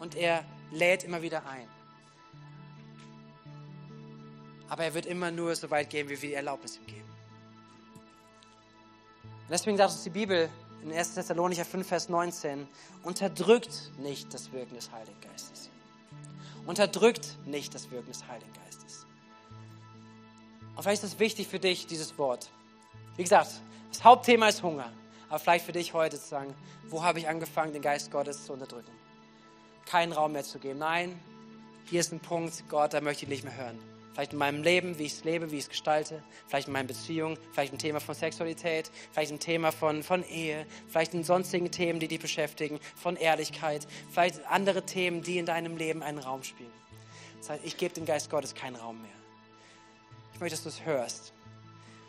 und 0.00 0.16
er 0.16 0.44
lädt 0.70 1.02
immer 1.02 1.22
wieder 1.22 1.46
ein. 1.46 1.66
Aber 4.68 4.84
er 4.84 4.92
wird 4.92 5.06
immer 5.06 5.30
nur 5.30 5.56
so 5.56 5.70
weit 5.70 5.88
gehen, 5.88 6.10
wie 6.10 6.20
wir 6.20 6.28
die 6.28 6.34
Erlaubnis 6.34 6.76
ihm 6.76 6.86
geben. 6.86 6.97
Und 9.48 9.52
deswegen 9.52 9.78
sagt 9.78 9.92
uns 9.92 10.02
die 10.02 10.10
Bibel 10.10 10.50
in 10.82 10.92
1. 10.92 11.14
Thessalonicher 11.14 11.64
5, 11.64 11.88
Vers 11.88 12.10
19, 12.10 12.68
unterdrückt 13.02 13.90
nicht 13.96 14.34
das 14.34 14.52
Wirken 14.52 14.74
des 14.74 14.92
Heiligen 14.92 15.18
Geistes. 15.22 15.70
Unterdrückt 16.66 17.38
nicht 17.46 17.74
das 17.74 17.90
Wirken 17.90 18.12
des 18.12 18.28
Heiligen 18.28 18.52
Geistes. 18.52 19.06
Und 20.76 20.82
vielleicht 20.82 21.02
ist 21.02 21.14
es 21.14 21.18
wichtig 21.18 21.48
für 21.48 21.58
dich, 21.58 21.86
dieses 21.86 22.18
Wort. 22.18 22.50
Wie 23.16 23.22
gesagt, 23.22 23.62
das 23.90 24.04
Hauptthema 24.04 24.48
ist 24.48 24.62
Hunger. 24.62 24.92
Aber 25.30 25.38
vielleicht 25.38 25.64
für 25.64 25.72
dich 25.72 25.94
heute 25.94 26.20
zu 26.20 26.28
sagen, 26.28 26.54
wo 26.90 27.02
habe 27.02 27.18
ich 27.18 27.26
angefangen, 27.26 27.72
den 27.72 27.80
Geist 27.80 28.10
Gottes 28.10 28.44
zu 28.44 28.52
unterdrücken? 28.52 28.92
Keinen 29.86 30.12
Raum 30.12 30.32
mehr 30.32 30.44
zu 30.44 30.58
geben. 30.58 30.80
Nein, 30.80 31.18
hier 31.86 32.00
ist 32.00 32.12
ein 32.12 32.20
Punkt, 32.20 32.64
Gott, 32.68 32.92
da 32.92 33.00
möchte 33.00 33.24
ich 33.24 33.30
nicht 33.30 33.44
mehr 33.44 33.56
hören. 33.56 33.78
Vielleicht 34.18 34.32
in 34.32 34.40
meinem 34.40 34.64
Leben, 34.64 34.98
wie 34.98 35.04
ich 35.04 35.12
es 35.12 35.22
lebe, 35.22 35.52
wie 35.52 35.58
ich 35.58 35.62
es 35.62 35.68
gestalte. 35.68 36.24
Vielleicht 36.48 36.66
in 36.66 36.72
meinen 36.72 36.88
Beziehungen. 36.88 37.38
Vielleicht 37.52 37.72
ein 37.72 37.78
Thema 37.78 38.00
von 38.00 38.16
Sexualität. 38.16 38.90
Vielleicht 39.12 39.30
ein 39.30 39.38
Thema 39.38 39.70
von, 39.70 40.02
von 40.02 40.24
Ehe. 40.24 40.66
Vielleicht 40.88 41.14
in 41.14 41.22
sonstigen 41.22 41.70
Themen, 41.70 42.00
die 42.00 42.08
dich 42.08 42.18
beschäftigen. 42.18 42.80
Von 42.96 43.14
Ehrlichkeit. 43.14 43.86
Vielleicht 44.10 44.44
andere 44.48 44.84
Themen, 44.84 45.22
die 45.22 45.38
in 45.38 45.46
deinem 45.46 45.76
Leben 45.76 46.02
einen 46.02 46.18
Raum 46.18 46.42
spielen. 46.42 46.72
Das 47.38 47.50
heißt, 47.50 47.64
ich 47.64 47.76
gebe 47.76 47.94
dem 47.94 48.06
Geist 48.06 48.28
Gottes 48.28 48.56
keinen 48.56 48.74
Raum 48.74 49.00
mehr. 49.00 49.10
Ich 50.34 50.40
möchte, 50.40 50.56
dass 50.56 50.64
du 50.64 50.70
es 50.70 50.84
hörst. 50.84 51.32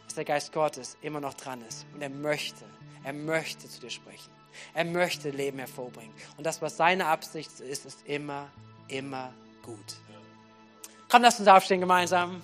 Dass 0.06 0.16
der 0.16 0.26
Geist 0.26 0.52
Gottes 0.52 0.98
immer 1.04 1.20
noch 1.20 1.36
dran 1.36 1.62
ist. 1.70 1.86
Und 1.94 2.02
er 2.02 2.10
möchte, 2.10 2.66
er 3.04 3.14
möchte 3.14 3.70
zu 3.70 3.82
dir 3.82 3.92
sprechen. 3.92 4.32
Er 4.74 4.86
möchte 4.86 5.30
Leben 5.30 5.60
hervorbringen. 5.60 6.16
Und 6.38 6.44
das, 6.44 6.60
was 6.60 6.76
seine 6.76 7.06
Absicht 7.06 7.60
ist, 7.60 7.86
ist 7.86 8.08
immer, 8.08 8.50
immer 8.88 9.32
gut. 9.62 10.00
Komm, 11.12 11.24
lass 11.24 11.40
uns 11.40 11.48
aufstehen 11.48 11.80
gemeinsam. 11.80 12.40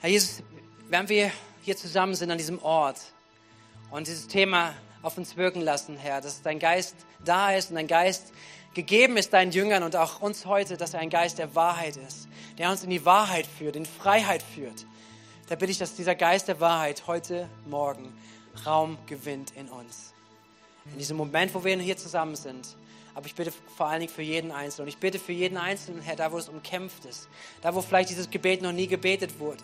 Herr 0.00 0.10
Jesus, 0.10 0.42
während 0.88 1.08
wir 1.10 1.30
hier 1.62 1.76
zusammen 1.76 2.16
sind 2.16 2.32
an 2.32 2.38
diesem 2.38 2.60
Ort 2.60 2.98
und 3.92 4.08
dieses 4.08 4.26
Thema 4.26 4.74
auf 5.00 5.16
uns 5.16 5.36
wirken 5.36 5.60
lassen, 5.60 5.96
Herr, 5.96 6.20
dass 6.20 6.42
dein 6.42 6.58
Geist 6.58 6.96
da 7.24 7.52
ist 7.52 7.70
und 7.70 7.76
dein 7.76 7.86
Geist 7.86 8.32
gegeben 8.74 9.16
ist 9.16 9.32
deinen 9.32 9.52
Jüngern 9.52 9.84
und 9.84 9.94
auch 9.94 10.22
uns 10.22 10.44
heute, 10.44 10.76
dass 10.76 10.92
er 10.92 10.98
ein 10.98 11.08
Geist 11.08 11.38
der 11.38 11.54
Wahrheit 11.54 11.96
ist, 11.96 12.26
der 12.58 12.68
uns 12.68 12.82
in 12.82 12.90
die 12.90 13.04
Wahrheit 13.04 13.46
führt, 13.46 13.76
in 13.76 13.86
Freiheit 13.86 14.42
führt. 14.42 14.86
Da 15.48 15.54
bitte 15.54 15.70
ich, 15.70 15.78
dass 15.78 15.94
dieser 15.94 16.16
Geist 16.16 16.48
der 16.48 16.58
Wahrheit 16.58 17.06
heute 17.06 17.48
Morgen 17.66 18.12
Raum 18.64 18.98
gewinnt 19.06 19.52
in 19.56 19.68
uns. 19.68 20.14
In 20.92 20.98
diesem 20.98 21.16
Moment, 21.16 21.54
wo 21.54 21.64
wir 21.64 21.78
hier 21.78 21.96
zusammen 21.96 22.36
sind. 22.36 22.76
Aber 23.14 23.26
ich 23.26 23.34
bitte 23.34 23.52
vor 23.76 23.86
allen 23.86 24.00
Dingen 24.00 24.12
für 24.12 24.22
jeden 24.22 24.50
Einzelnen. 24.50 24.86
Und 24.86 24.88
ich 24.88 24.98
bitte 24.98 25.18
für 25.18 25.32
jeden 25.32 25.56
Einzelnen, 25.56 26.02
Herr, 26.02 26.16
da 26.16 26.32
wo 26.32 26.38
es 26.38 26.48
umkämpft 26.48 27.04
ist. 27.04 27.28
Da 27.62 27.74
wo 27.74 27.80
vielleicht 27.80 28.10
dieses 28.10 28.28
Gebet 28.28 28.60
noch 28.60 28.72
nie 28.72 28.86
gebetet 28.86 29.38
wurde. 29.38 29.62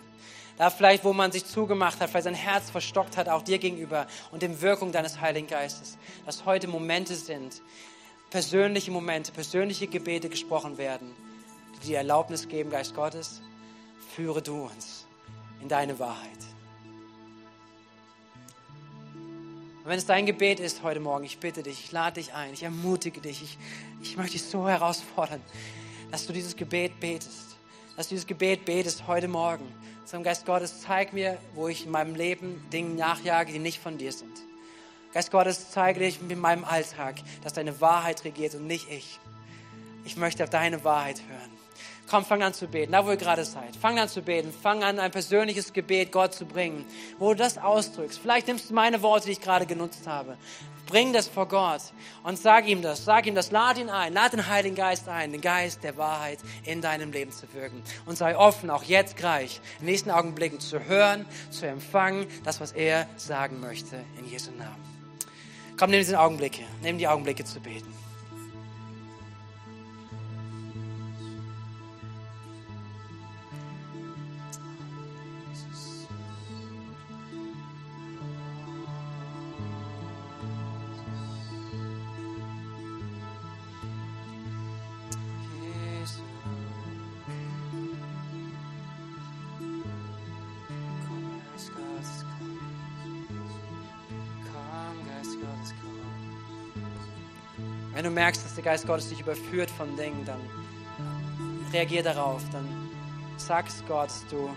Da 0.57 0.69
vielleicht, 0.69 1.03
wo 1.03 1.13
man 1.13 1.31
sich 1.31 1.45
zugemacht 1.45 1.99
hat, 1.99 2.09
vielleicht 2.09 2.25
sein 2.25 2.33
Herz 2.33 2.69
verstockt 2.69 3.17
hat, 3.17 3.29
auch 3.29 3.41
dir 3.41 3.57
gegenüber 3.57 4.07
und 4.31 4.41
dem 4.41 4.61
Wirkung 4.61 4.91
deines 4.91 5.19
Heiligen 5.19 5.47
Geistes. 5.47 5.97
Dass 6.25 6.45
heute 6.45 6.67
Momente 6.67 7.15
sind, 7.15 7.61
persönliche 8.29 8.91
Momente, 8.91 9.31
persönliche 9.31 9.87
Gebete 9.87 10.29
gesprochen 10.29 10.77
werden, 10.77 11.11
die 11.81 11.87
die 11.87 11.93
Erlaubnis 11.95 12.47
geben, 12.47 12.69
Geist 12.69 12.95
Gottes, 12.95 13.41
führe 14.15 14.41
du 14.41 14.63
uns 14.63 15.05
in 15.61 15.67
deine 15.67 15.99
Wahrheit. 15.99 16.50
Und 19.83 19.89
wenn 19.89 19.97
es 19.97 20.05
dein 20.05 20.27
Gebet 20.27 20.59
ist 20.59 20.83
heute 20.83 20.99
Morgen, 20.99 21.23
ich 21.23 21.39
bitte 21.39 21.63
dich, 21.63 21.85
ich 21.85 21.91
lade 21.91 22.21
dich 22.21 22.35
ein, 22.35 22.53
ich 22.53 22.61
ermutige 22.61 23.19
dich, 23.19 23.41
ich, 23.41 23.57
ich 24.03 24.15
möchte 24.15 24.33
dich 24.33 24.43
so 24.43 24.67
herausfordern, 24.67 25.41
dass 26.11 26.27
du 26.27 26.33
dieses 26.33 26.55
Gebet 26.55 26.99
betest, 26.99 27.57
dass 27.97 28.07
du 28.07 28.13
dieses 28.13 28.27
Gebet 28.27 28.63
betest 28.65 29.07
heute 29.07 29.27
Morgen. 29.27 29.65
Zum 30.05 30.21
Geist 30.21 30.45
Gottes, 30.45 30.81
zeig 30.81 31.13
mir, 31.13 31.39
wo 31.55 31.67
ich 31.67 31.85
in 31.85 31.91
meinem 31.91 32.13
Leben 32.13 32.63
Dinge 32.71 32.93
nachjage, 32.93 33.53
die 33.53 33.59
nicht 33.59 33.79
von 33.79 33.97
dir 33.97 34.11
sind. 34.11 34.41
Geist 35.13 35.31
Gottes, 35.31 35.71
zeige 35.71 36.01
dich 36.01 36.19
in 36.21 36.39
meinem 36.39 36.63
Alltag, 36.63 37.15
dass 37.43 37.53
deine 37.53 37.81
Wahrheit 37.81 38.23
regiert 38.23 38.53
und 38.53 38.67
nicht 38.67 38.87
ich. 38.91 39.19
Ich 40.05 40.15
möchte 40.15 40.43
auf 40.43 40.51
deine 40.51 40.83
Wahrheit 40.83 41.21
hören. 41.27 41.60
Komm, 42.11 42.25
fang 42.25 42.43
an 42.43 42.53
zu 42.53 42.67
beten, 42.67 42.91
da 42.91 43.05
wo 43.05 43.11
ihr 43.11 43.15
gerade 43.15 43.45
seid. 43.45 43.73
Fang 43.77 43.97
an 43.97 44.09
zu 44.09 44.21
beten. 44.21 44.51
Fang 44.51 44.83
an, 44.83 44.99
ein 44.99 45.11
persönliches 45.11 45.71
Gebet 45.71 46.11
Gott 46.11 46.33
zu 46.33 46.45
bringen, 46.45 46.83
wo 47.19 47.29
du 47.29 47.37
das 47.37 47.57
ausdrückst. 47.57 48.19
Vielleicht 48.19 48.47
nimmst 48.47 48.69
du 48.69 48.73
meine 48.73 49.01
Worte, 49.01 49.27
die 49.27 49.31
ich 49.31 49.39
gerade 49.39 49.65
genutzt 49.65 50.05
habe. 50.07 50.35
Bring 50.87 51.13
das 51.13 51.29
vor 51.29 51.47
Gott 51.47 51.81
und 52.23 52.37
sag 52.37 52.67
ihm 52.67 52.81
das. 52.81 53.05
Sag 53.05 53.27
ihm 53.27 53.33
das. 53.33 53.51
Lad 53.51 53.77
ihn 53.77 53.89
ein. 53.89 54.11
Lad 54.11 54.33
den 54.33 54.45
Heiligen 54.47 54.75
Geist 54.75 55.07
ein, 55.07 55.31
den 55.31 55.39
Geist 55.39 55.85
der 55.85 55.95
Wahrheit 55.95 56.39
in 56.65 56.81
deinem 56.81 57.13
Leben 57.13 57.31
zu 57.31 57.45
wirken. 57.53 57.81
Und 58.05 58.17
sei 58.17 58.37
offen, 58.37 58.69
auch 58.71 58.83
jetzt 58.83 59.15
gleich, 59.15 59.61
in 59.79 59.85
den 59.85 59.91
nächsten 59.91 60.11
Augenblicken 60.11 60.59
zu 60.59 60.83
hören, 60.83 61.25
zu 61.49 61.65
empfangen, 61.65 62.27
das, 62.43 62.59
was 62.59 62.73
er 62.73 63.07
sagen 63.15 63.61
möchte, 63.61 64.03
in 64.19 64.29
Jesu 64.29 64.51
Namen. 64.51 64.83
Komm, 65.79 65.91
nimm 65.91 66.01
diese 66.01 66.19
Augenblicke. 66.19 66.63
Nimm 66.81 66.97
die 66.97 67.07
Augenblicke 67.07 67.45
zu 67.45 67.61
beten. 67.61 68.00
Merkst, 98.21 98.45
dass 98.45 98.53
der 98.53 98.63
Geist 98.63 98.85
Gottes 98.85 99.09
dich 99.09 99.19
überführt 99.19 99.71
von 99.71 99.97
Dingen, 99.97 100.23
dann 100.25 100.39
reagier 101.73 102.03
darauf. 102.03 102.43
Dann 102.51 102.67
sag 103.37 103.67
es 103.67 103.83
Gott, 103.87 104.09
dass 104.09 104.27
du 104.27 104.47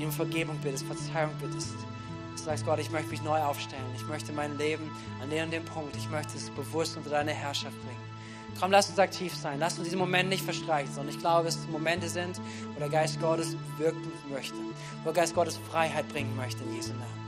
ihm 0.00 0.10
Vergebung 0.10 0.56
bittest, 0.62 0.86
Verzeihung 0.86 1.32
bittest. 1.38 1.74
Du 2.34 2.42
sagst 2.42 2.64
Gott, 2.64 2.78
ich 2.78 2.90
möchte 2.90 3.10
mich 3.10 3.22
neu 3.22 3.38
aufstellen. 3.40 3.84
Ich 3.94 4.06
möchte 4.08 4.32
mein 4.32 4.56
Leben 4.56 4.90
an 5.22 5.28
den 5.28 5.44
und 5.44 5.52
dem 5.52 5.66
Punkt, 5.66 5.94
ich 5.96 6.08
möchte 6.08 6.38
es 6.38 6.48
bewusst 6.48 6.96
unter 6.96 7.10
deine 7.10 7.32
Herrschaft 7.32 7.76
bringen. 7.84 8.00
Komm, 8.58 8.70
lass 8.70 8.88
uns 8.88 8.98
aktiv 8.98 9.34
sein. 9.34 9.58
Lass 9.60 9.74
uns 9.74 9.84
diesen 9.84 9.98
Moment 9.98 10.30
nicht 10.30 10.42
verstreichen, 10.42 10.90
sondern 10.90 11.14
ich 11.14 11.20
glaube, 11.20 11.44
dass 11.44 11.56
es 11.56 11.68
Momente 11.68 12.08
sind, 12.08 12.40
wo 12.72 12.78
der 12.78 12.88
Geist 12.88 13.20
Gottes 13.20 13.54
wirken 13.76 14.10
möchte, 14.32 14.56
wo 15.02 15.12
der 15.12 15.12
Geist 15.12 15.34
Gottes 15.34 15.58
Freiheit 15.70 16.08
bringen 16.08 16.34
möchte 16.36 16.64
in 16.64 16.74
Jesu 16.74 16.92
Namen. 16.92 17.27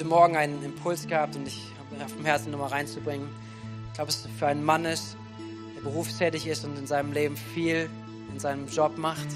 Heute 0.00 0.08
Morgen 0.08 0.34
einen 0.34 0.64
Impuls 0.64 1.06
gehabt 1.06 1.36
und 1.36 1.46
ich 1.46 1.60
habe 1.78 2.02
auf 2.02 2.16
dem 2.16 2.24
Herzen 2.24 2.50
nochmal 2.50 2.70
reinzubringen. 2.70 3.28
Ich 3.88 3.92
glaube, 3.96 4.08
es 4.08 4.26
für 4.38 4.46
einen 4.46 4.64
Mann 4.64 4.86
ist, 4.86 5.14
der 5.76 5.82
berufstätig 5.82 6.46
ist 6.46 6.64
und 6.64 6.78
in 6.78 6.86
seinem 6.86 7.12
Leben 7.12 7.36
viel 7.36 7.90
in 8.32 8.40
seinem 8.40 8.66
Job 8.68 8.96
macht 8.96 9.26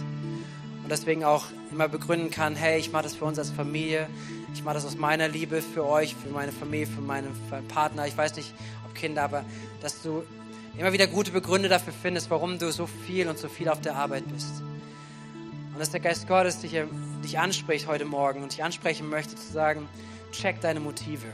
und 0.82 0.90
deswegen 0.90 1.22
auch 1.22 1.44
immer 1.70 1.86
begründen 1.86 2.30
kann, 2.30 2.56
hey, 2.56 2.78
ich 2.78 2.92
mache 2.92 3.02
das 3.02 3.14
für 3.14 3.26
uns 3.26 3.38
als 3.38 3.50
Familie, 3.50 4.08
ich 4.54 4.64
mache 4.64 4.76
das 4.76 4.86
aus 4.86 4.96
meiner 4.96 5.28
Liebe 5.28 5.60
für 5.60 5.84
euch, 5.84 6.16
für 6.16 6.30
meine 6.30 6.50
Familie, 6.50 6.86
für 6.86 7.02
meinen 7.02 7.28
Partner, 7.68 8.06
ich 8.06 8.16
weiß 8.16 8.34
nicht, 8.36 8.54
ob 8.86 8.94
Kinder, 8.94 9.22
aber 9.22 9.44
dass 9.82 10.00
du 10.00 10.22
immer 10.78 10.94
wieder 10.94 11.06
gute 11.08 11.30
Begründe 11.30 11.68
dafür 11.68 11.92
findest, 11.92 12.30
warum 12.30 12.58
du 12.58 12.72
so 12.72 12.86
viel 12.86 13.28
und 13.28 13.36
so 13.36 13.50
viel 13.50 13.68
auf 13.68 13.82
der 13.82 13.96
Arbeit 13.96 14.24
bist. 14.32 14.62
Und 15.74 15.78
dass 15.78 15.90
der 15.90 16.00
Geist 16.00 16.26
Gottes 16.26 16.60
dich, 16.60 16.74
dich 17.22 17.38
anspricht 17.38 17.86
heute 17.86 18.06
Morgen 18.06 18.42
und 18.42 18.52
dich 18.52 18.64
ansprechen 18.64 19.10
möchte, 19.10 19.34
zu 19.36 19.52
sagen, 19.52 19.86
check 20.41 20.61
deine 20.61 20.80
Motive. 20.80 21.26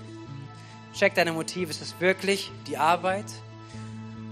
Check 0.95 1.15
deine 1.15 1.33
Motive. 1.33 1.71
Ist 1.71 1.83
es 1.83 2.01
wirklich 2.01 2.51
die 2.67 2.77
Arbeit 2.77 3.27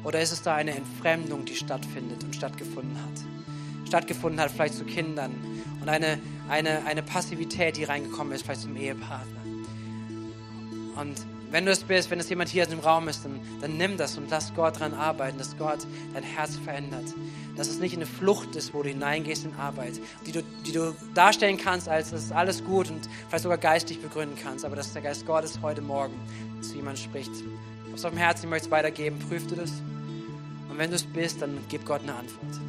oder 0.04 0.20
ist 0.20 0.32
es 0.32 0.42
da 0.42 0.54
eine 0.54 0.74
Entfremdung, 0.74 1.44
die 1.44 1.54
stattfindet 1.54 2.24
und 2.24 2.34
stattgefunden 2.34 2.96
hat? 2.96 3.28
stattgefunden 3.88 4.40
hat, 4.40 4.50
vielleicht 4.50 4.74
zu 4.74 4.84
Kindern 4.84 5.34
und 5.80 5.88
eine, 5.88 6.20
eine, 6.48 6.84
eine 6.84 7.02
Passivität, 7.02 7.76
die 7.76 7.84
reingekommen 7.84 8.32
ist, 8.32 8.44
vielleicht 8.44 8.60
zum 8.60 8.76
Ehepartner. 8.76 9.40
Und 10.96 11.16
wenn 11.50 11.64
du 11.64 11.72
es 11.72 11.84
bist, 11.84 12.10
wenn 12.10 12.20
es 12.20 12.28
jemand 12.28 12.50
hier 12.50 12.68
im 12.68 12.80
Raum 12.80 13.08
ist, 13.08 13.24
dann, 13.24 13.40
dann 13.60 13.76
nimm 13.76 13.96
das 13.96 14.18
und 14.18 14.30
lass 14.30 14.54
Gott 14.54 14.76
daran 14.76 14.94
arbeiten, 14.94 15.38
dass 15.38 15.56
Gott 15.56 15.86
dein 16.12 16.22
Herz 16.22 16.56
verändert. 16.56 17.06
Dass 17.56 17.68
es 17.68 17.78
nicht 17.78 17.96
eine 17.96 18.06
Flucht 18.06 18.54
ist, 18.54 18.74
wo 18.74 18.82
du 18.82 18.90
hineingehst 18.90 19.44
in 19.44 19.54
Arbeit, 19.54 20.00
die 20.26 20.32
du, 20.32 20.42
die 20.66 20.72
du 20.72 20.94
darstellen 21.14 21.56
kannst, 21.56 21.88
als 21.88 22.10
das 22.10 22.24
ist 22.24 22.32
alles 22.32 22.64
gut 22.64 22.90
und 22.90 23.08
vielleicht 23.28 23.42
sogar 23.42 23.58
geistig 23.58 24.00
begründen 24.00 24.36
kannst, 24.40 24.64
aber 24.64 24.76
dass 24.76 24.92
der 24.92 25.02
Geist 25.02 25.26
Gottes 25.26 25.60
heute 25.62 25.80
Morgen 25.80 26.14
zu 26.60 26.76
jemandem 26.76 27.02
spricht. 27.02 27.32
Was 27.92 28.04
auf 28.04 28.12
dem 28.12 28.18
Herzen 28.18 28.48
möchtest 28.48 28.70
weitergeben, 28.70 29.18
prüf 29.18 29.46
du 29.46 29.56
das. 29.56 29.70
Und 30.70 30.76
wenn 30.78 30.90
du 30.90 30.96
es 30.96 31.04
bist, 31.04 31.42
dann 31.42 31.58
gib 31.68 31.84
Gott 31.86 32.02
eine 32.02 32.14
Antwort. 32.14 32.60